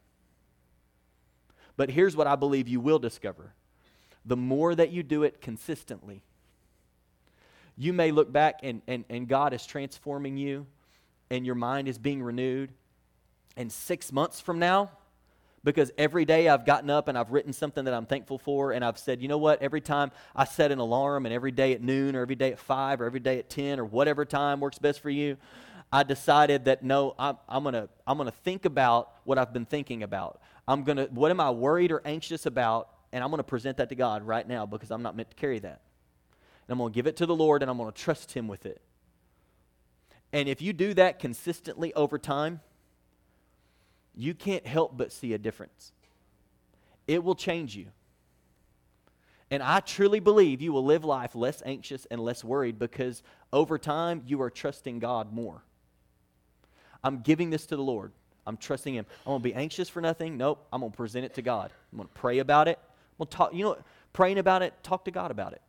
But 1.75 1.89
here's 1.89 2.15
what 2.15 2.27
I 2.27 2.35
believe 2.35 2.67
you 2.67 2.79
will 2.79 2.99
discover 2.99 3.53
the 4.25 4.37
more 4.37 4.75
that 4.75 4.91
you 4.91 5.01
do 5.01 5.23
it 5.23 5.41
consistently, 5.41 6.21
you 7.79 7.93
may 7.93 8.11
look 8.11 8.29
back 8.31 8.59
and, 8.61 8.81
and, 8.87 9.05
and 9.09 9.25
God 9.25 9.53
is 9.53 9.65
transforming 9.65 10.35
you 10.35 10.67
and 11.31 11.45
your 11.45 11.55
mind 11.55 11.87
is 11.87 11.97
being 11.97 12.21
renewed. 12.21 12.73
And 13.55 13.71
six 13.71 14.11
months 14.11 14.41
from 14.41 14.59
now, 14.59 14.91
because 15.63 15.89
every 15.97 16.25
day 16.25 16.49
I've 16.49 16.65
gotten 16.65 16.89
up 16.89 17.07
and 17.07 17.17
I've 17.17 17.31
written 17.31 17.53
something 17.53 17.85
that 17.85 17.93
I'm 17.93 18.05
thankful 18.05 18.37
for, 18.37 18.73
and 18.73 18.83
I've 18.83 18.97
said, 18.97 19.21
you 19.21 19.29
know 19.29 19.37
what, 19.37 19.61
every 19.61 19.79
time 19.79 20.11
I 20.35 20.43
set 20.43 20.73
an 20.73 20.79
alarm, 20.79 21.25
and 21.25 21.33
every 21.33 21.51
day 21.51 21.71
at 21.73 21.81
noon, 21.81 22.17
or 22.17 22.21
every 22.21 22.35
day 22.35 22.51
at 22.51 22.59
five, 22.59 22.99
or 22.99 23.05
every 23.05 23.19
day 23.21 23.39
at 23.39 23.49
10, 23.49 23.79
or 23.79 23.85
whatever 23.85 24.25
time 24.25 24.59
works 24.59 24.77
best 24.77 24.99
for 24.99 25.09
you, 25.09 25.37
I 25.91 26.03
decided 26.03 26.65
that 26.65 26.83
no, 26.83 27.15
I'm, 27.17 27.37
I'm 27.47 27.63
going 27.63 27.73
to 27.73 27.89
I'm 28.05 28.17
gonna 28.17 28.31
think 28.31 28.65
about 28.65 29.13
what 29.23 29.37
I've 29.37 29.53
been 29.53 29.65
thinking 29.65 30.03
about. 30.03 30.41
I'm 30.67 30.83
going 30.83 30.97
to, 30.97 31.05
what 31.05 31.31
am 31.31 31.39
I 31.39 31.49
worried 31.51 31.91
or 31.91 32.01
anxious 32.05 32.45
about? 32.45 32.89
And 33.11 33.23
I'm 33.23 33.29
going 33.29 33.39
to 33.39 33.43
present 33.43 33.77
that 33.77 33.89
to 33.89 33.95
God 33.95 34.23
right 34.23 34.47
now 34.47 34.65
because 34.65 34.91
I'm 34.91 35.01
not 35.01 35.15
meant 35.15 35.31
to 35.31 35.35
carry 35.35 35.59
that 35.59 35.81
and 36.69 36.73
I'm 36.73 36.77
going 36.77 36.93
to 36.93 36.95
give 36.95 37.07
it 37.07 37.15
to 37.15 37.25
the 37.25 37.35
Lord 37.35 37.63
and 37.63 37.71
I'm 37.71 37.77
going 37.77 37.91
to 37.91 37.97
trust 37.97 38.33
Him 38.33 38.47
with 38.47 38.67
it. 38.67 38.79
And 40.31 40.47
if 40.47 40.61
you 40.61 40.71
do 40.71 40.93
that 40.93 41.17
consistently 41.17 41.91
over 41.95 42.19
time, 42.19 42.59
you 44.15 44.35
can't 44.35 44.67
help 44.67 44.95
but 44.95 45.11
see 45.11 45.33
a 45.33 45.39
difference. 45.39 45.93
It 47.07 47.23
will 47.23 47.33
change 47.33 47.75
you. 47.75 47.87
And 49.49 49.63
I 49.63 49.79
truly 49.79 50.19
believe 50.19 50.61
you 50.61 50.71
will 50.71 50.85
live 50.85 51.03
life 51.03 51.33
less 51.33 51.63
anxious 51.65 52.05
and 52.11 52.21
less 52.21 52.43
worried 52.43 52.77
because 52.77 53.23
over 53.51 53.79
time 53.79 54.21
you 54.27 54.39
are 54.43 54.51
trusting 54.51 54.99
God 54.99 55.33
more. 55.33 55.63
I'm 57.03 57.21
giving 57.21 57.49
this 57.49 57.65
to 57.65 57.75
the 57.75 57.81
Lord. 57.81 58.11
I'm 58.45 58.57
trusting 58.57 58.93
Him. 58.93 59.07
I'm 59.25 59.31
going 59.31 59.39
to 59.39 59.43
be 59.43 59.55
anxious 59.55 59.89
for 59.89 60.01
nothing. 60.01 60.37
Nope. 60.37 60.67
I'm 60.71 60.81
going 60.81 60.91
to 60.91 60.97
present 60.97 61.25
it 61.25 61.33
to 61.33 61.41
God. 61.41 61.71
I'm 61.91 61.97
going 61.97 62.07
to 62.07 62.13
pray 62.13 62.37
about 62.37 62.67
it. 62.67 62.77
I'm 62.77 63.25
going 63.25 63.29
to 63.29 63.37
talk, 63.37 63.53
you 63.55 63.63
know, 63.63 63.77
praying 64.13 64.37
about 64.37 64.61
it, 64.61 64.75
talk 64.83 65.05
to 65.05 65.11
God 65.11 65.31
about 65.31 65.53
it 65.53 65.63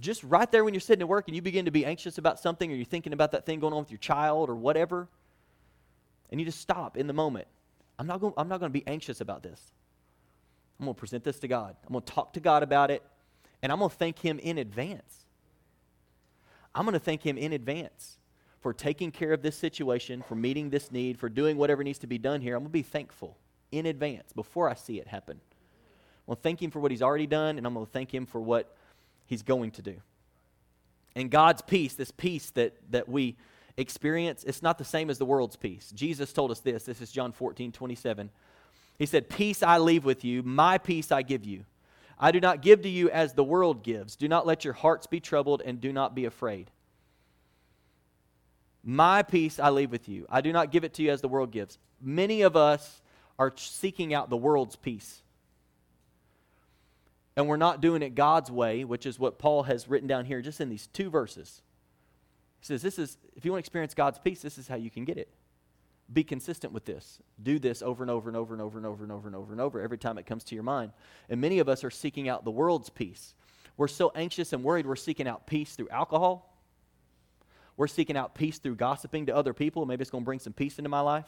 just 0.00 0.24
right 0.24 0.50
there 0.50 0.64
when 0.64 0.74
you're 0.74 0.80
sitting 0.80 1.02
at 1.02 1.08
work 1.08 1.28
and 1.28 1.36
you 1.36 1.42
begin 1.42 1.66
to 1.66 1.70
be 1.70 1.84
anxious 1.84 2.18
about 2.18 2.40
something 2.40 2.72
or 2.72 2.74
you're 2.74 2.84
thinking 2.84 3.12
about 3.12 3.32
that 3.32 3.44
thing 3.46 3.60
going 3.60 3.72
on 3.72 3.80
with 3.80 3.90
your 3.90 3.98
child 3.98 4.48
or 4.48 4.54
whatever, 4.54 5.08
and 6.30 6.40
you 6.40 6.46
just 6.46 6.60
stop 6.60 6.96
in 6.96 7.06
the 7.06 7.12
moment. 7.12 7.46
I'm 7.98 8.06
not 8.06 8.20
going, 8.20 8.32
I'm 8.36 8.48
not 8.48 8.60
going 8.60 8.72
to 8.72 8.78
be 8.78 8.86
anxious 8.86 9.20
about 9.20 9.42
this. 9.42 9.72
I'm 10.78 10.86
going 10.86 10.94
to 10.94 10.98
present 10.98 11.22
this 11.22 11.38
to 11.40 11.48
God. 11.48 11.76
I'm 11.86 11.92
going 11.92 12.02
to 12.02 12.12
talk 12.12 12.32
to 12.32 12.40
God 12.40 12.62
about 12.62 12.90
it, 12.90 13.02
and 13.62 13.70
I'm 13.70 13.78
going 13.78 13.90
to 13.90 13.96
thank 13.96 14.18
Him 14.18 14.38
in 14.38 14.56
advance. 14.56 15.26
I'm 16.74 16.84
going 16.84 16.94
to 16.94 16.98
thank 16.98 17.22
Him 17.22 17.36
in 17.36 17.52
advance 17.52 18.16
for 18.60 18.72
taking 18.72 19.10
care 19.10 19.32
of 19.32 19.42
this 19.42 19.56
situation, 19.56 20.22
for 20.22 20.34
meeting 20.34 20.70
this 20.70 20.90
need, 20.90 21.18
for 21.18 21.28
doing 21.28 21.58
whatever 21.58 21.84
needs 21.84 21.98
to 21.98 22.06
be 22.06 22.16
done 22.16 22.40
here. 22.40 22.54
I'm 22.54 22.62
going 22.62 22.70
to 22.70 22.72
be 22.72 22.82
thankful 22.82 23.36
in 23.70 23.84
advance 23.84 24.32
before 24.32 24.70
I 24.70 24.74
see 24.74 24.98
it 24.98 25.08
happen. 25.08 25.36
I'm 25.36 26.26
going 26.26 26.36
to 26.36 26.42
thank 26.42 26.62
Him 26.62 26.70
for 26.70 26.80
what 26.80 26.90
He's 26.90 27.02
already 27.02 27.26
done, 27.26 27.58
and 27.58 27.66
I'm 27.66 27.74
going 27.74 27.84
to 27.84 27.92
thank 27.92 28.14
Him 28.14 28.24
for 28.24 28.40
what 28.40 28.74
he's 29.30 29.42
going 29.42 29.70
to 29.70 29.80
do. 29.80 29.94
And 31.14 31.30
God's 31.30 31.62
peace, 31.62 31.94
this 31.94 32.10
peace 32.10 32.50
that, 32.50 32.74
that 32.90 33.08
we 33.08 33.36
experience, 33.76 34.44
it's 34.44 34.60
not 34.60 34.76
the 34.76 34.84
same 34.84 35.08
as 35.08 35.18
the 35.18 35.24
world's 35.24 35.56
peace. 35.56 35.92
Jesus 35.94 36.32
told 36.32 36.50
us 36.50 36.58
this. 36.60 36.82
This 36.82 37.00
is 37.00 37.12
John 37.12 37.30
14, 37.30 37.70
27. 37.70 38.28
He 38.98 39.06
said, 39.06 39.30
Peace 39.30 39.62
I 39.62 39.78
leave 39.78 40.04
with 40.04 40.24
you, 40.24 40.42
my 40.42 40.78
peace 40.78 41.12
I 41.12 41.22
give 41.22 41.44
you. 41.44 41.64
I 42.18 42.32
do 42.32 42.40
not 42.40 42.60
give 42.60 42.82
to 42.82 42.88
you 42.88 43.08
as 43.08 43.32
the 43.32 43.44
world 43.44 43.84
gives. 43.84 44.16
Do 44.16 44.28
not 44.28 44.46
let 44.46 44.64
your 44.64 44.74
hearts 44.74 45.06
be 45.06 45.20
troubled 45.20 45.62
and 45.64 45.80
do 45.80 45.92
not 45.92 46.14
be 46.14 46.24
afraid. 46.24 46.70
My 48.82 49.22
peace 49.22 49.60
I 49.60 49.70
leave 49.70 49.92
with 49.92 50.08
you. 50.08 50.26
I 50.28 50.40
do 50.40 50.52
not 50.52 50.72
give 50.72 50.84
it 50.84 50.94
to 50.94 51.02
you 51.02 51.12
as 51.12 51.20
the 51.20 51.28
world 51.28 51.52
gives. 51.52 51.78
Many 52.00 52.42
of 52.42 52.56
us 52.56 53.00
are 53.38 53.52
seeking 53.56 54.12
out 54.12 54.28
the 54.28 54.36
world's 54.36 54.76
peace 54.76 55.22
and 57.36 57.48
we're 57.48 57.56
not 57.56 57.80
doing 57.80 58.02
it 58.02 58.14
God's 58.14 58.50
way, 58.50 58.84
which 58.84 59.06
is 59.06 59.18
what 59.18 59.38
Paul 59.38 59.64
has 59.64 59.88
written 59.88 60.08
down 60.08 60.24
here 60.24 60.42
just 60.42 60.60
in 60.60 60.68
these 60.68 60.88
two 60.88 61.10
verses. 61.10 61.62
He 62.60 62.66
says, 62.66 62.82
This 62.82 62.98
is, 62.98 63.18
if 63.36 63.44
you 63.44 63.52
want 63.52 63.64
to 63.64 63.66
experience 63.66 63.94
God's 63.94 64.18
peace, 64.18 64.42
this 64.42 64.58
is 64.58 64.68
how 64.68 64.76
you 64.76 64.90
can 64.90 65.04
get 65.04 65.16
it. 65.16 65.28
Be 66.12 66.24
consistent 66.24 66.72
with 66.72 66.84
this. 66.84 67.20
Do 67.40 67.58
this 67.58 67.82
over 67.82 68.02
and 68.02 68.10
over 68.10 68.28
and 68.28 68.36
over 68.36 68.52
and 68.52 68.62
over 68.62 68.76
and 68.76 68.86
over 68.86 69.04
and 69.04 69.12
over 69.12 69.26
and 69.26 69.36
over 69.36 69.52
and 69.52 69.60
over 69.60 69.80
every 69.80 69.98
time 69.98 70.18
it 70.18 70.26
comes 70.26 70.42
to 70.44 70.54
your 70.54 70.64
mind. 70.64 70.92
And 71.28 71.40
many 71.40 71.60
of 71.60 71.68
us 71.68 71.84
are 71.84 71.90
seeking 71.90 72.28
out 72.28 72.44
the 72.44 72.50
world's 72.50 72.90
peace. 72.90 73.34
We're 73.76 73.88
so 73.88 74.10
anxious 74.14 74.52
and 74.52 74.64
worried, 74.64 74.86
we're 74.86 74.96
seeking 74.96 75.28
out 75.28 75.46
peace 75.46 75.74
through 75.74 75.88
alcohol. 75.88 76.46
We're 77.76 77.86
seeking 77.86 78.16
out 78.16 78.34
peace 78.34 78.58
through 78.58 78.74
gossiping 78.74 79.26
to 79.26 79.36
other 79.36 79.54
people. 79.54 79.86
Maybe 79.86 80.02
it's 80.02 80.10
going 80.10 80.24
to 80.24 80.26
bring 80.26 80.40
some 80.40 80.52
peace 80.52 80.78
into 80.78 80.90
my 80.90 81.00
life. 81.00 81.24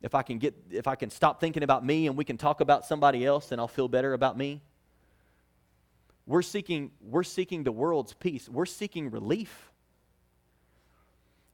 If 0.00 0.14
I 0.14 0.22
can 0.22 0.38
get 0.38 0.54
if 0.70 0.86
I 0.86 0.94
can 0.94 1.10
stop 1.10 1.40
thinking 1.40 1.62
about 1.62 1.84
me 1.84 2.06
and 2.06 2.16
we 2.16 2.24
can 2.24 2.38
talk 2.38 2.60
about 2.60 2.86
somebody 2.86 3.24
else, 3.24 3.48
then 3.48 3.58
I'll 3.58 3.68
feel 3.68 3.88
better 3.88 4.12
about 4.14 4.36
me. 4.38 4.62
We're 6.28 6.42
seeking, 6.42 6.90
we're 7.00 7.22
seeking 7.22 7.64
the 7.64 7.72
world's 7.72 8.12
peace. 8.12 8.50
We're 8.50 8.66
seeking 8.66 9.10
relief. 9.10 9.72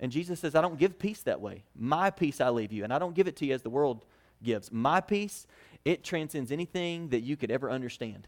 And 0.01 0.11
Jesus 0.11 0.41
says, 0.41 0.57
I 0.57 0.61
don't 0.61 0.79
give 0.79 0.99
peace 0.99 1.23
that 1.23 1.41
way. 1.41 1.63
My 1.77 2.11
peace 2.11 2.41
I 2.41 2.51
leave 2.51 2.73
you, 2.73 2.83
and 2.83 2.93
I 2.93 2.99
don't 2.99 3.15
give 3.15 3.29
it 3.29 3.37
to 3.37 3.47
you 3.47 3.55
as 3.55 3.63
the 3.63 3.71
world 3.71 4.05
gives. 4.43 4.73
My 4.73 5.01
peace, 5.01 5.47
it 5.85 6.03
transcends 6.03 6.51
anything 6.51 7.11
that 7.11 7.21
you 7.21 7.37
could 7.37 7.53
ever 7.53 7.71
understand. 7.71 8.27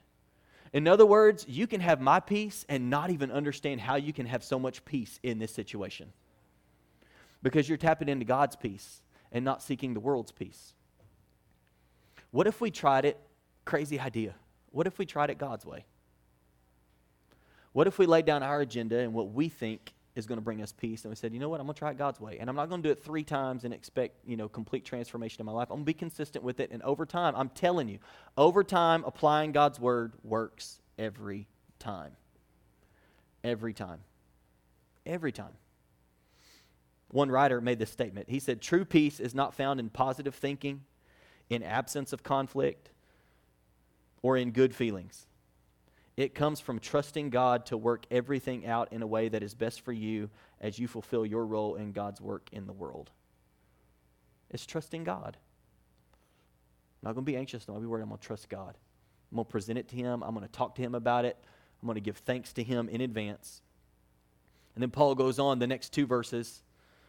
In 0.73 0.87
other 0.87 1.05
words, 1.05 1.45
you 1.49 1.67
can 1.67 1.81
have 1.81 2.01
my 2.01 2.21
peace 2.21 2.65
and 2.69 2.91
not 2.91 3.11
even 3.11 3.33
understand 3.33 3.81
how 3.81 3.97
you 3.97 4.13
can 4.13 4.27
have 4.27 4.45
so 4.45 4.57
much 4.57 4.85
peace 4.85 5.19
in 5.25 5.41
this 5.41 5.53
situation. 5.53 6.13
Because 7.43 7.69
you're 7.69 7.77
tapping 7.77 8.09
into 8.09 8.25
God's 8.25 8.55
peace 8.55 9.03
and 9.37 9.45
not 9.45 9.63
seeking 9.63 9.93
the 9.93 10.01
world's 10.01 10.33
peace. 10.33 10.73
What 12.31 12.47
if 12.47 12.59
we 12.59 12.71
tried 12.71 13.05
it? 13.05 13.21
Crazy 13.67 14.01
idea. 14.01 14.35
What 14.71 14.87
if 14.87 14.99
we 14.99 15.05
tried 15.05 15.29
it 15.29 15.37
God's 15.37 15.67
way? 15.67 15.85
What 17.75 17.87
if 17.87 17.99
we 17.99 18.07
laid 18.07 18.25
down 18.25 18.43
our 18.43 18.63
agenda 18.63 18.99
and 18.99 19.13
what 19.13 19.33
we 19.33 19.51
think 19.51 19.93
is 20.15 20.25
going 20.25 20.39
to 20.39 20.43
bring 20.43 20.63
us 20.63 20.73
peace 20.73 21.05
and 21.05 21.11
we 21.11 21.17
said, 21.17 21.35
you 21.35 21.39
know 21.39 21.51
what, 21.51 21.61
I'm 21.61 21.67
going 21.67 21.75
to 21.75 21.79
try 21.79 21.91
it 21.91 21.99
God's 21.99 22.19
way. 22.19 22.39
And 22.41 22.49
I'm 22.49 22.57
not 22.57 22.71
going 22.71 22.83
to 22.83 22.89
do 22.89 22.93
it 22.93 23.05
three 23.05 23.25
times 23.25 23.65
and 23.65 23.75
expect, 23.75 24.15
you 24.27 24.39
know, 24.39 24.49
complete 24.49 24.87
transformation 24.87 25.43
in 25.43 25.45
my 25.45 25.53
life. 25.53 25.69
I'm 25.69 25.77
going 25.77 25.85
to 25.85 25.93
be 25.93 25.93
consistent 25.93 26.43
with 26.43 26.59
it. 26.59 26.71
And 26.71 26.83
over 26.83 27.05
time, 27.05 27.35
I'm 27.37 27.51
telling 27.51 27.91
you, 27.91 27.99
over 28.39 28.65
time, 28.65 29.05
applying 29.05 29.53
God's 29.53 29.79
word 29.79 30.15
works 30.25 30.81
every 30.99 31.47
time. 31.79 32.13
Every 33.45 33.75
time. 33.75 34.01
Every 35.05 35.31
time. 35.31 35.53
One 37.17 37.31
writer 37.31 37.63
made 37.63 37.79
this 37.79 37.91
statement. 37.91 38.29
He 38.29 38.39
said, 38.39 38.61
True 38.61 38.85
peace 38.85 39.21
is 39.21 39.35
not 39.35 39.55
found 39.55 39.81
in 39.81 39.89
positive 39.89 40.35
thinking, 40.35 40.83
in 41.49 41.63
absence 41.63 42.13
of 42.13 42.23
conflict, 42.23 42.91
or 44.21 44.37
in 44.37 44.51
good 44.51 44.75
feelings. 44.75 45.27
It 46.19 46.35
comes 46.35 46.61
from 46.61 46.79
trusting 46.79 47.31
God 47.31 47.65
to 47.67 47.79
work 47.79 48.05
everything 48.11 48.67
out 48.67 48.93
in 48.93 49.01
a 49.01 49.07
way 49.07 49.31
that 49.31 49.43
is 49.43 49.55
best 49.55 49.81
for 49.81 49.95
you 49.95 50.29
as 50.61 50.79
you 50.79 50.87
fulfill 50.87 51.25
your 51.25 51.47
role 51.47 51.77
in 51.77 51.93
God's 51.93 52.21
work 52.21 52.51
in 52.53 52.67
the 52.67 52.75
world. 52.75 53.11
It's 54.51 54.67
trusting 54.67 55.05
God. 55.05 55.39
I'm 56.13 57.09
not 57.09 57.15
going 57.15 57.25
to 57.25 57.33
be 57.33 57.39
anxious. 57.39 57.65
I'm 57.67 57.73
going 57.73 57.81
to 57.81 57.87
be 57.87 57.91
worried. 57.91 58.03
I'm 58.03 58.11
going 58.11 58.21
to 58.21 58.27
trust 58.27 58.51
God. 58.51 58.77
I'm 59.33 59.37
going 59.37 59.47
to 59.47 59.51
present 59.51 59.79
it 59.79 59.89
to 59.89 59.97
Him. 59.97 60.23
I'm 60.23 60.35
going 60.35 60.47
to 60.47 60.53
talk 60.53 60.75
to 60.75 60.83
Him 60.83 60.95
about 60.95 61.25
it. 61.25 61.39
I'm 61.81 61.87
going 61.87 61.95
to 61.95 62.03
give 62.03 62.19
thanks 62.19 62.53
to 62.53 62.63
Him 62.63 62.91
in 62.91 63.01
advance. 63.01 63.63
And 64.75 64.83
then 64.83 64.91
Paul 64.91 65.15
goes 65.15 65.39
on 65.39 65.59
the 65.59 65.67
next 65.67 65.95
two 65.95 66.05
verses, 66.05 66.63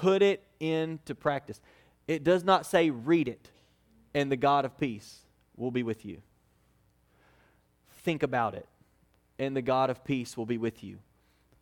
Put 0.00 0.22
it 0.22 0.42
into 0.60 1.14
practice. 1.14 1.60
It 2.08 2.24
does 2.24 2.42
not 2.42 2.64
say 2.64 2.88
read 2.88 3.28
it, 3.28 3.50
and 4.14 4.32
the 4.32 4.36
God 4.36 4.64
of 4.64 4.78
peace 4.78 5.26
will 5.58 5.70
be 5.70 5.82
with 5.82 6.06
you. 6.06 6.22
Think 7.98 8.22
about 8.22 8.54
it, 8.54 8.66
and 9.38 9.54
the 9.54 9.60
God 9.60 9.90
of 9.90 10.02
peace 10.02 10.38
will 10.38 10.46
be 10.46 10.56
with 10.56 10.82
you. 10.82 11.00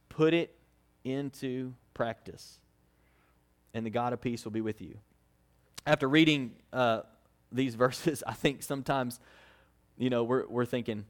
Put 0.08 0.34
it 0.34 0.54
into 1.02 1.74
practice, 1.94 2.60
and 3.74 3.84
the 3.84 3.90
God 3.90 4.12
of 4.12 4.20
peace 4.20 4.44
will 4.44 4.52
be 4.52 4.60
with 4.60 4.80
you. 4.80 4.98
After 5.84 6.08
reading 6.08 6.52
uh, 6.72 7.00
these 7.50 7.74
verses, 7.84 8.22
I 8.24 8.34
think 8.34 8.62
sometimes, 8.62 9.18
you 9.98 10.10
know, 10.10 10.22
we're, 10.22 10.46
we're 10.46 10.64
thinking, 10.64 11.06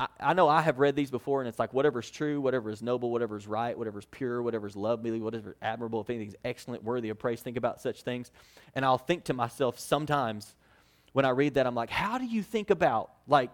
I, 0.00 0.06
I 0.18 0.32
know 0.32 0.48
I 0.48 0.62
have 0.62 0.78
read 0.78 0.96
these 0.96 1.10
before, 1.10 1.42
and 1.42 1.48
it's 1.48 1.58
like 1.58 1.74
whatever's 1.74 2.10
true, 2.10 2.40
whatever 2.40 2.70
is 2.70 2.80
noble, 2.80 3.10
whatever 3.10 3.36
is 3.36 3.46
right, 3.46 3.76
whatever 3.76 3.98
is 3.98 4.06
pure, 4.06 4.40
whatever 4.40 4.66
is 4.66 4.74
lovely, 4.74 5.20
whatever 5.20 5.50
is 5.50 5.56
admirable, 5.60 6.00
if 6.00 6.08
anything 6.08 6.28
is 6.28 6.36
excellent, 6.42 6.82
worthy 6.82 7.10
of 7.10 7.18
praise, 7.18 7.42
think 7.42 7.58
about 7.58 7.82
such 7.82 8.02
things. 8.02 8.32
And 8.74 8.82
I'll 8.82 8.96
think 8.96 9.24
to 9.24 9.34
myself 9.34 9.78
sometimes 9.78 10.54
when 11.12 11.26
I 11.26 11.30
read 11.30 11.54
that, 11.54 11.66
I'm 11.66 11.74
like, 11.74 11.90
how 11.90 12.16
do 12.16 12.24
you 12.24 12.42
think 12.42 12.70
about, 12.70 13.10
like, 13.28 13.50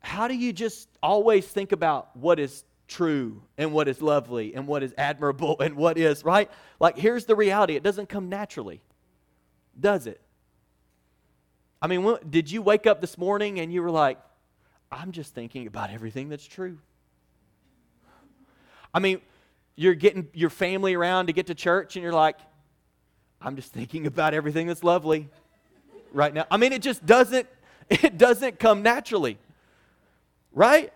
how 0.00 0.26
do 0.26 0.34
you 0.34 0.52
just 0.52 0.88
always 1.02 1.46
think 1.46 1.70
about 1.70 2.16
what 2.16 2.40
is 2.40 2.64
true 2.88 3.42
and 3.56 3.72
what 3.72 3.86
is 3.86 4.02
lovely 4.02 4.54
and 4.54 4.66
what 4.66 4.82
is 4.82 4.92
admirable 4.98 5.56
and 5.60 5.76
what 5.76 5.98
is, 5.98 6.24
right? 6.24 6.50
Like, 6.80 6.98
here's 6.98 7.26
the 7.26 7.36
reality 7.36 7.76
it 7.76 7.84
doesn't 7.84 8.08
come 8.08 8.28
naturally, 8.28 8.80
does 9.78 10.08
it? 10.08 10.20
I 11.80 11.86
mean, 11.86 12.16
did 12.28 12.50
you 12.50 12.60
wake 12.60 12.88
up 12.88 13.00
this 13.00 13.16
morning 13.16 13.60
and 13.60 13.72
you 13.72 13.82
were 13.82 13.90
like, 13.90 14.18
I'm 14.90 15.12
just 15.12 15.34
thinking 15.34 15.66
about 15.66 15.90
everything 15.90 16.28
that's 16.28 16.46
true? 16.46 16.78
I 18.94 18.98
mean, 18.98 19.20
you're 19.74 19.94
getting 19.94 20.28
your 20.32 20.50
family 20.50 20.94
around 20.94 21.26
to 21.26 21.32
get 21.32 21.48
to 21.48 21.54
church 21.54 21.96
and 21.96 22.02
you're 22.02 22.12
like, 22.12 22.38
I'm 23.40 23.56
just 23.56 23.72
thinking 23.72 24.06
about 24.06 24.32
everything 24.32 24.66
that's 24.66 24.82
lovely 24.82 25.28
right 26.12 26.32
now. 26.32 26.46
I 26.50 26.56
mean, 26.56 26.72
it 26.72 26.82
just 26.82 27.04
doesn't, 27.04 27.46
it 27.90 28.16
doesn't 28.16 28.58
come 28.58 28.82
naturally, 28.82 29.38
right? 30.52 30.92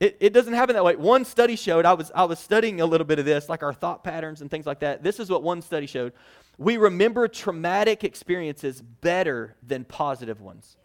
It, 0.00 0.16
it 0.20 0.32
doesn't 0.32 0.52
happen 0.52 0.74
that 0.74 0.84
way. 0.84 0.96
One 0.96 1.24
study 1.24 1.56
showed, 1.56 1.86
I 1.86 1.94
was, 1.94 2.10
I 2.14 2.24
was 2.24 2.38
studying 2.38 2.80
a 2.80 2.86
little 2.86 3.06
bit 3.06 3.18
of 3.18 3.24
this, 3.24 3.48
like 3.48 3.62
our 3.62 3.72
thought 3.72 4.04
patterns 4.04 4.42
and 4.42 4.50
things 4.50 4.66
like 4.66 4.80
that. 4.80 5.02
This 5.02 5.18
is 5.18 5.30
what 5.30 5.42
one 5.42 5.62
study 5.62 5.86
showed. 5.86 6.12
We 6.58 6.76
remember 6.76 7.26
traumatic 7.26 8.04
experiences 8.04 8.82
better 8.82 9.56
than 9.66 9.84
positive 9.84 10.40
ones. 10.40 10.76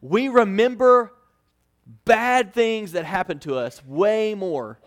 We 0.00 0.28
remember 0.28 1.12
bad 2.04 2.54
things 2.54 2.92
that 2.92 3.04
happen 3.04 3.38
to 3.40 3.56
us 3.56 3.84
way 3.84 4.34
more 4.34 4.78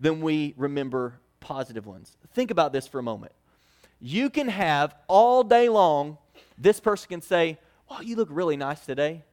than 0.00 0.20
we 0.20 0.54
remember 0.56 1.20
positive 1.40 1.86
ones. 1.86 2.16
Think 2.34 2.50
about 2.50 2.72
this 2.72 2.86
for 2.86 2.98
a 2.98 3.02
moment. 3.02 3.32
You 4.00 4.28
can 4.30 4.48
have 4.48 4.94
all 5.08 5.42
day 5.42 5.68
long, 5.68 6.18
this 6.58 6.80
person 6.80 7.08
can 7.08 7.22
say, 7.22 7.58
Well, 7.88 8.02
you 8.02 8.16
look 8.16 8.28
really 8.30 8.56
nice 8.56 8.84
today. 8.84 9.24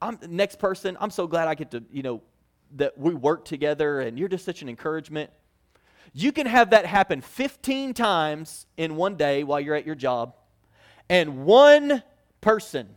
I'm 0.00 0.16
the 0.16 0.28
next 0.28 0.58
person, 0.58 0.96
I'm 1.00 1.10
so 1.10 1.26
glad 1.26 1.48
I 1.48 1.54
get 1.54 1.70
to, 1.72 1.82
you 1.92 2.02
know, 2.02 2.22
that 2.76 2.98
we 2.98 3.14
work 3.14 3.44
together 3.44 4.00
and 4.00 4.18
you're 4.18 4.28
just 4.28 4.44
such 4.44 4.62
an 4.62 4.68
encouragement. 4.68 5.30
You 6.12 6.32
can 6.32 6.46
have 6.46 6.70
that 6.70 6.86
happen 6.86 7.20
15 7.20 7.94
times 7.94 8.66
in 8.76 8.96
one 8.96 9.16
day 9.16 9.44
while 9.44 9.60
you're 9.60 9.74
at 9.74 9.86
your 9.86 9.94
job, 9.94 10.34
and 11.08 11.44
one 11.44 12.02
person, 12.40 12.88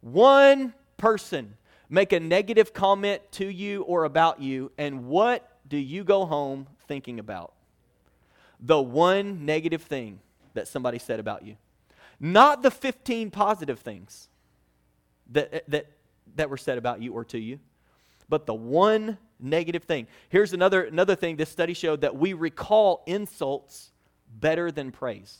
one 0.00 0.74
person 0.96 1.56
make 1.88 2.12
a 2.12 2.20
negative 2.20 2.72
comment 2.72 3.22
to 3.32 3.46
you 3.46 3.82
or 3.82 4.04
about 4.04 4.40
you, 4.40 4.72
and 4.78 5.06
what 5.06 5.48
do 5.68 5.76
you 5.76 6.04
go 6.04 6.26
home 6.26 6.66
thinking 6.86 7.18
about? 7.18 7.52
The 8.60 8.80
one 8.80 9.44
negative 9.44 9.82
thing 9.82 10.20
that 10.54 10.68
somebody 10.68 10.98
said 10.98 11.20
about 11.20 11.44
you, 11.44 11.56
not 12.18 12.62
the 12.62 12.70
15 12.70 13.30
positive 13.30 13.78
things 13.78 14.28
that, 15.30 15.68
that, 15.68 15.86
that 16.36 16.50
were 16.50 16.56
said 16.56 16.78
about 16.78 17.02
you 17.02 17.12
or 17.12 17.24
to 17.26 17.38
you, 17.38 17.58
but 18.28 18.46
the 18.46 18.54
one 18.54 19.18
negative 19.38 19.84
thing. 19.84 20.06
Here's 20.28 20.52
another, 20.52 20.84
another 20.84 21.14
thing 21.14 21.36
this 21.36 21.50
study 21.50 21.74
showed 21.74 22.00
that 22.00 22.16
we 22.16 22.32
recall 22.32 23.02
insults 23.06 23.90
better 24.40 24.70
than 24.70 24.90
praise. 24.90 25.38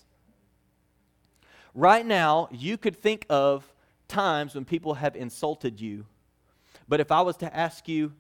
Right 1.75 2.07
now, 2.07 2.49
you 2.51 2.79
could 2.79 2.97
think 2.97 3.27
of 3.29 3.73
times 4.09 4.55
when 4.55 4.65
people 4.65 4.95
have 4.95 5.17
insulted 5.17 5.81
you, 5.81 6.07
but 6.89 7.01
if 7.01 7.11
I 7.11 7.23
was 7.23 7.37
to 7.39 7.57
ask 7.57 7.89
you 7.89 8.13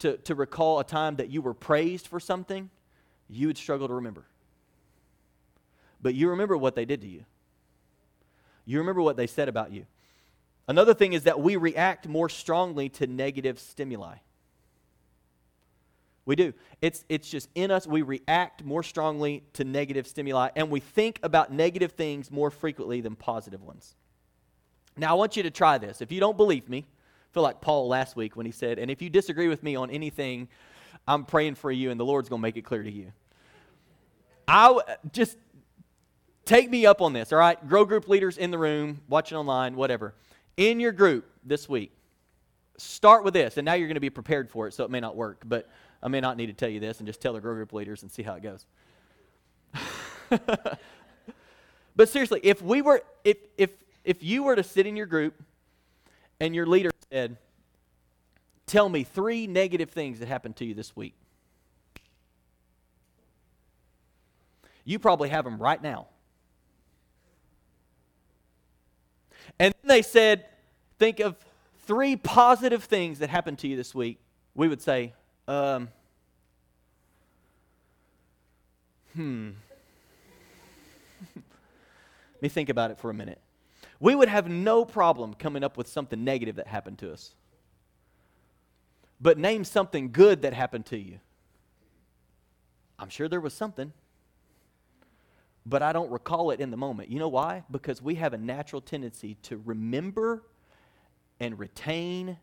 to, 0.00 0.16
to 0.18 0.34
recall 0.34 0.78
a 0.80 0.84
time 0.84 1.16
that 1.16 1.28
you 1.28 1.42
were 1.42 1.54
praised 1.54 2.06
for 2.06 2.20
something, 2.20 2.70
you 3.28 3.48
would 3.48 3.58
struggle 3.58 3.88
to 3.88 3.94
remember. 3.94 4.24
But 6.00 6.14
you 6.14 6.30
remember 6.30 6.56
what 6.56 6.74
they 6.74 6.84
did 6.84 7.00
to 7.02 7.08
you. 7.08 7.24
You 8.64 8.78
remember 8.78 9.02
what 9.02 9.16
they 9.16 9.26
said 9.26 9.48
about 9.48 9.72
you. 9.72 9.86
Another 10.68 10.94
thing 10.94 11.14
is 11.14 11.24
that 11.24 11.40
we 11.40 11.56
react 11.56 12.06
more 12.06 12.28
strongly 12.28 12.88
to 12.90 13.06
negative 13.06 13.58
stimuli. 13.58 14.16
We 16.26 16.36
do. 16.36 16.52
It's, 16.82 17.06
it's 17.08 17.30
just 17.30 17.48
in 17.54 17.70
us. 17.70 17.86
We 17.86 18.02
react 18.02 18.62
more 18.62 18.82
strongly 18.82 19.44
to 19.54 19.64
negative 19.64 20.06
stimuli, 20.06 20.50
and 20.54 20.70
we 20.70 20.78
think 20.78 21.18
about 21.22 21.50
negative 21.50 21.92
things 21.92 22.30
more 22.30 22.50
frequently 22.50 23.00
than 23.00 23.16
positive 23.16 23.62
ones. 23.62 23.94
Now, 24.98 25.10
I 25.10 25.14
want 25.14 25.36
you 25.36 25.42
to 25.44 25.50
try 25.50 25.78
this. 25.78 26.00
If 26.00 26.12
you 26.12 26.20
don't 26.20 26.36
believe 26.36 26.68
me, 26.68 26.78
I 26.88 27.34
feel 27.34 27.42
like 27.42 27.60
Paul 27.60 27.88
last 27.88 28.16
week 28.16 28.36
when 28.36 28.46
he 28.46 28.52
said, 28.52 28.78
and 28.78 28.90
if 28.90 29.00
you 29.00 29.10
disagree 29.10 29.48
with 29.48 29.62
me 29.62 29.76
on 29.76 29.90
anything, 29.90 30.48
I'm 31.06 31.24
praying 31.24 31.54
for 31.54 31.70
you, 31.70 31.90
and 31.90 31.98
the 31.98 32.04
Lord's 32.04 32.28
going 32.28 32.40
to 32.40 32.42
make 32.42 32.56
it 32.56 32.62
clear 32.62 32.82
to 32.82 32.90
you. 32.90 33.12
I 34.46 34.78
just 35.12 35.36
take 36.44 36.68
me 36.70 36.86
up 36.86 37.00
on 37.00 37.12
this, 37.12 37.32
all 37.32 37.38
right? 37.38 37.68
Grow 37.68 37.84
group 37.84 38.08
leaders 38.08 38.38
in 38.38 38.50
the 38.50 38.58
room, 38.58 39.00
watching 39.08 39.36
online, 39.36 39.76
whatever 39.76 40.14
in 40.58 40.80
your 40.80 40.92
group 40.92 41.30
this 41.44 41.68
week, 41.68 41.92
start 42.76 43.24
with 43.24 43.32
this. 43.32 43.56
And 43.56 43.64
now 43.64 43.72
you're 43.74 43.88
going 43.88 43.94
to 43.94 44.00
be 44.00 44.10
prepared 44.10 44.50
for 44.50 44.66
it, 44.66 44.74
so 44.74 44.84
it 44.84 44.90
may 44.90 45.00
not 45.00 45.16
work, 45.16 45.42
but 45.46 45.70
I 46.02 46.08
may 46.08 46.20
not 46.20 46.36
need 46.36 46.46
to 46.46 46.52
tell 46.52 46.68
you 46.68 46.80
this 46.80 46.98
and 46.98 47.06
just 47.06 47.22
tell 47.22 47.32
the 47.32 47.40
grow 47.40 47.54
group 47.54 47.72
leaders 47.72 48.02
and 48.02 48.10
see 48.10 48.22
how 48.22 48.34
it 48.34 48.42
goes. 48.42 48.66
but 51.96 52.08
seriously, 52.08 52.40
if 52.42 52.60
we 52.60 52.82
were 52.82 53.02
if 53.24 53.36
if 53.56 53.70
if 54.08 54.22
you 54.22 54.42
were 54.42 54.56
to 54.56 54.62
sit 54.62 54.86
in 54.86 54.96
your 54.96 55.06
group 55.06 55.42
and 56.40 56.54
your 56.54 56.66
leader 56.66 56.90
said, 57.12 57.36
"Tell 58.66 58.88
me 58.88 59.04
three 59.04 59.46
negative 59.46 59.90
things 59.90 60.18
that 60.20 60.28
happened 60.28 60.56
to 60.56 60.64
you 60.64 60.74
this 60.74 60.96
week." 60.96 61.14
You 64.84 64.98
probably 64.98 65.28
have 65.28 65.44
them 65.44 65.60
right 65.60 65.82
now. 65.82 66.06
And 69.58 69.74
then 69.82 69.88
they 69.88 70.00
said, 70.00 70.46
think 70.98 71.20
of 71.20 71.36
three 71.86 72.16
positive 72.16 72.84
things 72.84 73.18
that 73.18 73.28
happened 73.28 73.58
to 73.58 73.68
you 73.68 73.76
this 73.76 73.94
week. 73.94 74.18
We 74.54 74.66
would 74.66 74.80
say, 74.80 75.12
um, 75.46 75.88
hmm. 79.14 79.50
Let 81.34 82.42
me 82.42 82.48
think 82.48 82.68
about 82.68 82.90
it 82.90 82.98
for 82.98 83.10
a 83.10 83.14
minute. 83.14 83.40
We 84.00 84.14
would 84.14 84.28
have 84.28 84.48
no 84.48 84.84
problem 84.84 85.34
coming 85.34 85.64
up 85.64 85.76
with 85.76 85.88
something 85.88 86.22
negative 86.22 86.56
that 86.56 86.66
happened 86.66 86.98
to 86.98 87.12
us. 87.12 87.34
But 89.20 89.38
name 89.38 89.64
something 89.64 90.12
good 90.12 90.42
that 90.42 90.52
happened 90.52 90.86
to 90.86 90.98
you. 90.98 91.18
I'm 92.98 93.08
sure 93.08 93.28
there 93.28 93.40
was 93.40 93.54
something 93.54 93.92
but 95.68 95.82
I 95.82 95.92
don't 95.92 96.10
recall 96.10 96.50
it 96.50 96.60
in 96.60 96.70
the 96.70 96.76
moment. 96.76 97.10
You 97.10 97.18
know 97.18 97.28
why? 97.28 97.62
Because 97.70 98.00
we 98.00 98.14
have 98.14 98.32
a 98.32 98.38
natural 98.38 98.80
tendency 98.80 99.34
to 99.42 99.60
remember 99.64 100.42
and 101.40 101.58
retain 101.58 102.38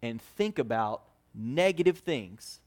and 0.00 0.22
think 0.22 0.60
about 0.60 1.02
negative 1.34 1.98
things 1.98 2.60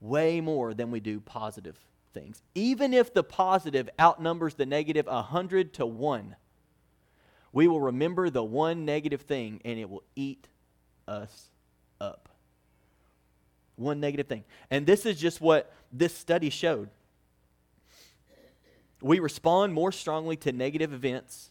way 0.00 0.40
more 0.40 0.74
than 0.74 0.90
we 0.90 0.98
do 0.98 1.20
positive 1.20 1.78
things. 2.12 2.42
Even 2.56 2.92
if 2.92 3.14
the 3.14 3.22
positive 3.22 3.88
outnumbers 4.00 4.54
the 4.54 4.66
negative 4.66 5.06
100 5.06 5.74
to 5.74 5.86
1, 5.86 6.34
we 7.52 7.68
will 7.68 7.80
remember 7.80 8.30
the 8.30 8.42
one 8.42 8.84
negative 8.84 9.22
thing 9.22 9.60
and 9.64 9.78
it 9.78 9.88
will 9.88 10.02
eat 10.16 10.48
us 11.06 11.50
up. 12.00 12.28
One 13.76 14.00
negative 14.00 14.26
thing. 14.26 14.44
And 14.70 14.86
this 14.86 15.06
is 15.06 15.18
just 15.18 15.40
what 15.40 15.72
this 15.92 16.16
study 16.16 16.50
showed. 16.50 16.88
We 19.00 19.18
respond 19.18 19.74
more 19.74 19.92
strongly 19.92 20.36
to 20.36 20.52
negative 20.52 20.92
events 20.92 21.50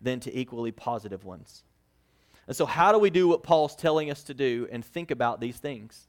than 0.00 0.20
to 0.20 0.36
equally 0.36 0.72
positive 0.72 1.24
ones. 1.24 1.62
And 2.46 2.56
so, 2.56 2.64
how 2.64 2.92
do 2.92 2.98
we 2.98 3.10
do 3.10 3.28
what 3.28 3.42
Paul's 3.42 3.76
telling 3.76 4.10
us 4.10 4.22
to 4.24 4.34
do 4.34 4.68
and 4.70 4.84
think 4.84 5.10
about 5.10 5.40
these 5.40 5.56
things? 5.56 6.06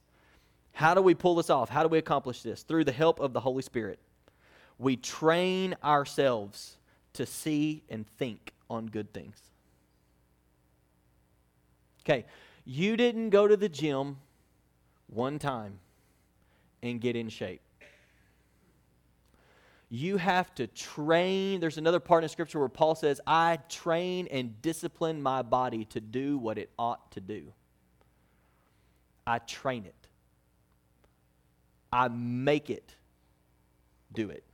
How 0.72 0.94
do 0.94 1.02
we 1.02 1.14
pull 1.14 1.34
this 1.34 1.50
off? 1.50 1.68
How 1.68 1.82
do 1.82 1.88
we 1.88 1.98
accomplish 1.98 2.42
this? 2.42 2.62
Through 2.62 2.84
the 2.84 2.92
help 2.92 3.20
of 3.20 3.32
the 3.32 3.40
Holy 3.40 3.62
Spirit. 3.62 3.98
We 4.78 4.96
train 4.96 5.74
ourselves 5.82 6.76
to 7.14 7.26
see 7.26 7.82
and 7.90 8.06
think 8.06 8.52
on 8.70 8.86
good 8.86 9.12
things. 9.12 9.38
Okay, 12.04 12.24
you 12.64 12.96
didn't 12.96 13.30
go 13.30 13.46
to 13.46 13.56
the 13.56 13.68
gym 13.68 14.16
one 15.08 15.38
time 15.38 15.78
and 16.82 17.00
get 17.00 17.16
in 17.16 17.28
shape. 17.28 17.60
You 19.90 20.18
have 20.18 20.54
to 20.56 20.66
train. 20.66 21.60
There's 21.60 21.78
another 21.78 22.00
part 22.00 22.22
in 22.22 22.28
Scripture 22.28 22.58
where 22.58 22.68
Paul 22.68 22.94
says, 22.94 23.20
I 23.26 23.58
train 23.68 24.28
and 24.30 24.60
discipline 24.60 25.22
my 25.22 25.42
body 25.42 25.86
to 25.86 26.00
do 26.00 26.36
what 26.36 26.58
it 26.58 26.70
ought 26.78 27.10
to 27.12 27.20
do. 27.20 27.52
I 29.26 29.38
train 29.40 29.84
it, 29.84 30.08
I 31.92 32.08
make 32.08 32.70
it 32.70 32.94
do 34.12 34.30
it. 34.30 34.44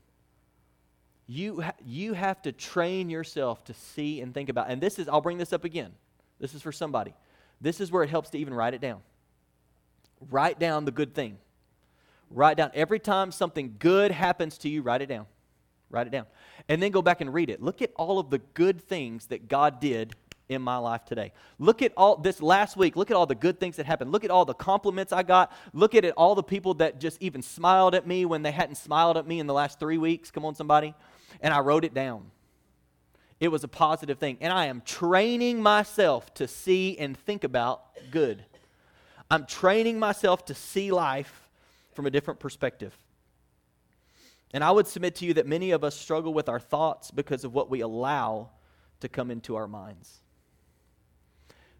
You, 1.26 1.62
ha- 1.62 1.74
you 1.84 2.12
have 2.12 2.42
to 2.42 2.52
train 2.52 3.08
yourself 3.08 3.64
to 3.64 3.74
see 3.74 4.20
and 4.20 4.34
think 4.34 4.48
about. 4.48 4.70
And 4.70 4.80
this 4.80 4.98
is, 4.98 5.08
I'll 5.08 5.20
bring 5.20 5.38
this 5.38 5.52
up 5.52 5.64
again. 5.64 5.92
This 6.38 6.54
is 6.54 6.62
for 6.62 6.72
somebody. 6.72 7.14
This 7.60 7.80
is 7.80 7.90
where 7.90 8.02
it 8.02 8.10
helps 8.10 8.30
to 8.30 8.38
even 8.38 8.52
write 8.52 8.74
it 8.74 8.80
down. 8.80 9.00
Write 10.30 10.58
down 10.58 10.84
the 10.84 10.90
good 10.90 11.14
thing. 11.14 11.38
Write 12.30 12.56
down 12.56 12.70
every 12.74 12.98
time 12.98 13.30
something 13.30 13.76
good 13.78 14.10
happens 14.10 14.58
to 14.58 14.68
you, 14.68 14.82
write 14.82 15.02
it 15.02 15.06
down. 15.06 15.26
Write 15.90 16.08
it 16.08 16.10
down. 16.10 16.26
And 16.68 16.82
then 16.82 16.90
go 16.90 17.02
back 17.02 17.20
and 17.20 17.32
read 17.32 17.50
it. 17.50 17.62
Look 17.62 17.80
at 17.80 17.92
all 17.96 18.18
of 18.18 18.30
the 18.30 18.38
good 18.38 18.82
things 18.82 19.26
that 19.26 19.48
God 19.48 19.80
did 19.80 20.14
in 20.48 20.60
my 20.60 20.76
life 20.76 21.04
today. 21.04 21.32
Look 21.58 21.82
at 21.82 21.92
all 21.96 22.16
this 22.16 22.42
last 22.42 22.76
week. 22.76 22.96
Look 22.96 23.10
at 23.10 23.16
all 23.16 23.26
the 23.26 23.34
good 23.34 23.60
things 23.60 23.76
that 23.76 23.86
happened. 23.86 24.12
Look 24.12 24.24
at 24.24 24.30
all 24.30 24.44
the 24.44 24.54
compliments 24.54 25.12
I 25.12 25.22
got. 25.22 25.52
Look 25.72 25.94
at 25.94 26.04
it, 26.04 26.14
all 26.16 26.34
the 26.34 26.42
people 26.42 26.74
that 26.74 27.00
just 27.00 27.22
even 27.22 27.42
smiled 27.42 27.94
at 27.94 28.06
me 28.06 28.24
when 28.24 28.42
they 28.42 28.50
hadn't 28.50 28.74
smiled 28.76 29.16
at 29.16 29.26
me 29.26 29.40
in 29.40 29.46
the 29.46 29.54
last 29.54 29.78
three 29.78 29.98
weeks. 29.98 30.30
Come 30.30 30.44
on, 30.44 30.54
somebody. 30.54 30.94
And 31.40 31.52
I 31.52 31.60
wrote 31.60 31.84
it 31.84 31.94
down. 31.94 32.30
It 33.40 33.48
was 33.48 33.64
a 33.64 33.68
positive 33.68 34.18
thing. 34.18 34.38
And 34.40 34.52
I 34.52 34.66
am 34.66 34.80
training 34.82 35.62
myself 35.62 36.32
to 36.34 36.48
see 36.48 36.96
and 36.98 37.16
think 37.16 37.44
about 37.44 37.82
good. 38.10 38.44
I'm 39.30 39.46
training 39.46 39.98
myself 39.98 40.44
to 40.46 40.54
see 40.54 40.92
life 40.92 41.48
from 41.92 42.06
a 42.06 42.10
different 42.10 42.40
perspective. 42.40 42.96
And 44.52 44.62
I 44.62 44.70
would 44.70 44.86
submit 44.86 45.16
to 45.16 45.26
you 45.26 45.34
that 45.34 45.46
many 45.46 45.72
of 45.72 45.82
us 45.82 45.96
struggle 45.96 46.32
with 46.32 46.48
our 46.48 46.60
thoughts 46.60 47.10
because 47.10 47.44
of 47.44 47.54
what 47.54 47.70
we 47.70 47.80
allow 47.80 48.50
to 49.00 49.08
come 49.08 49.30
into 49.30 49.56
our 49.56 49.66
minds. 49.66 50.20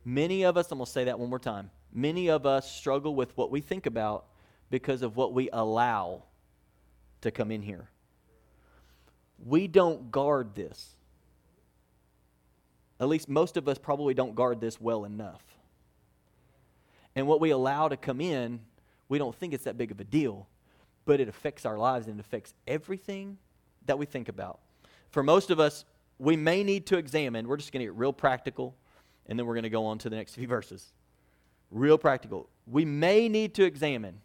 Many 0.05 0.43
of 0.43 0.57
us, 0.57 0.71
I'm 0.71 0.79
going 0.79 0.87
to 0.87 0.93
say 0.93 1.05
that 1.05 1.19
one 1.19 1.31
more 1.31 1.39
time. 1.39 1.71
Many 1.93 2.29
of 2.29 2.45
us 2.45 2.71
struggle 2.71 3.15
with 3.15 3.37
what 3.37 3.51
we 3.51 3.61
think 3.61 3.87
about 3.87 4.27
because 4.71 5.03
of 5.03 5.17
what 5.17 5.33
we 5.33 5.49
allow 5.53 6.25
to 7.21 7.31
come 7.31 7.51
in 7.51 7.63
here. 7.63 7.89
We 9.39 9.67
don't 9.67 10.11
guard 10.11 10.55
this. 10.55 10.97
At 13.01 13.09
least 13.09 13.29
most 13.29 13.57
of 13.57 13.69
us 13.69 13.79
probably 13.79 14.15
don't 14.15 14.35
guard 14.35 14.61
this 14.61 14.81
well 14.81 15.05
enough. 15.05 15.43
And 17.17 17.27
what 17.27 17.41
we 17.41 17.51
allow 17.51 17.89
to 17.89 17.97
come 17.97 18.21
in, 18.21 18.61
we 19.09 19.19
don't 19.19 19.35
think 19.35 19.55
it's 19.55 19.65
that 19.65 19.77
big 19.77 19.91
of 19.91 20.01
a 20.01 20.05
deal, 20.05 20.47
but 21.05 21.21
it 21.21 21.29
affects 21.29 21.67
our 21.67 21.79
lives 21.79 22.07
and 22.07 22.19
it 22.19 22.25
affects 22.25 22.55
everything 22.67 23.39
that 23.87 23.99
we 23.99 24.07
think 24.07 24.29
about. 24.29 24.61
For 25.11 25.23
most 25.23 25.51
of 25.51 25.61
us, 25.61 25.85
we 26.19 26.37
may 26.37 26.65
need 26.65 26.87
to 26.87 26.97
examine, 26.97 27.47
we're 27.47 27.57
just 27.57 27.73
going 27.73 27.81
to 27.81 27.87
get 27.87 27.99
real 27.99 28.13
practical, 28.13 28.75
and 29.27 29.39
then 29.39 29.47
we're 29.47 29.55
going 29.55 29.65
to 29.65 29.71
go 29.71 29.87
on 29.87 29.99
to 29.99 30.11
the 30.11 30.17
next 30.17 30.35
few 30.35 30.47
verses. 30.47 30.93
Real 31.71 31.99
practical. 31.99 32.49
We 32.67 32.85
may 32.85 33.29
need 33.29 33.55
to 33.55 33.65
examine. 33.65 34.21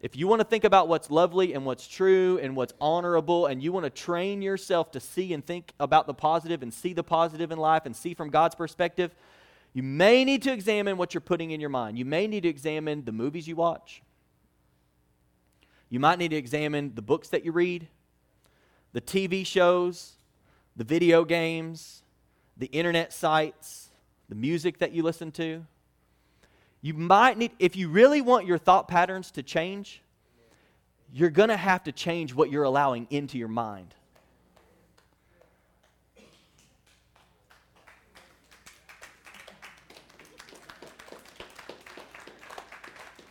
If 0.00 0.16
you 0.16 0.26
want 0.26 0.40
to 0.40 0.46
think 0.46 0.64
about 0.64 0.88
what's 0.88 1.10
lovely 1.10 1.52
and 1.52 1.66
what's 1.66 1.86
true 1.86 2.38
and 2.42 2.56
what's 2.56 2.72
honorable, 2.80 3.46
and 3.46 3.62
you 3.62 3.70
want 3.70 3.84
to 3.84 3.90
train 3.90 4.40
yourself 4.40 4.90
to 4.92 5.00
see 5.00 5.34
and 5.34 5.44
think 5.44 5.74
about 5.78 6.06
the 6.06 6.14
positive 6.14 6.62
and 6.62 6.72
see 6.72 6.94
the 6.94 7.02
positive 7.02 7.52
in 7.52 7.58
life 7.58 7.84
and 7.84 7.94
see 7.94 8.14
from 8.14 8.30
God's 8.30 8.54
perspective, 8.54 9.14
you 9.74 9.82
may 9.82 10.24
need 10.24 10.42
to 10.42 10.52
examine 10.52 10.96
what 10.96 11.12
you're 11.12 11.20
putting 11.20 11.50
in 11.50 11.60
your 11.60 11.70
mind. 11.70 11.98
You 11.98 12.06
may 12.06 12.26
need 12.26 12.44
to 12.44 12.48
examine 12.48 13.04
the 13.04 13.12
movies 13.12 13.46
you 13.46 13.56
watch. 13.56 14.02
You 15.90 16.00
might 16.00 16.18
need 16.18 16.30
to 16.30 16.36
examine 16.36 16.94
the 16.94 17.02
books 17.02 17.28
that 17.28 17.44
you 17.44 17.52
read, 17.52 17.88
the 18.92 19.00
TV 19.00 19.44
shows, 19.44 20.14
the 20.76 20.84
video 20.84 21.24
games, 21.24 22.02
the 22.56 22.66
internet 22.66 23.12
sites, 23.12 23.90
the 24.28 24.34
music 24.34 24.78
that 24.78 24.92
you 24.92 25.02
listen 25.02 25.30
to. 25.32 25.66
You 26.82 26.94
might 26.94 27.36
need, 27.36 27.52
if 27.58 27.76
you 27.76 27.88
really 27.90 28.22
want 28.22 28.46
your 28.46 28.56
thought 28.56 28.88
patterns 28.88 29.30
to 29.32 29.42
change, 29.42 30.00
you're 31.12 31.30
going 31.30 31.50
to 31.50 31.56
have 31.56 31.84
to 31.84 31.92
change 31.92 32.34
what 32.34 32.50
you're 32.50 32.64
allowing 32.64 33.06
into 33.10 33.36
your 33.36 33.48
mind. 33.48 33.94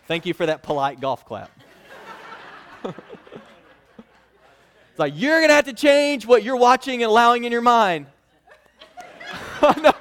Thank 0.08 0.26
you 0.26 0.34
for 0.34 0.46
that 0.48 0.64
polite 0.64 1.00
golf 1.00 1.24
clap. 1.24 1.52
it's 2.84 2.96
like, 4.98 5.14
you're 5.16 5.40
going 5.40 5.50
to 5.50 5.56
have 5.56 5.66
to 5.66 5.74
change 5.74 6.26
what 6.26 6.44
you're 6.44 6.56
watching 6.56 7.04
and 7.04 7.10
allowing 7.10 7.44
in 7.44 7.52
your 7.52 7.62
mind. 7.62 8.08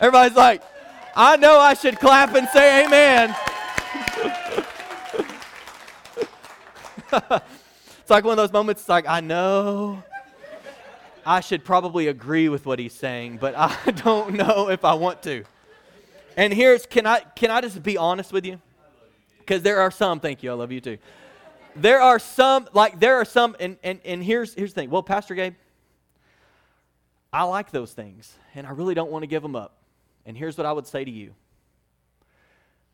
Everybody's 0.00 0.36
like, 0.36 0.62
I 1.14 1.36
know 1.36 1.58
I 1.58 1.74
should 1.74 1.98
clap 1.98 2.34
and 2.34 2.48
say 2.48 2.84
amen. 2.84 3.34
it's 8.00 8.10
like 8.10 8.24
one 8.24 8.32
of 8.32 8.36
those 8.36 8.52
moments, 8.52 8.82
it's 8.82 8.88
like, 8.88 9.06
I 9.08 9.20
know 9.20 10.02
I 11.24 11.40
should 11.40 11.64
probably 11.64 12.08
agree 12.08 12.48
with 12.48 12.64
what 12.66 12.78
he's 12.78 12.94
saying, 12.94 13.38
but 13.38 13.54
I 13.56 13.74
don't 14.04 14.34
know 14.34 14.70
if 14.70 14.84
I 14.84 14.94
want 14.94 15.22
to. 15.24 15.44
And 16.36 16.52
here's 16.52 16.86
can 16.86 17.06
I 17.06 17.20
can 17.20 17.50
I 17.50 17.60
just 17.60 17.82
be 17.82 17.96
honest 17.96 18.32
with 18.32 18.46
you? 18.46 18.60
Because 19.38 19.62
there 19.62 19.80
are 19.80 19.90
some, 19.90 20.20
thank 20.20 20.42
you, 20.42 20.50
I 20.50 20.54
love 20.54 20.70
you 20.72 20.80
too. 20.80 20.98
There 21.74 22.00
are 22.00 22.18
some, 22.18 22.68
like 22.72 23.00
there 23.00 23.16
are 23.16 23.24
some, 23.24 23.56
and, 23.60 23.76
and, 23.82 24.00
and 24.04 24.22
here's 24.22 24.54
here's 24.54 24.72
the 24.72 24.82
thing. 24.82 24.90
Well, 24.90 25.02
Pastor 25.02 25.34
Gabe, 25.34 25.54
I 27.32 27.44
like 27.44 27.70
those 27.70 27.92
things, 27.92 28.36
and 28.54 28.66
I 28.66 28.70
really 28.70 28.94
don't 28.94 29.10
want 29.10 29.22
to 29.22 29.26
give 29.26 29.42
them 29.42 29.56
up. 29.56 29.77
And 30.28 30.36
here's 30.36 30.56
what 30.56 30.66
I 30.66 30.72
would 30.72 30.86
say 30.86 31.04
to 31.04 31.10
you. 31.10 31.34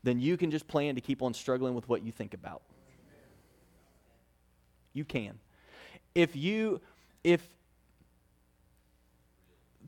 Then 0.02 0.20
you 0.20 0.38
can 0.38 0.50
just 0.50 0.66
plan 0.66 0.94
to 0.94 1.02
keep 1.02 1.20
on 1.20 1.34
struggling 1.34 1.74
with 1.74 1.86
what 1.86 2.02
you 2.02 2.12
think 2.12 2.32
about. 2.32 2.62
You 4.94 5.04
can. 5.04 5.38
If 6.14 6.34
you 6.34 6.80
if 7.22 7.46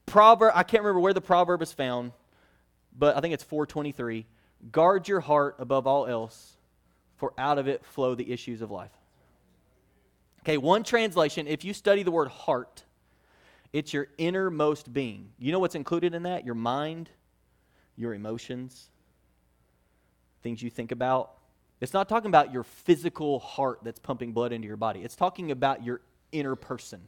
proverb 0.05 0.53
I 0.55 0.63
can't 0.63 0.83
remember 0.83 1.01
where 1.01 1.15
the 1.15 1.23
proverb 1.23 1.63
is 1.63 1.73
found 1.73 2.13
but 2.99 3.17
I 3.17 3.21
think 3.21 3.35
it's 3.35 3.45
423. 3.45 4.27
Guard 4.73 5.09
your 5.09 5.21
heart 5.21 5.57
above 5.59 5.87
all 5.87 6.07
else, 6.07 6.57
for 7.17 7.33
out 7.39 7.59
of 7.59 7.69
it 7.69 7.85
flow 7.85 8.15
the 8.15 8.31
issues 8.31 8.63
of 8.63 8.71
life. 8.71 8.91
Okay, 10.41 10.57
one 10.57 10.83
translation, 10.83 11.47
if 11.47 11.65
you 11.65 11.75
study 11.75 12.03
the 12.03 12.11
word 12.11 12.29
heart, 12.29 12.85
it's 13.73 13.93
your 13.93 14.09
innermost 14.17 14.93
being. 14.93 15.31
You 15.39 15.53
know 15.53 15.59
what's 15.59 15.75
included 15.75 16.15
in 16.15 16.23
that? 16.23 16.47
Your 16.47 16.55
mind, 16.55 17.11
your 17.97 18.15
emotions, 18.15 18.91
things 20.43 20.63
you 20.63 20.71
think 20.71 20.93
about. 20.93 21.33
It's 21.81 21.93
not 21.93 22.09
talking 22.09 22.29
about 22.29 22.53
your 22.53 22.63
physical 22.63 23.39
heart 23.39 23.81
that's 23.83 23.99
pumping 23.99 24.33
blood 24.33 24.53
into 24.53 24.67
your 24.67 24.77
body, 24.77 25.01
it's 25.03 25.17
talking 25.17 25.51
about 25.51 25.85
your 25.85 26.01
inner 26.33 26.57
person. 26.57 27.03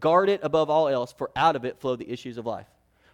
Guard 0.00 0.30
it 0.30 0.40
above 0.42 0.70
all 0.70 0.88
else, 0.88 1.12
for 1.12 1.30
out 1.36 1.56
of 1.56 1.64
it 1.64 1.78
flow 1.78 1.94
the 1.94 2.10
issues 2.10 2.38
of 2.38 2.46
life. 2.46 2.66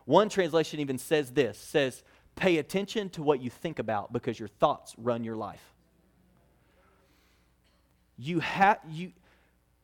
One 0.05 0.29
translation 0.29 0.79
even 0.81 0.99
says 0.99 1.33
this 1.33 1.59
says, 1.59 2.03
pay 2.37 2.59
attention 2.59 3.11
to 3.11 3.23
what 3.23 3.43
you 3.43 3.51
think 3.51 3.79
about 3.79 4.13
because 4.13 4.39
your 4.39 4.49
thoughts 4.49 4.95
run 4.97 5.25
your 5.25 5.37
life. 5.37 5.63
You 8.17 8.41
have 8.41 8.79
you 8.89 9.13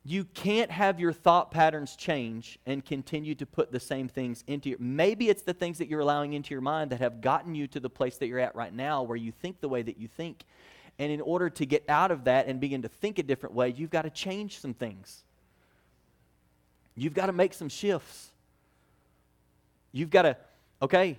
you 0.09 0.25
can't 0.25 0.71
have 0.71 1.01
your 1.01 1.13
thought 1.13 1.51
patterns 1.51 1.97
change 1.97 2.61
and 2.65 2.85
continue 2.85 3.35
to 3.35 3.45
put 3.45 3.73
the 3.73 3.81
same 3.81 4.07
things 4.07 4.45
into 4.47 4.69
your 4.69 4.79
maybe 4.79 5.29
it's 5.29 5.43
the 5.43 5.53
things 5.53 5.79
that 5.79 5.89
you're 5.89 5.99
allowing 5.99 6.35
into 6.35 6.55
your 6.55 6.61
mind 6.61 6.93
that 6.93 7.01
have 7.01 7.21
gotten 7.21 7.57
you 7.57 7.67
to 7.67 7.81
the 7.81 7.91
place 7.91 8.17
that 8.19 8.29
you're 8.29 8.39
at 8.39 8.55
right 8.55 8.73
now 8.73 9.03
where 9.03 9.17
you 9.17 9.33
think 9.33 9.61
the 9.61 9.69
way 9.69 9.83
that 9.83 9.99
you 9.99 10.07
think. 10.07 10.45
And 11.01 11.11
in 11.11 11.21
order 11.21 11.51
to 11.51 11.67
get 11.67 11.83
out 11.89 12.13
of 12.13 12.25
that 12.25 12.47
and 12.47 12.61
begin 12.61 12.83
to 12.83 12.89
think 12.89 13.19
a 13.19 13.25
different 13.25 13.57
way 13.57 13.75
you've 13.77 13.91
got 13.91 14.03
to 14.03 14.11
change 14.11 14.61
some 14.61 14.75
things. 14.75 15.25
You've 16.95 17.15
got 17.15 17.27
to 17.27 17.33
make 17.33 17.53
some 17.53 17.69
shifts. 17.69 18.31
You've 19.91 20.11
got 20.11 20.23
to, 20.23 20.37
okay, 20.81 21.19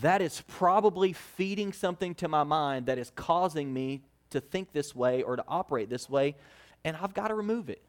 that 0.00 0.22
is 0.22 0.42
probably 0.48 1.12
feeding 1.12 1.70
something 1.70 2.14
to 2.16 2.28
my 2.28 2.44
mind 2.44 2.86
that 2.86 2.96
is 2.96 3.12
causing 3.14 3.74
me 3.74 4.00
to 4.30 4.40
think 4.40 4.72
this 4.72 4.94
way 4.94 5.22
or 5.22 5.36
to 5.36 5.44
operate 5.46 5.90
this 5.90 6.08
way, 6.08 6.34
and 6.82 6.96
I've 6.96 7.14
got 7.14 7.28
to 7.28 7.34
remove 7.34 7.68
it. 7.68 7.82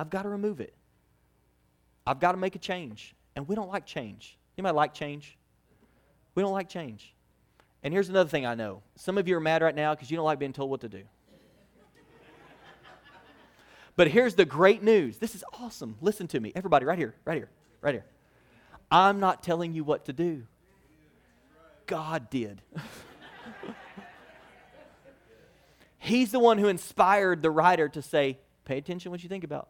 I've 0.00 0.08
got 0.08 0.22
to 0.22 0.30
remove 0.30 0.60
it. 0.60 0.72
I've 2.06 2.20
got 2.20 2.32
to 2.32 2.38
make 2.38 2.56
a 2.56 2.58
change. 2.58 3.14
And 3.36 3.46
we 3.46 3.54
don't 3.54 3.68
like 3.68 3.84
change. 3.84 4.38
You 4.56 4.62
might 4.62 4.74
like 4.74 4.94
change. 4.94 5.36
We 6.34 6.42
don't 6.42 6.54
like 6.54 6.70
change. 6.70 7.14
And 7.82 7.92
here's 7.92 8.08
another 8.08 8.30
thing 8.30 8.46
I 8.46 8.54
know 8.54 8.80
some 8.96 9.18
of 9.18 9.28
you 9.28 9.36
are 9.36 9.40
mad 9.40 9.60
right 9.60 9.74
now 9.74 9.94
because 9.94 10.10
you 10.10 10.16
don't 10.16 10.24
like 10.24 10.38
being 10.38 10.54
told 10.54 10.70
what 10.70 10.80
to 10.80 10.88
do. 10.88 11.02
but 13.96 14.08
here's 14.08 14.36
the 14.36 14.46
great 14.46 14.82
news 14.82 15.18
this 15.18 15.34
is 15.34 15.44
awesome. 15.60 15.96
Listen 16.00 16.26
to 16.28 16.40
me, 16.40 16.50
everybody, 16.54 16.86
right 16.86 16.98
here, 16.98 17.14
right 17.26 17.36
here, 17.36 17.50
right 17.82 17.92
here. 17.92 18.06
I'm 18.90 19.20
not 19.20 19.42
telling 19.42 19.74
you 19.74 19.84
what 19.84 20.06
to 20.06 20.14
do, 20.14 20.44
God 21.84 22.30
did. 22.30 22.62
He's 25.98 26.32
the 26.32 26.40
one 26.40 26.56
who 26.56 26.68
inspired 26.68 27.42
the 27.42 27.50
writer 27.50 27.90
to 27.90 28.00
say, 28.00 28.38
pay 28.64 28.78
attention 28.78 29.10
what 29.10 29.22
you 29.22 29.28
think 29.28 29.44
about 29.44 29.68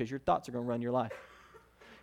because 0.00 0.10
your 0.10 0.18
thoughts 0.20 0.48
are 0.48 0.52
going 0.52 0.64
to 0.64 0.68
run 0.68 0.80
your 0.80 0.92
life. 0.92 1.12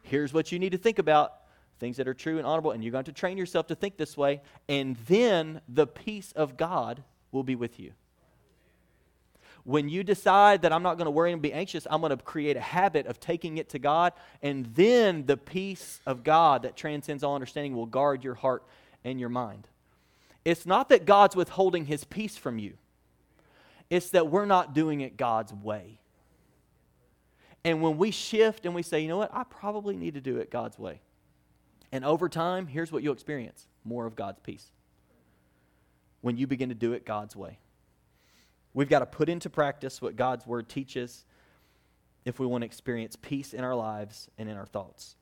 Here's 0.04 0.32
what 0.32 0.52
you 0.52 0.60
need 0.60 0.74
to 0.74 0.78
think 0.78 1.00
about 1.00 1.34
things 1.80 1.98
that 1.98 2.08
are 2.08 2.14
true 2.14 2.38
and 2.38 2.45
honorable, 2.45 2.70
and 2.70 2.84
you're 2.84 2.91
going 2.91 3.06
to 3.06 3.12
train 3.12 3.39
yourself 3.39 3.66
to 3.68 3.76
think 3.76 3.98
this 3.98 4.16
way, 4.16 4.39
and 4.70 4.95
then 5.08 5.62
the 5.68 5.88
peace 5.88 6.32
of 6.36 6.58
God 6.58 7.02
will 7.32 7.41
be 7.41 7.56
with 7.56 7.80
you. 7.80 7.93
When 9.64 9.89
you 9.89 10.04
decide 10.04 10.62
that 10.62 10.72
I'm 10.72 10.84
not 10.84 10.98
going 10.98 11.06
to 11.06 11.12
worry 11.12 11.34
and 11.34 11.41
be 11.41 11.52
anxious, 11.52 11.88
I'm 11.89 12.02
going 12.02 12.16
to 12.16 12.24
create 12.24 12.56
a 12.56 12.62
habit 12.62 13.08
of 13.08 13.20
taking 13.20 13.58
it 13.58 13.70
to 13.70 13.80
God, 13.80 14.14
and 14.43 14.68
then 14.76 15.26
the 15.26 15.38
peace 15.38 16.00
of 16.06 16.24
God 16.24 16.62
that 16.62 16.76
transcends 16.76 17.24
all 17.24 17.34
understanding 17.34 17.76
will 17.76 17.88
guard 17.88 18.24
your 18.24 18.36
heart 18.36 18.64
and 19.04 19.20
your 19.20 19.30
mind. 19.30 19.68
It's 20.45 20.68
not 20.68 20.89
that 20.89 21.06
God's 21.06 21.36
withholding 21.36 21.86
his 21.86 22.04
peace 22.04 22.38
from 22.38 22.60
you, 22.60 22.74
it's 23.89 24.12
that 24.12 24.30
we're 24.30 24.45
not 24.45 24.76
doing 24.76 25.02
it 25.02 25.18
God's 25.18 25.52
way. 25.52 26.00
And 27.68 27.82
when 27.82 27.97
we 27.97 28.11
shift 28.11 28.65
and 28.65 28.74
we 28.74 28.82
say, 28.82 29.01
you 29.01 29.09
know 29.09 29.18
what, 29.18 29.30
I 29.34 29.43
probably 29.43 29.97
need 29.97 30.13
to 30.13 30.22
do 30.22 30.38
it 30.38 30.49
God's 30.49 30.80
way. 30.80 31.01
And 31.91 32.05
over 32.05 32.30
time, 32.30 32.65
here's 32.65 32.93
what 32.93 33.03
you'll 33.03 33.11
experience 33.13 33.68
more 33.84 34.05
of 34.05 34.15
God's 34.15 34.39
peace. 34.39 34.72
When 36.22 36.38
you 36.38 36.47
begin 36.47 36.70
to 36.70 36.76
do 36.76 36.93
it 36.93 37.05
God's 37.05 37.36
way. 37.36 37.59
We've 38.74 38.88
got 38.88 38.99
to 38.99 39.05
put 39.05 39.28
into 39.28 39.49
practice 39.49 40.01
what 40.01 40.15
God's 40.15 40.47
word 40.47 40.70
teaches 40.70 41.26
if 42.24 42.39
we 42.39 42.45
want 42.47 42.61
to 42.61 42.65
experience 42.65 43.18
peace 43.22 43.53
in 43.53 43.65
our 43.65 43.76
lives 43.76 44.30
and 44.38 44.47
in 44.47 44.55
our 44.55 44.65
thoughts. 44.65 45.18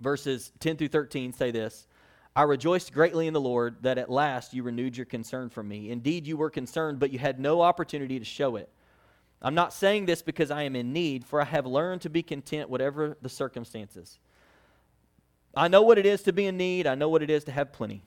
Verses 0.00 0.50
10 0.58 0.76
through 0.76 0.88
13 0.88 1.32
say 1.32 1.52
this 1.52 1.86
I 2.34 2.42
rejoiced 2.42 2.92
greatly 2.92 3.28
in 3.28 3.34
the 3.34 3.40
Lord 3.40 3.76
that 3.82 3.98
at 3.98 4.10
last 4.10 4.52
you 4.52 4.64
renewed 4.64 4.96
your 4.96 5.06
concern 5.06 5.50
for 5.50 5.62
me. 5.62 5.92
Indeed, 5.92 6.26
you 6.26 6.36
were 6.36 6.50
concerned, 6.50 6.98
but 6.98 7.12
you 7.12 7.20
had 7.20 7.38
no 7.38 7.60
opportunity 7.60 8.18
to 8.18 8.24
show 8.24 8.56
it. 8.56 8.68
I'm 9.42 9.54
not 9.54 9.72
saying 9.72 10.06
this 10.06 10.22
because 10.22 10.50
I 10.50 10.62
am 10.62 10.74
in 10.74 10.92
need, 10.92 11.24
for 11.24 11.40
I 11.40 11.44
have 11.44 11.66
learned 11.66 12.02
to 12.02 12.10
be 12.10 12.22
content 12.22 12.70
whatever 12.70 13.16
the 13.20 13.28
circumstances. 13.28 14.18
I 15.54 15.68
know 15.68 15.82
what 15.82 15.98
it 15.98 16.06
is 16.06 16.22
to 16.22 16.32
be 16.32 16.46
in 16.46 16.56
need, 16.56 16.86
I 16.86 16.94
know 16.94 17.08
what 17.08 17.22
it 17.22 17.30
is 17.30 17.44
to 17.44 17.52
have 17.52 17.72
plenty. 17.72 18.02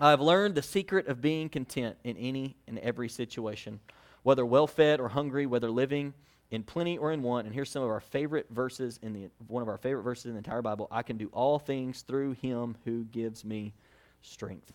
I 0.00 0.10
have 0.10 0.20
learned 0.20 0.54
the 0.54 0.62
secret 0.62 1.08
of 1.08 1.20
being 1.20 1.48
content 1.48 1.96
in 2.04 2.16
any 2.16 2.56
and 2.66 2.78
every 2.78 3.08
situation, 3.08 3.80
whether 4.22 4.46
well 4.46 4.66
fed 4.66 4.98
or 4.98 5.08
hungry, 5.08 5.46
whether 5.46 5.70
living 5.70 6.14
in 6.50 6.62
plenty 6.62 6.96
or 6.96 7.12
in 7.12 7.22
want. 7.22 7.46
And 7.46 7.54
here's 7.54 7.70
some 7.70 7.82
of 7.82 7.90
our 7.90 8.00
favorite 8.00 8.46
verses 8.50 8.98
in 9.02 9.12
the 9.12 9.28
one 9.46 9.62
of 9.62 9.68
our 9.68 9.76
favorite 9.76 10.02
verses 10.02 10.26
in 10.26 10.32
the 10.32 10.38
entire 10.38 10.62
Bible. 10.62 10.88
I 10.90 11.02
can 11.02 11.16
do 11.16 11.28
all 11.32 11.58
things 11.58 12.02
through 12.02 12.32
him 12.32 12.76
who 12.84 13.04
gives 13.04 13.44
me 13.44 13.74
strength. 14.22 14.72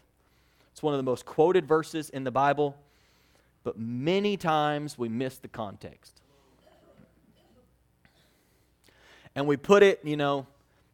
It's 0.72 0.84
one 0.84 0.94
of 0.94 1.00
the 1.00 1.04
most 1.04 1.26
quoted 1.26 1.66
verses 1.66 2.10
in 2.10 2.24
the 2.24 2.32
Bible, 2.32 2.76
but 3.66 3.80
many 3.80 4.38
times 4.38 4.96
we 4.96 5.10
miss 5.10 5.40
the 5.40 5.48
context. 5.48 6.22
And 9.36 9.48
we 9.48 9.58
put 9.58 9.82
it, 9.82 10.00
you 10.04 10.16
know, 10.16 10.46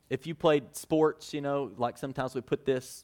if 0.09 0.25
you 0.25 0.33
played 0.33 0.75
sports, 0.75 1.33
you 1.33 1.41
know, 1.41 1.71
like 1.77 1.97
sometimes 1.97 2.33
we 2.33 2.39
put 2.39 2.65
this 2.65 3.03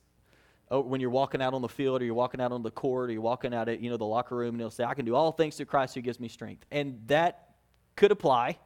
oh, 0.72 0.80
when 0.80 1.02
you're 1.02 1.10
walking 1.10 1.42
out 1.42 1.54
on 1.54 1.62
the 1.62 1.70
field 1.70 2.02
or 2.02 2.06
you're 2.06 2.14
walking 2.14 2.40
out 2.40 2.54
on 2.54 2.64
the 2.64 2.72
court 2.72 3.10
or 3.10 3.14
you're 3.14 3.22
walking 3.22 3.54
out 3.54 3.68
at, 3.68 3.82
you 3.82 3.90
know, 3.90 3.98
the 3.98 4.06
locker 4.06 4.38
room 4.38 4.56
and 4.56 4.60
they'll 4.60 4.72
say, 4.72 4.86
I 4.86 4.94
can 4.94 5.06
do 5.06 5.16
all 5.16 5.34
things 5.34 5.58
through 5.58 5.66
Christ 5.66 5.96
who 5.96 6.02
gives 6.02 6.20
me 6.20 6.30
strength. 6.30 6.66
And 6.72 7.02
that 7.08 7.56
could 7.98 8.12
apply 8.12 8.58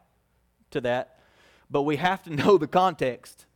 to 0.69 0.81
that, 0.81 1.19
but 1.69 1.81
we 1.81 1.95
have 1.95 2.21
to 2.23 2.29
know 2.35 2.59
the 2.59 2.67
context 2.67 3.47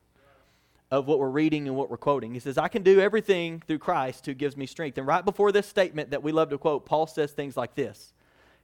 of 0.96 1.08
what 1.08 1.20
we're 1.20 1.30
reading 1.30 1.68
and 1.68 1.76
what 1.76 1.90
we're 1.90 1.98
quoting. 1.98 2.34
He 2.34 2.40
says, 2.40 2.58
I 2.58 2.70
can 2.70 2.82
do 2.82 3.02
everything 3.02 3.62
through 3.68 3.80
Christ 3.80 4.26
who 4.26 4.34
gives 4.34 4.56
me 4.56 4.66
strength. 4.66 4.98
And 4.98 5.06
right 5.06 5.26
before 5.26 5.52
this 5.52 5.68
statement 5.68 6.12
that 6.12 6.24
we 6.24 6.32
love 6.32 6.50
to 6.52 6.58
quote, 6.58 6.86
Paul 6.86 7.06
says 7.06 7.34
things 7.34 7.58
like 7.58 7.76
this. 7.76 8.14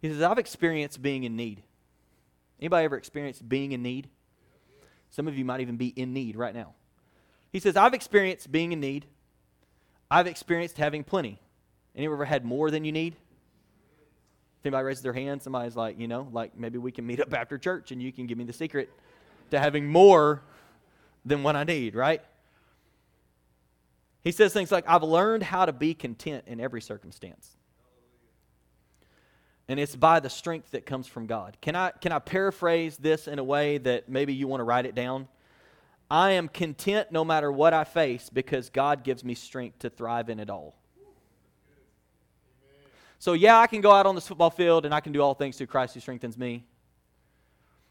He 0.01 0.07
says, 0.07 0.21
I've 0.21 0.37
experienced 0.37 1.01
being 1.01 1.25
in 1.25 1.35
need. 1.35 1.61
Anybody 2.59 2.85
ever 2.85 2.95
experienced 2.95 3.47
being 3.47 3.73
in 3.73 3.83
need? 3.83 4.07
Some 5.09 5.27
of 5.27 5.37
you 5.37 5.43
might 5.43 5.59
even 5.59 5.75
be 5.75 5.87
in 5.87 6.13
need 6.13 6.37
right 6.37 6.55
now. 6.55 6.73
He 7.51 7.59
says, 7.59 7.75
I've 7.75 7.93
experienced 7.93 8.49
being 8.49 8.71
in 8.71 8.79
need. 8.79 9.07
I've 10.09 10.27
experienced 10.27 10.77
having 10.77 11.03
plenty. 11.03 11.37
Anyone 11.97 12.15
ever 12.15 12.25
had 12.25 12.45
more 12.45 12.71
than 12.71 12.85
you 12.85 12.93
need? 12.93 13.15
If 14.59 14.65
anybody 14.65 14.85
raises 14.85 15.03
their 15.03 15.11
hand, 15.11 15.41
somebody's 15.41 15.75
like, 15.75 15.99
you 15.99 16.07
know, 16.07 16.29
like 16.31 16.57
maybe 16.57 16.77
we 16.77 16.93
can 16.93 17.05
meet 17.05 17.19
up 17.19 17.33
after 17.33 17.57
church 17.57 17.91
and 17.91 18.01
you 18.01 18.13
can 18.13 18.25
give 18.25 18.37
me 18.37 18.45
the 18.45 18.53
secret 18.53 18.89
to 19.49 19.59
having 19.59 19.85
more 19.85 20.43
than 21.25 21.43
what 21.43 21.55
I 21.55 21.63
need, 21.63 21.95
right? 21.95 22.21
He 24.23 24.31
says 24.31 24.53
things 24.53 24.71
like, 24.71 24.85
I've 24.87 25.03
learned 25.03 25.43
how 25.43 25.65
to 25.65 25.73
be 25.73 25.93
content 25.93 26.45
in 26.47 26.59
every 26.59 26.81
circumstance. 26.81 27.57
And 29.67 29.79
it's 29.79 29.95
by 29.95 30.19
the 30.19 30.29
strength 30.29 30.71
that 30.71 30.85
comes 30.85 31.07
from 31.07 31.27
God. 31.27 31.57
Can 31.61 31.75
I, 31.75 31.91
can 31.91 32.11
I 32.11 32.19
paraphrase 32.19 32.97
this 32.97 33.27
in 33.27 33.39
a 33.39 33.43
way 33.43 33.77
that 33.79 34.09
maybe 34.09 34.33
you 34.33 34.47
want 34.47 34.59
to 34.59 34.65
write 34.65 34.85
it 34.85 34.95
down? 34.95 35.27
I 36.09 36.31
am 36.31 36.49
content 36.49 37.11
no 37.11 37.23
matter 37.23 37.51
what 37.51 37.73
I 37.73 37.85
face 37.85 38.29
because 38.29 38.69
God 38.69 39.03
gives 39.03 39.23
me 39.23 39.33
strength 39.33 39.79
to 39.79 39.89
thrive 39.89 40.29
in 40.29 40.39
it 40.39 40.49
all. 40.49 40.75
So, 43.17 43.33
yeah, 43.33 43.59
I 43.59 43.67
can 43.67 43.81
go 43.81 43.91
out 43.91 44.05
on 44.05 44.15
this 44.15 44.27
football 44.27 44.49
field 44.49 44.83
and 44.83 44.93
I 44.93 44.99
can 44.99 45.13
do 45.13 45.21
all 45.21 45.35
things 45.35 45.57
through 45.57 45.67
Christ 45.67 45.93
who 45.93 45.99
strengthens 45.99 46.37
me. 46.37 46.65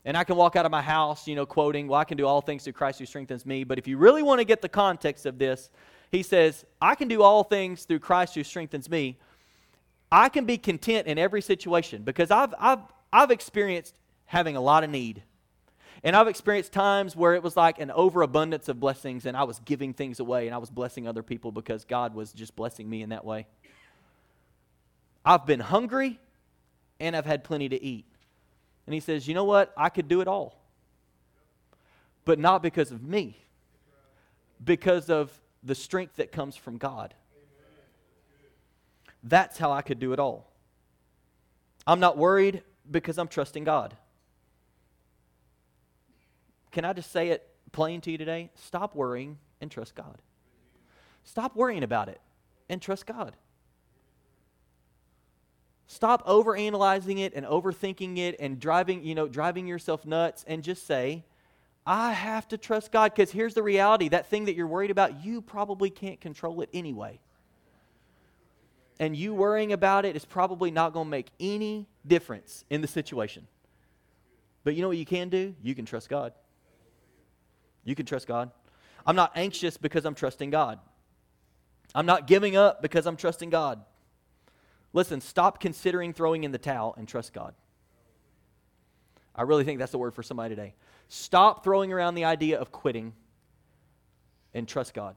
And 0.04 0.16
I 0.16 0.24
can 0.24 0.36
walk 0.36 0.56
out 0.56 0.64
of 0.64 0.72
my 0.72 0.80
house, 0.80 1.28
you 1.28 1.34
know, 1.34 1.44
quoting, 1.44 1.86
well, 1.86 2.00
I 2.00 2.04
can 2.04 2.16
do 2.16 2.26
all 2.26 2.40
things 2.40 2.64
through 2.64 2.72
Christ 2.72 2.98
who 2.98 3.06
strengthens 3.06 3.44
me. 3.44 3.64
But 3.64 3.78
if 3.78 3.86
you 3.86 3.98
really 3.98 4.22
want 4.22 4.40
to 4.40 4.44
get 4.44 4.62
the 4.62 4.68
context 4.68 5.26
of 5.26 5.38
this, 5.38 5.70
he 6.10 6.22
says, 6.22 6.64
I 6.80 6.94
can 6.94 7.08
do 7.08 7.22
all 7.22 7.44
things 7.44 7.84
through 7.84 8.00
Christ 8.00 8.34
who 8.34 8.42
strengthens 8.42 8.88
me. 8.88 9.18
I 10.10 10.28
can 10.28 10.44
be 10.44 10.58
content 10.58 11.06
in 11.06 11.18
every 11.18 11.42
situation 11.42 12.02
because 12.02 12.30
I've, 12.30 12.54
I've, 12.58 12.80
I've 13.12 13.30
experienced 13.30 13.94
having 14.24 14.56
a 14.56 14.60
lot 14.60 14.84
of 14.84 14.90
need. 14.90 15.22
And 16.02 16.16
I've 16.16 16.28
experienced 16.28 16.72
times 16.72 17.14
where 17.14 17.34
it 17.34 17.42
was 17.42 17.56
like 17.56 17.78
an 17.78 17.90
overabundance 17.90 18.68
of 18.68 18.80
blessings 18.80 19.26
and 19.26 19.36
I 19.36 19.44
was 19.44 19.60
giving 19.60 19.92
things 19.92 20.18
away 20.18 20.46
and 20.46 20.54
I 20.54 20.58
was 20.58 20.70
blessing 20.70 21.06
other 21.06 21.22
people 21.22 21.52
because 21.52 21.84
God 21.84 22.14
was 22.14 22.32
just 22.32 22.56
blessing 22.56 22.88
me 22.88 23.02
in 23.02 23.10
that 23.10 23.24
way. 23.24 23.46
I've 25.24 25.44
been 25.44 25.60
hungry 25.60 26.18
and 26.98 27.14
I've 27.14 27.26
had 27.26 27.44
plenty 27.44 27.68
to 27.68 27.82
eat. 27.82 28.06
And 28.90 28.94
he 28.94 28.98
says, 28.98 29.28
You 29.28 29.34
know 29.34 29.44
what? 29.44 29.72
I 29.76 29.88
could 29.88 30.08
do 30.08 30.20
it 30.20 30.26
all. 30.26 30.60
But 32.24 32.40
not 32.40 32.60
because 32.60 32.90
of 32.90 33.04
me, 33.04 33.38
because 34.64 35.08
of 35.08 35.30
the 35.62 35.76
strength 35.76 36.16
that 36.16 36.32
comes 36.32 36.56
from 36.56 36.76
God. 36.76 37.14
That's 39.22 39.58
how 39.58 39.70
I 39.70 39.82
could 39.82 40.00
do 40.00 40.12
it 40.12 40.18
all. 40.18 40.50
I'm 41.86 42.00
not 42.00 42.18
worried 42.18 42.64
because 42.90 43.16
I'm 43.16 43.28
trusting 43.28 43.62
God. 43.62 43.94
Can 46.72 46.84
I 46.84 46.92
just 46.92 47.12
say 47.12 47.28
it 47.28 47.48
plain 47.70 48.00
to 48.00 48.10
you 48.10 48.18
today? 48.18 48.50
Stop 48.56 48.96
worrying 48.96 49.38
and 49.60 49.70
trust 49.70 49.94
God. 49.94 50.18
Stop 51.22 51.54
worrying 51.54 51.84
about 51.84 52.08
it 52.08 52.20
and 52.68 52.82
trust 52.82 53.06
God. 53.06 53.36
Stop 55.90 56.26
overanalyzing 56.26 57.18
it 57.18 57.34
and 57.34 57.44
overthinking 57.44 58.18
it 58.18 58.36
and 58.38 58.60
driving, 58.60 59.02
you 59.02 59.14
know, 59.14 59.26
driving 59.26 59.66
yourself 59.66 60.06
nuts 60.06 60.44
and 60.46 60.62
just 60.62 60.86
say, 60.86 61.24
I 61.84 62.12
have 62.12 62.46
to 62.48 62.58
trust 62.58 62.92
God 62.92 63.12
because 63.12 63.32
here's 63.32 63.54
the 63.54 63.62
reality. 63.62 64.08
That 64.08 64.26
thing 64.26 64.44
that 64.44 64.54
you're 64.54 64.68
worried 64.68 64.92
about, 64.92 65.24
you 65.24 65.40
probably 65.40 65.90
can't 65.90 66.20
control 66.20 66.60
it 66.60 66.68
anyway 66.72 67.18
and 69.00 69.16
you 69.16 69.32
worrying 69.32 69.72
about 69.72 70.04
it 70.04 70.14
is 70.14 70.26
probably 70.26 70.70
not 70.70 70.92
going 70.92 71.06
to 71.06 71.10
make 71.10 71.28
any 71.40 71.88
difference 72.06 72.66
in 72.68 72.82
the 72.82 72.86
situation. 72.86 73.46
But 74.62 74.74
you 74.74 74.82
know 74.82 74.88
what 74.88 74.98
you 74.98 75.06
can 75.06 75.30
do? 75.30 75.54
You 75.62 75.74
can 75.74 75.86
trust 75.86 76.10
God. 76.10 76.34
You 77.82 77.94
can 77.94 78.04
trust 78.04 78.26
God. 78.28 78.50
I'm 79.06 79.16
not 79.16 79.32
anxious 79.34 79.78
because 79.78 80.04
I'm 80.04 80.14
trusting 80.14 80.50
God. 80.50 80.78
I'm 81.94 82.04
not 82.04 82.26
giving 82.26 82.56
up 82.56 82.82
because 82.82 83.06
I'm 83.06 83.16
trusting 83.16 83.48
God. 83.48 83.80
Listen, 84.92 85.20
stop 85.20 85.60
considering 85.60 86.12
throwing 86.12 86.44
in 86.44 86.52
the 86.52 86.58
towel 86.58 86.94
and 86.98 87.06
trust 87.06 87.32
God. 87.32 87.54
I 89.34 89.42
really 89.42 89.64
think 89.64 89.78
that's 89.78 89.92
the 89.92 89.98
word 89.98 90.14
for 90.14 90.22
somebody 90.22 90.54
today. 90.54 90.74
Stop 91.08 91.62
throwing 91.64 91.92
around 91.92 92.14
the 92.14 92.24
idea 92.24 92.58
of 92.58 92.72
quitting 92.72 93.12
and 94.52 94.66
trust 94.66 94.94
God. 94.94 95.16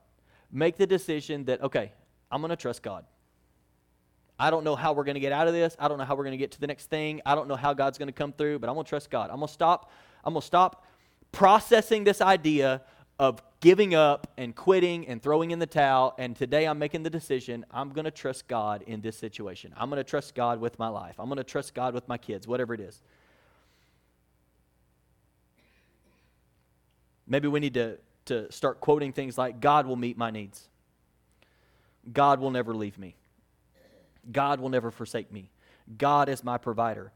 Make 0.52 0.78
the 0.78 0.86
decision 0.88 1.46
that, 1.46 1.62
okay, 1.64 1.92
I'm 2.32 2.42
going 2.42 2.50
to 2.50 2.56
trust 2.56 2.84
God. 2.84 3.06
I 4.40 4.50
don't 4.50 4.64
know 4.64 4.76
how 4.76 4.94
we're 4.94 5.04
going 5.04 5.16
to 5.16 5.22
get 5.22 5.32
out 5.32 5.48
of 5.48 5.54
this. 5.54 5.76
I 5.80 5.88
don't 5.88 5.98
know 5.98 6.06
how 6.06 6.16
we're 6.16 6.24
going 6.24 6.32
to 6.32 6.38
get 6.38 6.52
to 6.52 6.60
the 6.60 6.68
next 6.68 6.90
thing. 6.90 7.22
I 7.26 7.36
don't 7.36 7.48
know 7.48 7.56
how 7.56 7.74
God's 7.74 7.98
going 7.98 8.08
to 8.08 8.14
come 8.14 8.34
through, 8.34 8.60
but 8.60 8.70
I'm 8.70 8.76
going 8.76 8.86
to 8.86 8.90
trust 8.90 9.10
God. 9.10 9.30
I'm 9.30 9.38
going 9.38 9.48
to 9.48 9.54
stop 9.54 9.92
I'm 10.24 10.34
going 10.34 10.42
to 10.42 10.48
stop 10.48 10.86
processing 11.32 12.04
this 12.04 12.22
idea 12.22 12.82
of 13.24 13.42
giving 13.62 13.96
up 13.96 14.28
and 14.38 14.54
quitting 14.54 15.08
and 15.08 15.24
throwing 15.24 15.52
in 15.52 15.60
the 15.60 15.66
towel. 15.66 16.14
And 16.18 16.36
today 16.36 16.66
I'm 16.66 16.78
making 16.78 17.04
the 17.04 17.10
decision 17.10 17.66
I'm 17.72 17.92
going 17.94 18.04
to 18.04 18.12
trust 18.12 18.50
God 18.50 18.84
in 18.86 19.00
this 19.00 19.18
situation. 19.18 19.74
I'm 19.78 19.90
going 19.90 19.98
to 19.98 20.04
trust 20.04 20.36
God 20.36 20.60
with 20.60 20.78
my 20.78 20.90
life. 20.90 21.16
I'm 21.18 21.28
going 21.28 21.38
to 21.38 21.46
trust 21.46 21.74
God 21.74 21.94
with 21.94 22.06
my 22.10 22.18
kids, 22.18 22.50
whatever 22.50 22.74
it 22.74 22.82
is. 22.82 23.02
Maybe 27.26 27.48
we 27.48 27.62
need 27.62 27.76
to, 27.76 27.98
to 28.26 28.52
start 28.52 28.82
quoting 28.82 29.14
things 29.14 29.38
like 29.38 29.62
God 29.62 29.88
will 29.88 29.96
meet 29.96 30.18
my 30.18 30.30
needs. 30.30 30.68
God 32.12 32.42
will 32.42 32.52
never 32.52 32.76
leave 32.76 33.00
me. 33.00 33.16
God 34.30 34.60
will 34.60 34.68
never 34.68 34.92
forsake 34.92 35.32
me. 35.32 35.50
God 35.98 36.28
is 36.28 36.44
my 36.44 36.58
provider. 36.58 37.14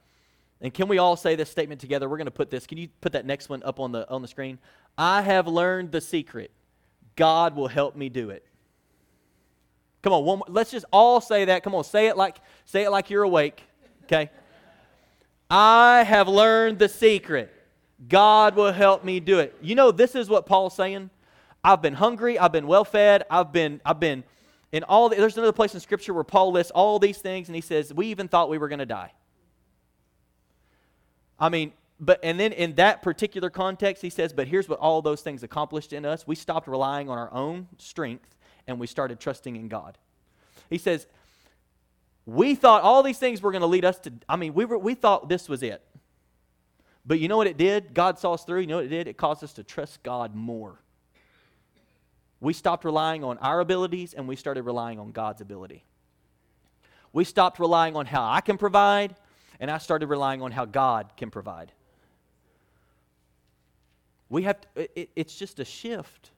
And 0.62 0.74
can 0.74 0.88
we 0.88 0.97
all 0.97 1.16
say 1.16 1.36
this 1.36 1.49
statement 1.49 1.82
together? 1.82 2.10
We're 2.10 2.18
going 2.18 2.26
to 2.26 2.32
put 2.32 2.49
this. 2.49 2.66
Can 2.66 2.78
you 2.78 2.88
put 3.01 3.12
that 3.12 3.26
next 3.26 3.49
one 3.49 3.62
up 3.64 3.80
on 3.80 3.91
the 3.91 4.10
on 4.10 4.22
the 4.22 4.28
screen? 4.28 4.58
I 4.98 5.22
have 5.22 5.48
learned 5.48 5.91
the 5.91 6.02
secret. 6.02 6.52
God 7.16 7.56
will 7.56 7.68
help 7.68 7.95
me 7.95 8.10
do 8.10 8.30
it. 8.30 8.45
Come 10.02 10.14
on, 10.14 10.26
one 10.26 10.39
more. 10.39 10.48
let's 10.50 10.72
just 10.72 10.86
all 10.91 11.20
say 11.20 11.45
that. 11.45 11.64
Come 11.64 11.76
on, 11.76 11.84
say 11.84 12.08
it 12.08 12.18
like 12.18 12.38
say 12.66 12.84
it 12.84 12.89
like 12.89 13.10
you're 13.10 13.24
awake. 13.24 13.62
Okay? 14.06 14.30
I 15.50 16.04
have 16.04 16.28
learned 16.28 16.80
the 16.80 16.89
secret. 16.89 17.54
God 18.08 18.56
will 18.56 18.72
help 18.72 19.04
me 19.04 19.20
do 19.20 19.39
it. 19.39 19.56
You 19.62 19.76
know, 19.76 19.91
this 19.91 20.16
is 20.16 20.30
what 20.30 20.45
Paul's 20.45 20.76
saying. 20.76 21.10
I've 21.64 21.82
been 21.82 21.95
hungry, 21.95 22.38
I've 22.38 22.52
been 22.52 22.68
well 22.68 22.86
fed, 22.86 23.24
I've 23.30 23.52
been 23.52 23.82
I've 23.86 24.00
been 24.00 24.24
in 24.72 24.84
all 24.84 25.10
the, 25.10 25.16
there's 25.16 25.38
another 25.38 25.54
place 25.54 25.74
in 25.74 25.80
scripture 25.80 26.14
where 26.14 26.24
Paul 26.24 26.52
lists 26.52 26.72
all 26.72 27.00
these 27.00 27.18
things 27.18 27.48
and 27.48 27.56
he 27.56 27.62
says, 27.62 27.93
We 27.93 28.08
even 28.08 28.28
thought 28.28 28.50
we 28.50 28.58
were 28.58 28.68
going 28.68 28.80
to 28.80 28.86
die. 28.86 29.12
I 31.39 31.50
mean, 31.50 31.72
but 32.00 32.20
and 32.24 32.39
then 32.39 32.54
in 32.54 32.76
that 32.76 33.02
particular 33.02 33.50
context, 33.50 34.02
he 34.02 34.10
says, 34.10 34.34
But 34.34 34.48
here's 34.48 34.70
what 34.70 34.80
all 34.80 35.02
those 35.02 35.22
things 35.22 35.43
accomplished 35.43 35.93
in 35.93 36.06
us. 36.06 36.28
We 36.28 36.36
stopped 36.36 36.68
relying 36.68 37.10
on 37.10 37.18
our 37.18 37.34
own 37.34 37.68
strength 37.78 38.36
and 38.68 38.80
we 38.80 38.88
started 38.88 39.20
trusting 39.20 39.56
in 39.56 39.68
God. 39.68 39.98
He 40.70 40.78
says, 40.78 41.08
We 42.26 42.54
thought 42.54 42.84
all 42.84 43.02
these 43.02 43.18
things 43.18 43.41
were 43.41 43.52
going 43.52 43.62
to 43.62 43.68
lead 43.68 43.86
us 43.86 43.98
to, 44.00 44.14
I 44.30 44.36
mean, 44.36 44.54
we, 44.54 44.66
were, 44.66 44.78
we 44.78 44.93
thought 44.93 45.28
this 45.28 45.50
was 45.50 45.64
it. 45.64 45.82
But 47.06 47.20
you 47.20 47.30
know 47.30 47.38
what 47.38 47.48
it 47.48 47.58
did? 47.58 47.93
God 47.93 48.20
saw 48.20 48.34
us 48.34 48.43
through. 48.43 48.60
You 48.60 48.68
know 48.68 48.76
what 48.76 48.86
it 48.86 48.89
did? 48.89 49.08
It 49.08 49.18
caused 49.18 49.43
us 49.43 49.54
to 49.54 49.64
trust 49.64 50.04
God 50.04 50.36
more. 50.36 50.80
We 52.39 52.54
stopped 52.54 52.86
relying 52.86 53.24
on 53.24 53.38
our 53.39 53.60
abilities 53.60 54.14
and 54.14 54.28
we 54.28 54.36
started 54.36 54.64
relying 54.64 55.00
on 55.00 55.12
God's 55.12 55.41
ability. 55.41 55.84
We 57.14 57.24
stopped 57.24 57.60
relying 57.60 57.95
on 57.95 58.06
how 58.06 58.30
I 58.30 58.41
can 58.41 58.58
provide 58.58 59.16
and 59.60 59.72
I 59.72 59.80
started 59.80 60.08
relying 60.08 60.41
on 60.41 60.52
how 60.52 60.66
God 60.66 61.14
can 61.18 61.32
provide. 61.32 61.72
We 64.30 64.44
have 64.44 64.62
to, 64.62 65.00
it, 65.00 65.10
it's 65.16 65.36
just 65.36 65.60
a 65.60 65.66
shift. 65.66 66.32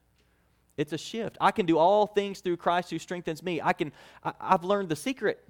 It's 0.76 0.92
a 0.92 0.98
shift. 0.98 1.36
I 1.40 1.50
can 1.50 1.66
do 1.66 1.78
all 1.78 2.06
things 2.06 2.40
through 2.40 2.56
Christ 2.56 2.90
who 2.90 2.98
strengthens 2.98 3.42
me. 3.42 3.60
I 3.60 3.72
can 3.72 3.92
I, 4.24 4.32
I've 4.40 4.64
learned 4.64 4.88
the 4.88 4.96
secret. 4.96 5.46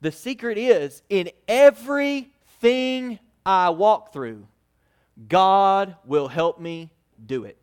The 0.00 0.12
secret 0.12 0.58
is 0.58 1.02
in 1.08 1.30
everything 1.46 3.18
I 3.44 3.70
walk 3.70 4.12
through, 4.12 4.46
God 5.28 5.96
will 6.04 6.28
help 6.28 6.60
me 6.60 6.90
do 7.24 7.44
it 7.44 7.58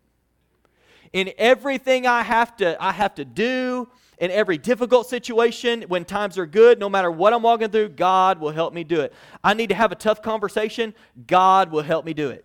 in 1.16 1.32
everything 1.38 2.06
I 2.06 2.24
have 2.24 2.58
to 2.58 2.76
I 2.84 2.92
have 2.92 3.16
to 3.16 3.24
do 3.24 3.88
in 4.18 4.32
every 4.32 4.58
difficult 4.58 5.08
situation 5.08 5.84
when 5.84 6.04
times 6.04 6.38
are 6.38 6.46
good 6.46 6.78
no 6.78 6.90
matter 6.90 7.10
what 7.10 7.32
I'm 7.32 7.42
walking 7.42 7.70
through 7.70 7.90
God 7.90 8.42
will 8.42 8.52
help 8.52 8.74
me 8.74 8.84
do 8.84 9.00
it. 9.00 9.14
I 9.42 9.54
need 9.54 9.70
to 9.70 9.76
have 9.76 9.94
a 9.94 9.96
tough 9.96 10.22
conversation, 10.22 10.94
God 11.26 11.72
will 11.72 11.84
help 11.84 12.04
me 12.04 12.14
do 12.14 12.32
it. 12.32 12.44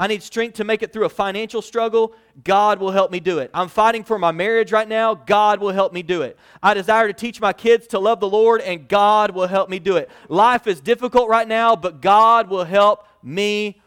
I 0.00 0.06
need 0.06 0.22
strength 0.22 0.54
to 0.54 0.64
make 0.64 0.82
it 0.82 0.94
through 0.94 1.04
a 1.04 1.10
financial 1.10 1.60
struggle. 1.60 2.14
God 2.42 2.80
will 2.80 2.90
help 2.90 3.10
me 3.10 3.20
do 3.20 3.38
it. 3.38 3.50
I'm 3.52 3.68
fighting 3.68 4.02
for 4.02 4.18
my 4.18 4.32
marriage 4.32 4.72
right 4.72 4.88
now. 4.88 5.12
God 5.14 5.60
will 5.60 5.72
help 5.72 5.92
me 5.92 6.02
do 6.02 6.22
it. 6.22 6.38
I 6.62 6.72
desire 6.72 7.06
to 7.06 7.12
teach 7.12 7.38
my 7.38 7.52
kids 7.52 7.86
to 7.88 7.98
love 7.98 8.18
the 8.18 8.28
Lord, 8.28 8.62
and 8.62 8.88
God 8.88 9.32
will 9.32 9.46
help 9.46 9.68
me 9.68 9.78
do 9.78 9.98
it. 9.98 10.08
Life 10.30 10.66
is 10.66 10.80
difficult 10.80 11.28
right 11.28 11.46
now, 11.46 11.76
but 11.76 12.00
God 12.00 12.48
will 12.48 12.64
help 12.64 13.06
me 13.22 13.82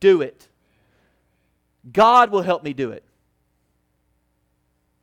do 0.00 0.22
it. 0.22 0.48
God 1.92 2.32
will 2.32 2.42
help 2.42 2.64
me 2.64 2.72
do 2.72 2.90
it. 2.90 3.04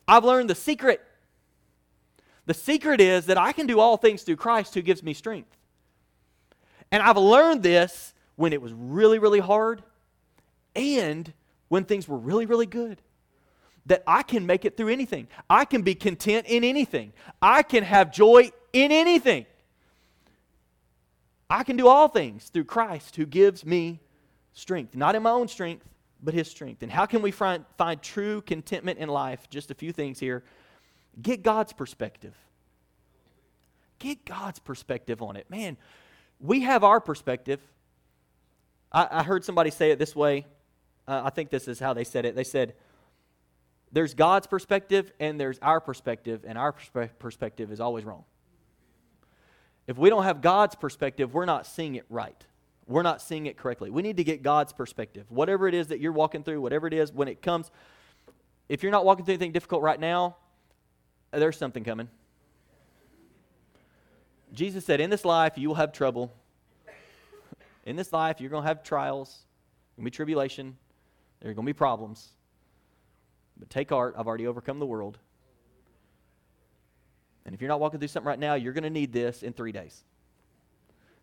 I've 0.06 0.26
learned 0.26 0.50
the 0.50 0.56
secret. 0.56 1.02
The 2.46 2.54
secret 2.54 3.00
is 3.00 3.28
that 3.28 3.38
I 3.38 3.54
can 3.54 3.68
do 3.68 3.80
all 3.80 3.96
things 3.96 4.24
through 4.24 4.36
Christ 4.36 4.74
who 4.74 4.82
gives 4.82 5.02
me 5.02 5.14
strength. 5.14 5.56
And 6.92 7.02
I've 7.02 7.16
learned 7.16 7.64
this 7.64 8.14
when 8.36 8.52
it 8.52 8.62
was 8.62 8.74
really, 8.74 9.18
really 9.18 9.40
hard 9.40 9.82
and 10.76 11.32
when 11.68 11.86
things 11.86 12.08
were 12.08 12.18
really, 12.18 12.46
really 12.46 12.66
good. 12.66 13.02
That 13.88 14.04
I 14.06 14.22
can 14.24 14.46
make 14.46 14.66
it 14.66 14.78
through 14.78 14.90
anything. 14.90 15.28
I 15.50 15.66
can 15.66 15.82
be 15.82 15.96
content 15.96 16.46
in 16.48 16.64
anything. 16.64 17.14
I 17.42 17.64
can 17.64 17.84
have 17.84 18.12
joy 18.12 18.52
in 18.74 18.92
anything. 18.92 19.46
I 21.50 21.64
can 21.64 21.78
do 21.78 21.88
all 21.88 22.08
things 22.08 22.50
through 22.50 22.66
Christ 22.66 23.16
who 23.16 23.26
gives 23.26 23.66
me 23.66 24.00
strength. 24.54 24.96
Not 24.96 25.16
in 25.16 25.24
my 25.24 25.32
own 25.32 25.48
strength, 25.48 25.86
but 26.22 26.34
his 26.34 26.48
strength. 26.50 26.84
And 26.84 26.92
how 26.92 27.06
can 27.06 27.22
we 27.22 27.32
find, 27.32 27.66
find 27.78 28.02
true 28.02 28.42
contentment 28.42 29.00
in 29.00 29.10
life? 29.10 29.50
Just 29.50 29.72
a 29.72 29.74
few 29.74 29.92
things 29.92 30.20
here. 30.20 30.44
Get 31.22 31.44
God's 31.44 31.74
perspective. 31.74 32.36
Get 34.00 34.24
God's 34.26 34.60
perspective 34.60 35.22
on 35.22 35.36
it. 35.36 35.50
Man, 35.50 35.78
we 36.40 36.62
have 36.62 36.84
our 36.84 37.00
perspective. 37.00 37.60
I, 38.92 39.08
I 39.12 39.24
heard 39.24 39.44
somebody 39.44 39.72
say 39.72 39.92
it 39.92 40.00
this 40.00 40.16
way. 40.16 40.46
Uh, 41.12 41.24
I 41.26 41.30
think 41.30 41.50
this 41.50 41.68
is 41.68 41.80
how 41.80 41.94
they 41.94 42.04
said 42.04 42.26
it. 42.26 42.36
They 42.36 42.44
said, 42.44 42.74
There's 43.92 44.14
God's 44.14 44.48
perspective 44.48 45.12
and 45.20 45.40
there's 45.40 45.60
our 45.62 45.80
perspective, 45.80 46.46
and 46.48 46.58
our 46.58 46.74
perspe- 46.74 47.10
perspective 47.20 47.72
is 47.72 47.80
always 47.80 48.06
wrong. 48.06 48.24
If 49.88 49.98
we 49.98 50.10
don't 50.10 50.24
have 50.24 50.42
God's 50.42 50.76
perspective, 50.76 51.34
we're 51.34 51.46
not 51.46 51.66
seeing 51.66 51.96
it 51.96 52.06
right 52.10 52.46
we're 52.88 53.04
not 53.04 53.22
seeing 53.22 53.46
it 53.46 53.58
correctly. 53.58 53.90
We 53.90 54.02
need 54.02 54.18
to 54.18 54.24
get 54.24 54.44
God's 54.44 54.74
perspective. 54.74 55.26
Whatever 55.30 55.68
it 55.68 55.74
is 55.74 55.88
that 55.88 56.00
you're 56.00 56.12
walking 56.12 56.44
through, 56.44 56.62
whatever 56.62 56.88
it 56.88 56.94
is, 56.94 57.12
when 57.12 57.28
it 57.28 57.42
comes, 57.42 57.72
if 58.68 58.84
you're 58.84 58.92
not 58.92 59.06
walking 59.06 59.24
through 59.26 59.36
anything 59.36 59.52
difficult 59.52 59.82
right 59.82 60.00
now, 60.00 60.36
there's 61.32 61.58
something 61.58 61.84
coming. 61.84 62.10
Jesus 64.54 64.86
said, 64.86 65.00
In 65.00 65.10
this 65.10 65.24
life, 65.24 65.58
you 65.58 65.70
will 65.70 65.76
have 65.76 65.94
trouble. 65.94 66.34
In 67.86 67.96
this 67.96 68.12
life, 68.12 68.42
you're 68.42 68.50
going 68.50 68.64
to 68.64 68.68
have 68.68 68.84
trials, 68.84 69.46
going 69.96 70.04
to 70.04 70.12
be 70.12 70.16
tribulation, 70.16 70.78
there 71.42 71.52
are 71.52 71.54
going 71.54 71.66
to 71.66 71.70
be 71.70 71.78
problems. 71.78 72.30
But 73.58 73.70
take 73.70 73.90
heart, 73.90 74.16
I've 74.18 74.28
already 74.28 74.48
overcome 74.48 74.80
the 74.80 74.86
world. 74.86 75.18
And 77.46 77.54
if 77.54 77.62
you're 77.62 77.68
not 77.68 77.80
walking 77.80 78.00
through 78.00 78.08
something 78.08 78.28
right 78.28 78.40
now, 78.40 78.54
you're 78.54 78.74
going 78.74 78.84
to 78.84 78.90
need 78.90 79.12
this 79.12 79.44
in 79.44 79.54
three 79.54 79.72
days. 79.72 80.04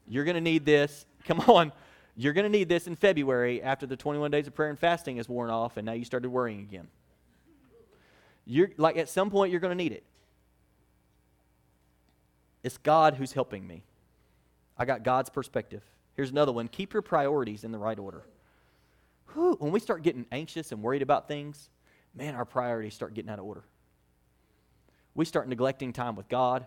You're 0.07 0.25
going 0.25 0.35
to 0.35 0.41
need 0.41 0.65
this 0.65 1.07
Come 1.25 1.41
on. 1.41 1.73
You're 2.17 2.33
going 2.33 2.45
to 2.45 2.51
need 2.51 2.69
this 2.69 2.87
in 2.87 2.97
February 2.97 3.63
after 3.63 3.87
the 3.87 3.97
21 3.97 4.31
days 4.31 4.47
of 4.49 4.55
prayer 4.55 4.71
and 4.71 4.79
fasting 4.79 5.19
is 5.19 5.29
worn 5.29 5.51
off 5.51 5.77
and 5.77 5.87
now 5.87 5.93
you 5.93 6.05
started 6.05 6.31
worrying 6.31 6.61
again. 6.61 6.89
You're 8.45 8.71
like 8.77 8.97
at 8.97 9.09
some 9.09 9.31
point 9.31 9.53
you're 9.53 9.61
going 9.61 9.77
to 9.77 9.83
need 9.83 9.93
it. 9.93 10.03
It's 12.65 12.79
God 12.79 13.15
who's 13.15 13.33
helping 13.33 13.65
me. 13.67 13.85
I 14.77 14.85
got 14.85 15.05
God's 15.05 15.31
perspective. 15.31 15.83
Here's 16.15 16.31
another 16.31 16.51
one. 16.51 16.67
Keep 16.67 16.93
your 16.93 17.03
priorities 17.03 17.63
in 17.63 17.71
the 17.71 17.79
right 17.79 17.99
order. 17.99 18.23
Whew, 19.35 19.57
when 19.59 19.73
we 19.73 19.81
start 19.81 20.03
getting 20.03 20.27
anxious 20.33 20.73
and 20.73 20.83
worried 20.83 21.03
about 21.03 21.29
things, 21.29 21.71
man, 22.15 22.35
our 22.35 22.45
priorities 22.45 22.95
start 22.95 23.15
getting 23.15 23.31
out 23.31 23.39
of 23.39 23.45
order. 23.45 23.65
We 25.15 25.25
start 25.25 25.49
neglecting 25.49 25.93
time 25.93 26.17
with 26.17 26.29
God, 26.29 26.67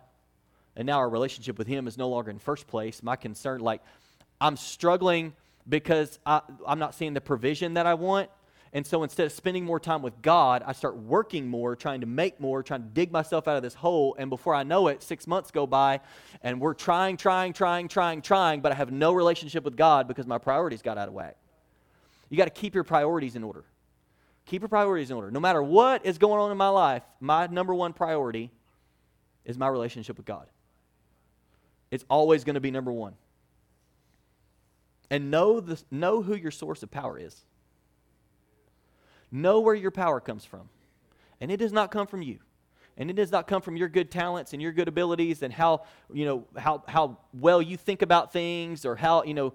and 0.75 0.85
now 0.85 0.97
our 0.99 1.09
relationship 1.09 1.57
with 1.57 1.67
Him 1.67 1.87
is 1.87 1.97
no 1.97 2.09
longer 2.09 2.31
in 2.31 2.39
first 2.39 2.67
place. 2.67 3.01
My 3.01 3.15
concern, 3.15 3.61
like, 3.61 3.81
I'm 4.39 4.57
struggling 4.57 5.33
because 5.67 6.19
I, 6.25 6.41
I'm 6.67 6.79
not 6.79 6.95
seeing 6.95 7.13
the 7.13 7.21
provision 7.21 7.75
that 7.75 7.85
I 7.85 7.93
want. 7.93 8.29
And 8.73 8.87
so 8.87 9.03
instead 9.03 9.25
of 9.25 9.33
spending 9.33 9.65
more 9.65 9.81
time 9.81 10.01
with 10.01 10.21
God, 10.21 10.63
I 10.65 10.71
start 10.71 10.95
working 10.95 11.47
more, 11.47 11.75
trying 11.75 12.01
to 12.01 12.07
make 12.07 12.39
more, 12.39 12.63
trying 12.63 12.83
to 12.83 12.87
dig 12.87 13.11
myself 13.11 13.47
out 13.47 13.57
of 13.57 13.63
this 13.63 13.73
hole. 13.73 14.15
And 14.17 14.29
before 14.29 14.55
I 14.55 14.63
know 14.63 14.87
it, 14.87 15.03
six 15.03 15.27
months 15.27 15.51
go 15.51 15.67
by 15.67 15.99
and 16.41 16.61
we're 16.61 16.73
trying, 16.73 17.17
trying, 17.17 17.51
trying, 17.51 17.89
trying, 17.89 18.21
trying, 18.21 18.61
but 18.61 18.71
I 18.71 18.75
have 18.75 18.89
no 18.89 19.11
relationship 19.11 19.65
with 19.65 19.75
God 19.75 20.07
because 20.07 20.25
my 20.25 20.37
priorities 20.37 20.81
got 20.81 20.97
out 20.97 21.09
of 21.09 21.13
whack. 21.13 21.35
You 22.31 22.37
got 22.37 22.45
to 22.45 22.49
keep 22.49 22.73
your 22.73 22.83
priorities 22.83 23.35
in 23.35 23.43
order. 23.43 23.65
Keep 24.45 24.63
your 24.63 24.69
priorities 24.69 25.11
in 25.11 25.17
order. 25.17 25.29
No 25.29 25.39
matter 25.39 25.61
what 25.61 26.05
is 26.05 26.17
going 26.17 26.39
on 26.39 26.49
in 26.49 26.57
my 26.57 26.69
life, 26.69 27.03
my 27.19 27.45
number 27.45 27.75
one 27.75 27.93
priority 27.93 28.49
is 29.45 29.57
my 29.57 29.67
relationship 29.67 30.17
with 30.17 30.25
God. 30.25 30.47
It's 31.91 32.05
always 32.09 32.43
going 32.43 32.55
to 32.55 32.61
be 32.61 32.71
number 32.71 32.91
one 32.91 33.13
and 35.11 35.29
know, 35.29 35.59
the, 35.59 35.79
know 35.91 36.21
who 36.21 36.35
your 36.35 36.51
source 36.51 36.81
of 36.83 36.89
power 36.89 37.19
is. 37.19 37.43
Know 39.29 39.59
where 39.59 39.75
your 39.75 39.91
power 39.91 40.21
comes 40.21 40.45
from. 40.45 40.69
And 41.41 41.51
it 41.51 41.57
does 41.57 41.73
not 41.73 41.91
come 41.91 42.07
from 42.07 42.21
you. 42.21 42.39
And 42.97 43.09
it 43.09 43.15
does 43.17 43.31
not 43.31 43.45
come 43.45 43.61
from 43.61 43.75
your 43.75 43.89
good 43.89 44.09
talents 44.09 44.53
and 44.53 44.61
your 44.61 44.71
good 44.71 44.87
abilities 44.87 45.43
and 45.43 45.53
how, 45.53 45.83
you 46.13 46.23
know, 46.23 46.47
how, 46.57 46.83
how 46.87 47.17
well 47.33 47.61
you 47.61 47.75
think 47.75 48.01
about 48.01 48.31
things 48.31 48.85
or 48.85 48.95
how, 48.95 49.23
you 49.23 49.33
know, 49.33 49.53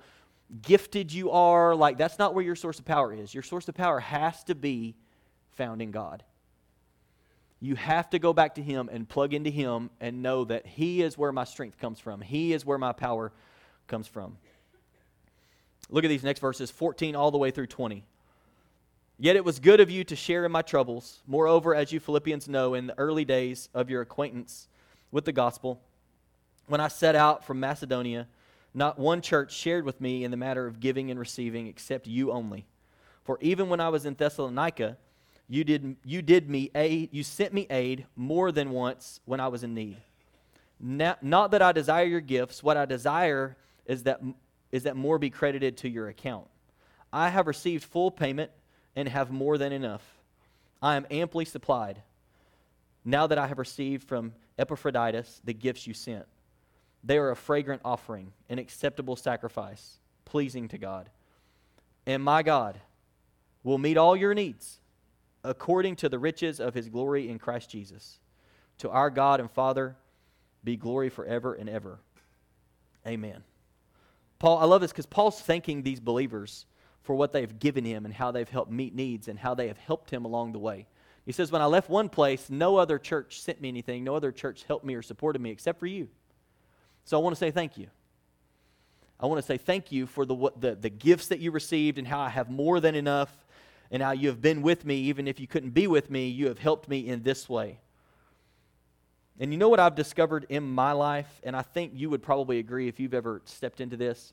gifted 0.62 1.12
you 1.12 1.30
are. 1.30 1.74
Like, 1.74 1.98
that's 1.98 2.18
not 2.18 2.34
where 2.34 2.44
your 2.44 2.56
source 2.56 2.78
of 2.78 2.84
power 2.84 3.12
is. 3.12 3.34
Your 3.34 3.42
source 3.42 3.68
of 3.68 3.74
power 3.74 4.00
has 4.00 4.44
to 4.44 4.54
be 4.54 4.94
found 5.52 5.82
in 5.82 5.90
God. 5.90 6.22
You 7.60 7.74
have 7.74 8.10
to 8.10 8.18
go 8.18 8.32
back 8.32 8.56
to 8.56 8.62
Him 8.62 8.88
and 8.92 9.08
plug 9.08 9.32
into 9.32 9.50
Him 9.50 9.90
and 10.00 10.22
know 10.22 10.44
that 10.44 10.66
He 10.66 11.02
is 11.02 11.16
where 11.16 11.32
my 11.32 11.44
strength 11.44 11.78
comes 11.78 11.98
from. 11.98 12.20
He 12.20 12.52
is 12.52 12.64
where 12.64 12.78
my 12.78 12.92
power 12.92 13.32
comes 13.86 14.06
from. 14.06 14.36
Look 15.88 16.04
at 16.04 16.08
these 16.08 16.24
next 16.24 16.40
verses 16.40 16.70
14 16.70 17.16
all 17.16 17.30
the 17.30 17.38
way 17.38 17.50
through 17.50 17.68
20. 17.68 18.04
Yet 19.18 19.36
it 19.36 19.44
was 19.44 19.58
good 19.58 19.80
of 19.80 19.90
you 19.90 20.04
to 20.04 20.16
share 20.16 20.44
in 20.44 20.52
my 20.52 20.62
troubles. 20.62 21.20
Moreover, 21.26 21.74
as 21.74 21.90
you 21.90 22.00
Philippians 22.00 22.48
know, 22.48 22.74
in 22.74 22.88
the 22.88 22.98
early 22.98 23.24
days 23.24 23.70
of 23.72 23.88
your 23.88 24.02
acquaintance 24.02 24.68
with 25.10 25.24
the 25.24 25.32
gospel, 25.32 25.80
when 26.66 26.80
I 26.80 26.88
set 26.88 27.14
out 27.14 27.44
from 27.44 27.60
Macedonia, 27.60 28.26
not 28.76 28.98
one 28.98 29.22
church 29.22 29.54
shared 29.54 29.86
with 29.86 30.02
me 30.02 30.22
in 30.22 30.30
the 30.30 30.36
matter 30.36 30.66
of 30.66 30.80
giving 30.80 31.10
and 31.10 31.18
receiving 31.18 31.66
except 31.66 32.06
you 32.06 32.30
only. 32.30 32.66
For 33.24 33.38
even 33.40 33.70
when 33.70 33.80
I 33.80 33.88
was 33.88 34.04
in 34.04 34.14
Thessalonica, 34.14 34.98
you 35.48 35.64
did, 35.64 35.96
you 36.04 36.20
did 36.20 36.50
me 36.50 36.70
aid, 36.74 37.08
you 37.10 37.22
sent 37.22 37.54
me 37.54 37.66
aid 37.70 38.06
more 38.16 38.52
than 38.52 38.70
once 38.70 39.20
when 39.24 39.40
I 39.40 39.48
was 39.48 39.64
in 39.64 39.72
need. 39.72 39.96
Not, 40.78 41.22
not 41.22 41.52
that 41.52 41.62
I 41.62 41.72
desire 41.72 42.04
your 42.04 42.20
gifts, 42.20 42.62
what 42.62 42.76
I 42.76 42.84
desire 42.84 43.56
is 43.86 44.02
that, 44.02 44.20
is 44.70 44.82
that 44.82 44.94
more 44.94 45.18
be 45.18 45.30
credited 45.30 45.78
to 45.78 45.88
your 45.88 46.08
account. 46.08 46.46
I 47.10 47.30
have 47.30 47.46
received 47.46 47.82
full 47.82 48.10
payment 48.10 48.50
and 48.94 49.08
have 49.08 49.30
more 49.30 49.56
than 49.56 49.72
enough. 49.72 50.02
I 50.82 50.96
am 50.96 51.06
amply 51.10 51.46
supplied. 51.46 52.02
Now 53.06 53.26
that 53.26 53.38
I 53.38 53.46
have 53.46 53.58
received 53.58 54.06
from 54.06 54.34
Epaphroditus 54.58 55.40
the 55.44 55.54
gifts 55.54 55.86
you 55.86 55.94
sent, 55.94 56.26
they 57.06 57.18
are 57.18 57.30
a 57.30 57.36
fragrant 57.36 57.82
offering, 57.84 58.32
an 58.48 58.58
acceptable 58.58 59.14
sacrifice, 59.14 59.98
pleasing 60.24 60.66
to 60.68 60.78
God. 60.78 61.08
And 62.04 62.22
my 62.22 62.42
God 62.42 62.80
will 63.62 63.78
meet 63.78 63.96
all 63.96 64.16
your 64.16 64.34
needs 64.34 64.80
according 65.44 65.96
to 65.96 66.08
the 66.08 66.18
riches 66.18 66.58
of 66.58 66.74
his 66.74 66.88
glory 66.88 67.28
in 67.28 67.38
Christ 67.38 67.70
Jesus. 67.70 68.18
To 68.78 68.90
our 68.90 69.08
God 69.08 69.38
and 69.40 69.50
Father 69.50 69.96
be 70.64 70.76
glory 70.76 71.08
forever 71.08 71.54
and 71.54 71.68
ever. 71.68 72.00
Amen. 73.06 73.44
Paul, 74.40 74.58
I 74.58 74.64
love 74.64 74.80
this 74.80 74.90
because 74.90 75.06
Paul's 75.06 75.40
thanking 75.40 75.82
these 75.82 76.00
believers 76.00 76.66
for 77.02 77.14
what 77.14 77.32
they've 77.32 77.58
given 77.60 77.84
him 77.84 78.04
and 78.04 78.12
how 78.12 78.32
they've 78.32 78.48
helped 78.48 78.72
meet 78.72 78.94
needs 78.94 79.28
and 79.28 79.38
how 79.38 79.54
they 79.54 79.68
have 79.68 79.78
helped 79.78 80.10
him 80.10 80.24
along 80.24 80.52
the 80.52 80.58
way. 80.58 80.86
He 81.24 81.32
says, 81.32 81.52
When 81.52 81.62
I 81.62 81.66
left 81.66 81.88
one 81.88 82.08
place, 82.08 82.50
no 82.50 82.76
other 82.76 82.98
church 82.98 83.40
sent 83.40 83.60
me 83.60 83.68
anything, 83.68 84.02
no 84.02 84.16
other 84.16 84.32
church 84.32 84.64
helped 84.66 84.84
me 84.84 84.94
or 84.94 85.02
supported 85.02 85.40
me 85.40 85.50
except 85.50 85.78
for 85.78 85.86
you. 85.86 86.08
So 87.06 87.18
I 87.18 87.22
want 87.22 87.34
to 87.34 87.38
say 87.38 87.52
thank 87.52 87.78
you. 87.78 87.86
I 89.18 89.26
want 89.26 89.40
to 89.40 89.46
say 89.46 89.56
thank 89.56 89.92
you 89.92 90.06
for 90.06 90.26
the, 90.26 90.50
the, 90.58 90.74
the 90.74 90.90
gifts 90.90 91.28
that 91.28 91.38
you 91.38 91.52
received 91.52 91.98
and 91.98 92.06
how 92.06 92.18
I 92.18 92.28
have 92.28 92.50
more 92.50 92.80
than 92.80 92.94
enough 92.94 93.46
and 93.90 94.02
how 94.02 94.10
you 94.10 94.28
have 94.28 94.42
been 94.42 94.60
with 94.60 94.84
me. 94.84 94.96
Even 94.96 95.28
if 95.28 95.38
you 95.38 95.46
couldn't 95.46 95.70
be 95.70 95.86
with 95.86 96.10
me, 96.10 96.28
you 96.28 96.48
have 96.48 96.58
helped 96.58 96.88
me 96.88 97.08
in 97.08 97.22
this 97.22 97.48
way. 97.48 97.78
And 99.38 99.52
you 99.52 99.58
know 99.58 99.68
what 99.68 99.78
I've 99.78 99.94
discovered 99.94 100.46
in 100.48 100.64
my 100.64 100.92
life, 100.92 101.40
and 101.44 101.54
I 101.54 101.62
think 101.62 101.92
you 101.94 102.10
would 102.10 102.22
probably 102.22 102.58
agree 102.58 102.88
if 102.88 102.98
you've 102.98 103.14
ever 103.14 103.40
stepped 103.44 103.80
into 103.80 103.96
this? 103.96 104.32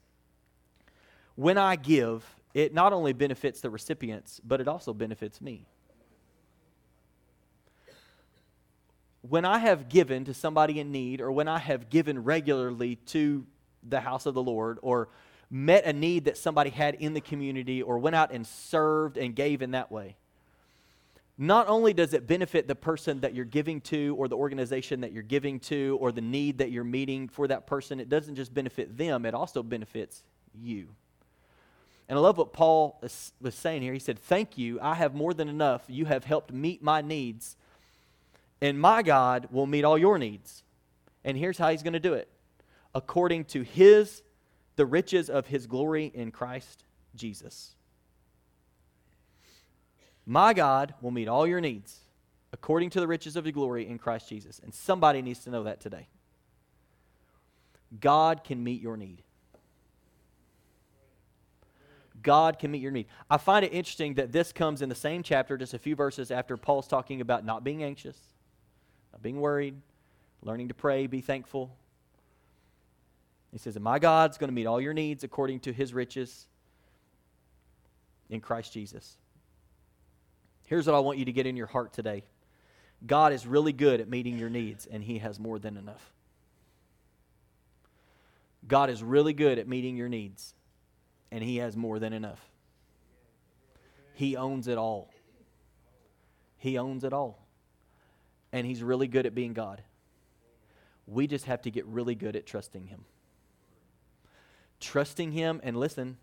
When 1.35 1.57
I 1.57 1.75
give, 1.75 2.25
it 2.53 2.73
not 2.73 2.91
only 2.91 3.13
benefits 3.13 3.61
the 3.61 3.69
recipients, 3.69 4.41
but 4.43 4.61
it 4.61 4.67
also 4.67 4.93
benefits 4.93 5.41
me. 5.41 5.67
When 9.27 9.45
I 9.45 9.57
have 9.59 9.89
given 9.89 10.25
to 10.25 10.33
somebody 10.33 10.79
in 10.79 10.91
need, 10.91 11.21
or 11.21 11.31
when 11.31 11.47
I 11.47 11.57
have 11.57 11.89
given 11.89 12.23
regularly 12.23 12.97
to 13.07 13.45
the 13.81 14.01
house 14.01 14.25
of 14.25 14.33
the 14.33 14.43
Lord, 14.43 14.79
or 14.81 15.09
met 15.49 15.85
a 15.85 15.93
need 15.93 16.25
that 16.25 16.37
somebody 16.37 16.69
had 16.69 16.95
in 16.95 17.13
the 17.13 17.21
community, 17.21 17.81
or 17.81 17.97
went 17.99 18.15
out 18.15 18.31
and 18.31 18.45
served 18.45 19.17
and 19.17 19.35
gave 19.35 19.61
in 19.61 19.71
that 19.71 19.91
way, 19.91 20.17
not 21.37 21.67
only 21.67 21.93
does 21.93 22.13
it 22.13 22.27
benefit 22.27 22.67
the 22.67 22.75
person 22.75 23.21
that 23.21 23.33
you're 23.33 23.45
giving 23.45 23.81
to, 23.81 24.15
or 24.19 24.27
the 24.27 24.37
organization 24.37 25.01
that 25.01 25.11
you're 25.11 25.23
giving 25.23 25.59
to, 25.61 25.97
or 25.99 26.11
the 26.11 26.21
need 26.21 26.59
that 26.59 26.71
you're 26.71 26.83
meeting 26.83 27.27
for 27.27 27.47
that 27.47 27.65
person, 27.65 27.99
it 27.99 28.09
doesn't 28.09 28.35
just 28.35 28.53
benefit 28.53 28.97
them, 28.97 29.25
it 29.25 29.33
also 29.33 29.63
benefits 29.63 30.23
you. 30.53 30.89
And 32.09 32.19
I 32.19 32.21
love 32.21 32.37
what 32.37 32.53
Paul 32.53 33.01
was 33.41 33.55
saying 33.55 33.81
here. 33.81 33.93
He 33.93 33.99
said, 33.99 34.19
Thank 34.19 34.57
you. 34.57 34.79
I 34.81 34.93
have 34.95 35.15
more 35.15 35.33
than 35.33 35.47
enough. 35.47 35.83
You 35.87 36.05
have 36.05 36.25
helped 36.25 36.51
meet 36.51 36.83
my 36.83 37.01
needs. 37.01 37.55
And 38.63 38.79
my 38.79 39.03
God 39.03 39.49
will 39.51 39.65
meet 39.65 39.83
all 39.83 39.97
your 39.97 40.17
needs. 40.17 40.63
And 41.25 41.37
here's 41.37 41.57
how 41.57 41.69
he's 41.69 41.83
going 41.83 41.93
to 41.93 41.99
do 41.99 42.13
it 42.13 42.29
according 42.95 43.43
to 43.43 43.61
his, 43.61 44.23
the 44.77 44.85
riches 44.85 45.29
of 45.29 45.47
his 45.47 45.67
glory 45.67 46.09
in 46.15 46.31
Christ 46.31 46.85
Jesus. 47.13 47.75
My 50.25 50.53
God 50.53 50.93
will 51.01 51.11
meet 51.11 51.27
all 51.27 51.45
your 51.45 51.59
needs 51.59 51.99
according 52.53 52.91
to 52.91 53.01
the 53.01 53.07
riches 53.07 53.35
of 53.35 53.43
his 53.43 53.53
glory 53.53 53.85
in 53.85 53.97
Christ 53.97 54.29
Jesus. 54.29 54.61
And 54.63 54.73
somebody 54.73 55.21
needs 55.21 55.39
to 55.43 55.49
know 55.49 55.63
that 55.63 55.81
today. 55.81 56.07
God 57.99 58.45
can 58.45 58.63
meet 58.63 58.81
your 58.81 58.95
need. 58.95 59.23
God 62.21 62.59
can 62.59 62.71
meet 62.71 62.81
your 62.81 62.91
need. 62.91 63.07
I 63.29 63.35
find 63.35 63.65
it 63.65 63.73
interesting 63.73 64.13
that 64.13 64.31
this 64.31 64.53
comes 64.53 64.81
in 64.81 64.87
the 64.87 64.95
same 64.95 65.21
chapter, 65.21 65.57
just 65.57 65.73
a 65.73 65.79
few 65.79 65.97
verses 65.97 66.31
after 66.31 66.55
Paul's 66.55 66.87
talking 66.87 67.19
about 67.19 67.43
not 67.43 67.65
being 67.65 67.83
anxious, 67.83 68.32
not 69.13 69.21
being 69.21 69.39
worried, 69.39 69.75
learning 70.41 70.67
to 70.67 70.73
pray, 70.73 71.07
be 71.07 71.21
thankful. 71.21 71.73
He 73.53 73.57
says, 73.57 73.75
And 73.75 73.83
my 73.83 73.99
God's 73.99 74.37
going 74.37 74.49
to 74.49 74.53
meet 74.53 74.65
all 74.65 74.81
your 74.81 74.93
needs 74.93 75.23
according 75.23 75.61
to 75.61 75.71
his 75.71 75.93
riches 75.93 76.47
in 78.29 78.41
Christ 78.41 78.73
Jesus. 78.73 79.15
Here's 80.65 80.87
what 80.87 80.95
I 80.95 80.99
want 80.99 81.19
you 81.19 81.25
to 81.25 81.31
get 81.31 81.45
in 81.45 81.55
your 81.55 81.67
heart 81.67 81.93
today 81.93 82.23
God 83.05 83.31
is 83.31 83.47
really 83.47 83.73
good 83.73 84.01
at 84.01 84.09
meeting 84.09 84.37
your 84.37 84.49
needs, 84.49 84.85
and 84.85 85.01
he 85.01 85.19
has 85.19 85.39
more 85.39 85.59
than 85.59 85.77
enough. 85.77 86.13
God 88.67 88.89
is 88.89 89.03
really 89.03 89.33
good 89.33 89.59
at 89.59 89.67
meeting 89.67 89.97
your 89.97 90.09
needs, 90.09 90.53
and 91.31 91.43
He 91.43 91.57
has 91.57 91.75
more 91.75 91.99
than 91.99 92.13
enough. 92.13 92.49
He 94.13 94.37
owns 94.37 94.67
it 94.67 94.77
all. 94.77 95.11
He 96.57 96.77
owns 96.77 97.03
it 97.03 97.13
all. 97.13 97.42
And 98.53 98.65
He's 98.65 98.81
really 98.81 99.07
good 99.07 99.25
at 99.25 99.35
being 99.35 99.51
God. 99.51 99.83
We 101.05 101.27
just 101.27 101.45
have 101.45 101.61
to 101.63 101.71
get 101.71 101.85
really 101.85 102.15
good 102.15 102.37
at 102.37 102.45
trusting 102.45 102.87
Him. 102.87 103.03
Trusting 104.79 105.33
Him 105.33 105.59
and 105.63 105.75
listen, 105.75 106.17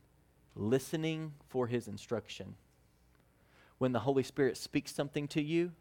listening 0.56 1.34
for 1.48 1.66
His 1.66 1.86
instruction. 1.86 2.54
When 3.76 3.92
the 3.92 4.00
Holy 4.00 4.22
Spirit 4.22 4.56
speaks 4.56 4.94
something 4.94 5.28
to 5.28 5.42
you, 5.42 5.72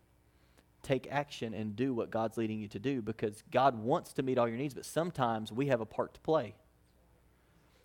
take 0.83 1.07
action 1.09 1.53
and 1.53 1.77
do 1.77 1.93
what 1.93 2.11
God's 2.11 2.37
leading 2.37 2.59
you 2.59 2.67
to 2.69 2.79
do 2.79 3.01
because 3.01 3.43
God 3.49 3.81
wants 3.81 4.11
to 4.13 4.23
meet 4.23 4.37
all 4.37 4.47
your 4.47 4.57
needs, 4.57 4.73
but 4.73 4.85
sometimes 4.85 5.51
we 5.51 5.67
have 5.67 5.79
a 5.79 5.85
part 5.85 6.13
to 6.15 6.19
play 6.19 6.55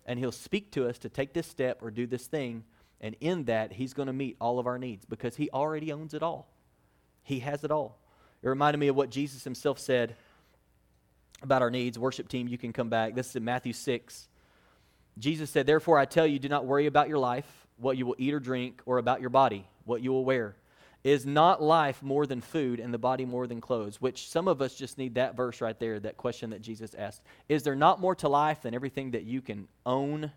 and 0.05 0.19
He'll 0.19 0.31
speak 0.31 0.71
to 0.71 0.87
us 0.87 0.97
to 0.99 1.09
take 1.09 1.33
this 1.33 1.47
step 1.47 1.81
or 1.81 1.91
do 1.91 2.05
this 2.05 2.27
thing. 2.27 2.63
And 3.01 3.15
in 3.19 3.45
that, 3.45 3.73
He's 3.73 3.93
going 3.93 4.07
to 4.07 4.13
meet 4.13 4.37
all 4.39 4.59
of 4.59 4.67
our 4.67 4.77
needs 4.77 5.05
because 5.05 5.35
He 5.35 5.49
already 5.49 5.91
owns 5.91 6.13
it 6.13 6.23
all. 6.23 6.47
He 7.23 7.39
has 7.39 7.63
it 7.63 7.71
all. 7.71 7.99
It 8.45 8.49
reminded 8.49 8.77
me 8.77 8.89
of 8.89 8.95
what 8.95 9.09
Jesus 9.09 9.43
Himself 9.43 9.79
said 9.79 10.15
about 11.41 11.63
our 11.63 11.71
needs. 11.71 11.97
Worship 11.97 12.27
team, 12.27 12.47
you 12.47 12.59
can 12.59 12.71
come 12.71 12.89
back. 12.89 13.15
This 13.15 13.29
is 13.29 13.35
in 13.35 13.43
Matthew 13.43 13.73
6. 13.73 14.27
Jesus 15.17 15.49
said, 15.49 15.65
Therefore, 15.65 15.97
I 15.97 16.05
tell 16.05 16.27
you, 16.27 16.37
do 16.37 16.47
not 16.47 16.63
worry 16.63 16.85
about 16.85 17.09
your 17.09 17.17
life, 17.17 17.47
what 17.77 17.97
you 17.97 18.05
will 18.05 18.15
eat 18.19 18.35
or 18.35 18.39
drink, 18.39 18.83
or 18.85 18.99
about 18.99 19.19
your 19.19 19.31
body, 19.31 19.65
what 19.85 20.03
you 20.03 20.11
will 20.11 20.23
wear. 20.23 20.55
Is 21.03 21.25
not 21.25 21.61
life 21.61 22.03
more 22.03 22.27
than 22.27 22.39
food 22.39 22.79
and 22.79 22.93
the 22.93 22.99
body 22.99 23.25
more 23.25 23.47
than 23.47 23.61
clothes? 23.61 23.99
Which 23.99 24.29
some 24.29 24.47
of 24.47 24.61
us 24.61 24.75
just 24.75 24.99
need 24.99 25.15
that 25.15 25.35
verse 25.35 25.59
right 25.59 25.79
there, 25.79 25.99
that 26.01 26.17
question 26.17 26.51
that 26.51 26.61
Jesus 26.61 26.93
asked. 26.93 27.23
Is 27.49 27.63
there 27.63 27.75
not 27.75 27.99
more 27.99 28.13
to 28.15 28.29
life 28.29 28.61
than 28.61 28.75
everything 28.75 29.11
that 29.11 29.23
you 29.23 29.41
can 29.41 29.67
own 29.87 30.31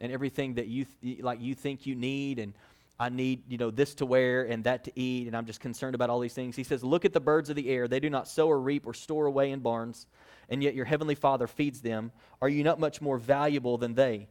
and 0.00 0.12
everything 0.12 0.54
that 0.54 0.66
you 0.66 0.86
th- 1.02 1.22
like 1.22 1.40
you 1.40 1.54
think 1.54 1.86
you 1.86 1.94
need 1.94 2.40
and 2.40 2.52
I 3.00 3.08
need, 3.08 3.50
you 3.50 3.58
know, 3.58 3.70
this 3.70 3.94
to 3.96 4.06
wear 4.06 4.44
and 4.44 4.64
that 4.64 4.84
to 4.84 4.92
eat 4.94 5.26
and 5.26 5.36
I'm 5.36 5.46
just 5.46 5.60
concerned 5.60 5.94
about 5.94 6.10
all 6.10 6.20
these 6.20 6.34
things. 6.34 6.54
He 6.54 6.62
says, 6.62 6.84
"Look 6.84 7.04
at 7.04 7.12
the 7.12 7.20
birds 7.20 7.50
of 7.50 7.56
the 7.56 7.68
air. 7.68 7.88
They 7.88 8.00
do 8.00 8.10
not 8.10 8.28
sow 8.28 8.48
or 8.48 8.60
reap 8.60 8.86
or 8.86 8.94
store 8.94 9.26
away 9.26 9.50
in 9.50 9.60
barns, 9.60 10.06
and 10.48 10.62
yet 10.62 10.74
your 10.74 10.84
heavenly 10.84 11.14
Father 11.14 11.46
feeds 11.46 11.80
them. 11.80 12.12
Are 12.40 12.48
you 12.48 12.62
not 12.62 12.78
much 12.78 13.00
more 13.00 13.18
valuable 13.18 13.78
than 13.78 13.94
they?" 13.94 14.28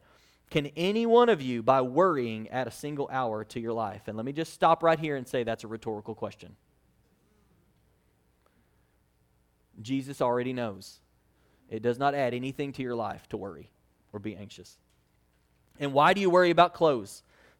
Can 0.50 0.68
any 0.76 1.06
one 1.06 1.30
of 1.30 1.42
you, 1.42 1.64
by 1.64 1.82
worrying, 1.82 2.50
add 2.50 2.68
a 2.68 2.72
single 2.72 3.08
hour 3.10 3.46
to 3.46 3.60
your 3.62 3.72
life? 3.72 4.10
And 4.10 4.18
let 4.18 4.26
me 4.26 4.34
just 4.34 4.54
stop 4.54 4.84
right 4.84 5.00
here 5.00 5.16
and 5.16 5.26
say 5.26 5.44
that's 5.44 5.64
a 5.64 5.68
rhetorical 5.68 6.14
question. 6.14 6.58
Jesus 9.82 10.22
already 10.22 10.52
knows. 10.52 11.00
It 11.70 11.82
does 11.82 11.98
not 11.98 12.14
add 12.14 12.34
anything 12.34 12.74
to 12.74 12.84
your 12.84 12.96
life 12.96 13.30
to 13.30 13.38
worry 13.38 13.72
or 14.12 14.20
be 14.20 14.36
anxious. 14.36 14.78
And 15.80 15.94
why 15.94 16.14
do 16.14 16.20
you 16.20 16.30
worry 16.30 16.50
about 16.50 16.74
clothes? 16.74 17.24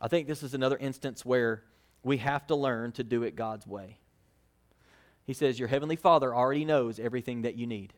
I 0.00 0.08
think 0.08 0.28
this 0.28 0.42
is 0.42 0.54
another 0.54 0.76
instance 0.76 1.24
where 1.24 1.62
we 2.02 2.18
have 2.18 2.46
to 2.48 2.54
learn 2.54 2.92
to 2.92 3.04
do 3.04 3.22
it 3.22 3.34
God's 3.36 3.66
way. 3.66 3.98
He 5.24 5.34
says, 5.34 5.58
Your 5.58 5.68
heavenly 5.68 5.96
Father 5.96 6.34
already 6.34 6.64
knows 6.64 6.98
everything 6.98 7.42
that 7.42 7.56
you 7.56 7.66
need. 7.66 7.92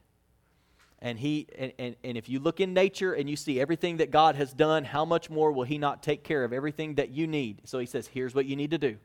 And, 1.03 1.19
he, 1.19 1.47
and, 1.59 1.73
and, 1.79 1.97
and 2.05 2.19
if 2.19 2.29
you 2.29 2.41
look 2.41 2.61
in 2.61 2.75
nature 2.75 3.15
and 3.15 3.29
you 3.29 3.37
see 3.37 3.59
everything 3.59 3.99
that 3.99 4.11
God 4.11 4.37
has 4.37 4.53
done, 4.53 4.85
how 4.85 5.05
much 5.05 5.31
more 5.31 5.51
will 5.51 5.65
He 5.65 5.79
not 5.79 6.03
take 6.03 6.25
care 6.25 6.45
of 6.45 6.53
everything 6.53 6.97
that 6.97 7.11
you 7.11 7.27
need? 7.27 7.63
So 7.65 7.79
He 7.79 7.87
says, 7.87 8.07
Here's 8.07 8.35
what 8.35 8.47
you 8.47 8.57
need 8.57 8.71
to 8.73 8.79
do 8.79 8.97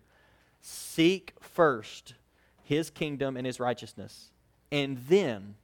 seek 0.62 1.34
first 1.40 2.16
His 2.64 2.90
kingdom 2.90 3.38
and 3.38 3.46
His 3.46 3.60
righteousness. 3.60 4.32
And 4.72 4.98
then 5.08 5.56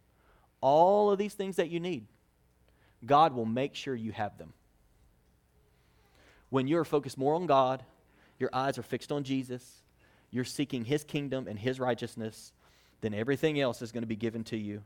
all 0.61 1.11
of 1.11 1.17
these 1.17 1.33
things 1.33 1.55
that 1.55 1.69
you 1.69 1.79
need, 1.79 2.05
God 3.05 3.33
will 3.33 3.45
make 3.45 3.75
sure 3.75 3.95
you 3.95 4.11
have 4.11 4.37
them. 4.37 4.53
When 6.51 6.67
you're 6.67 6.85
focused 6.85 7.17
more 7.17 7.33
on 7.33 7.47
God, 7.47 7.81
your 8.37 8.49
eyes 8.51 8.77
are 8.77 8.83
fixed 8.83 9.11
on 9.11 9.23
Jesus, 9.23 9.81
you're 10.31 10.43
seeking 10.43 10.85
His 10.85 11.03
kingdom 11.03 11.47
and 11.47 11.57
His 11.57 11.79
righteousness, 11.79 12.51
then 12.99 13.13
everything 13.13 13.59
else 13.59 13.81
is 13.81 13.91
going 13.91 14.03
to 14.03 14.07
be 14.07 14.17
given 14.17 14.43
to 14.45 14.57
you 14.57 14.83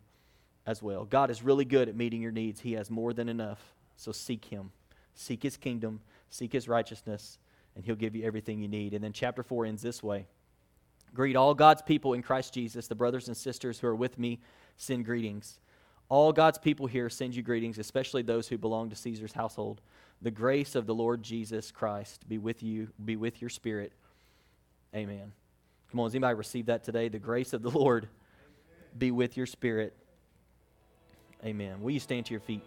as 0.67 0.81
well. 0.81 1.05
God 1.05 1.29
is 1.31 1.43
really 1.43 1.65
good 1.65 1.89
at 1.89 1.95
meeting 1.95 2.21
your 2.21 2.31
needs, 2.31 2.61
He 2.61 2.73
has 2.73 2.89
more 2.89 3.13
than 3.13 3.27
enough. 3.27 3.73
So 3.97 4.11
seek 4.11 4.45
Him, 4.45 4.71
seek 5.15 5.41
His 5.41 5.57
kingdom, 5.57 6.01
seek 6.29 6.53
His 6.53 6.69
righteousness, 6.69 7.39
and 7.75 7.83
He'll 7.83 7.95
give 7.95 8.15
you 8.15 8.23
everything 8.25 8.59
you 8.59 8.67
need. 8.67 8.93
And 8.93 9.03
then 9.03 9.11
chapter 9.11 9.41
4 9.41 9.65
ends 9.65 9.81
this 9.81 10.03
way 10.03 10.27
Greet 11.15 11.35
all 11.35 11.55
God's 11.55 11.81
people 11.81 12.13
in 12.13 12.21
Christ 12.21 12.53
Jesus. 12.53 12.87
The 12.87 12.93
brothers 12.93 13.27
and 13.27 13.35
sisters 13.35 13.79
who 13.79 13.87
are 13.87 13.95
with 13.95 14.19
me 14.19 14.39
send 14.77 15.05
greetings. 15.05 15.59
All 16.09 16.31
God's 16.31 16.59
people 16.59 16.85
here 16.85 17.09
send 17.09 17.35
you 17.35 17.41
greetings, 17.41 17.79
especially 17.79 18.21
those 18.21 18.47
who 18.47 18.59
belong 18.59 18.91
to 18.91 18.95
Caesar's 18.95 19.33
household. 19.33 19.81
The 20.21 20.31
grace 20.31 20.75
of 20.75 20.85
the 20.85 20.95
Lord 20.95 21.21
Jesus 21.21 21.71
Christ 21.71 22.27
be 22.27 22.37
with 22.37 22.63
you, 22.63 22.89
be 23.03 23.15
with 23.15 23.41
your 23.41 23.49
spirit. 23.49 23.91
Amen. 24.95 25.31
Come 25.91 25.99
on, 25.99 26.07
does 26.07 26.15
anybody 26.15 26.35
receive 26.35 26.67
that 26.67 26.83
today? 26.83 27.09
The 27.09 27.19
grace 27.19 27.53
of 27.53 27.61
the 27.61 27.69
Lord 27.77 28.07
be 28.97 29.11
with 29.11 29.37
your 29.37 29.45
spirit. 29.45 29.95
Amen. 31.45 31.81
Will 31.81 31.91
you 31.91 31.99
stand 31.99 32.25
to 32.27 32.33
your 32.33 32.41
feet? 32.41 32.63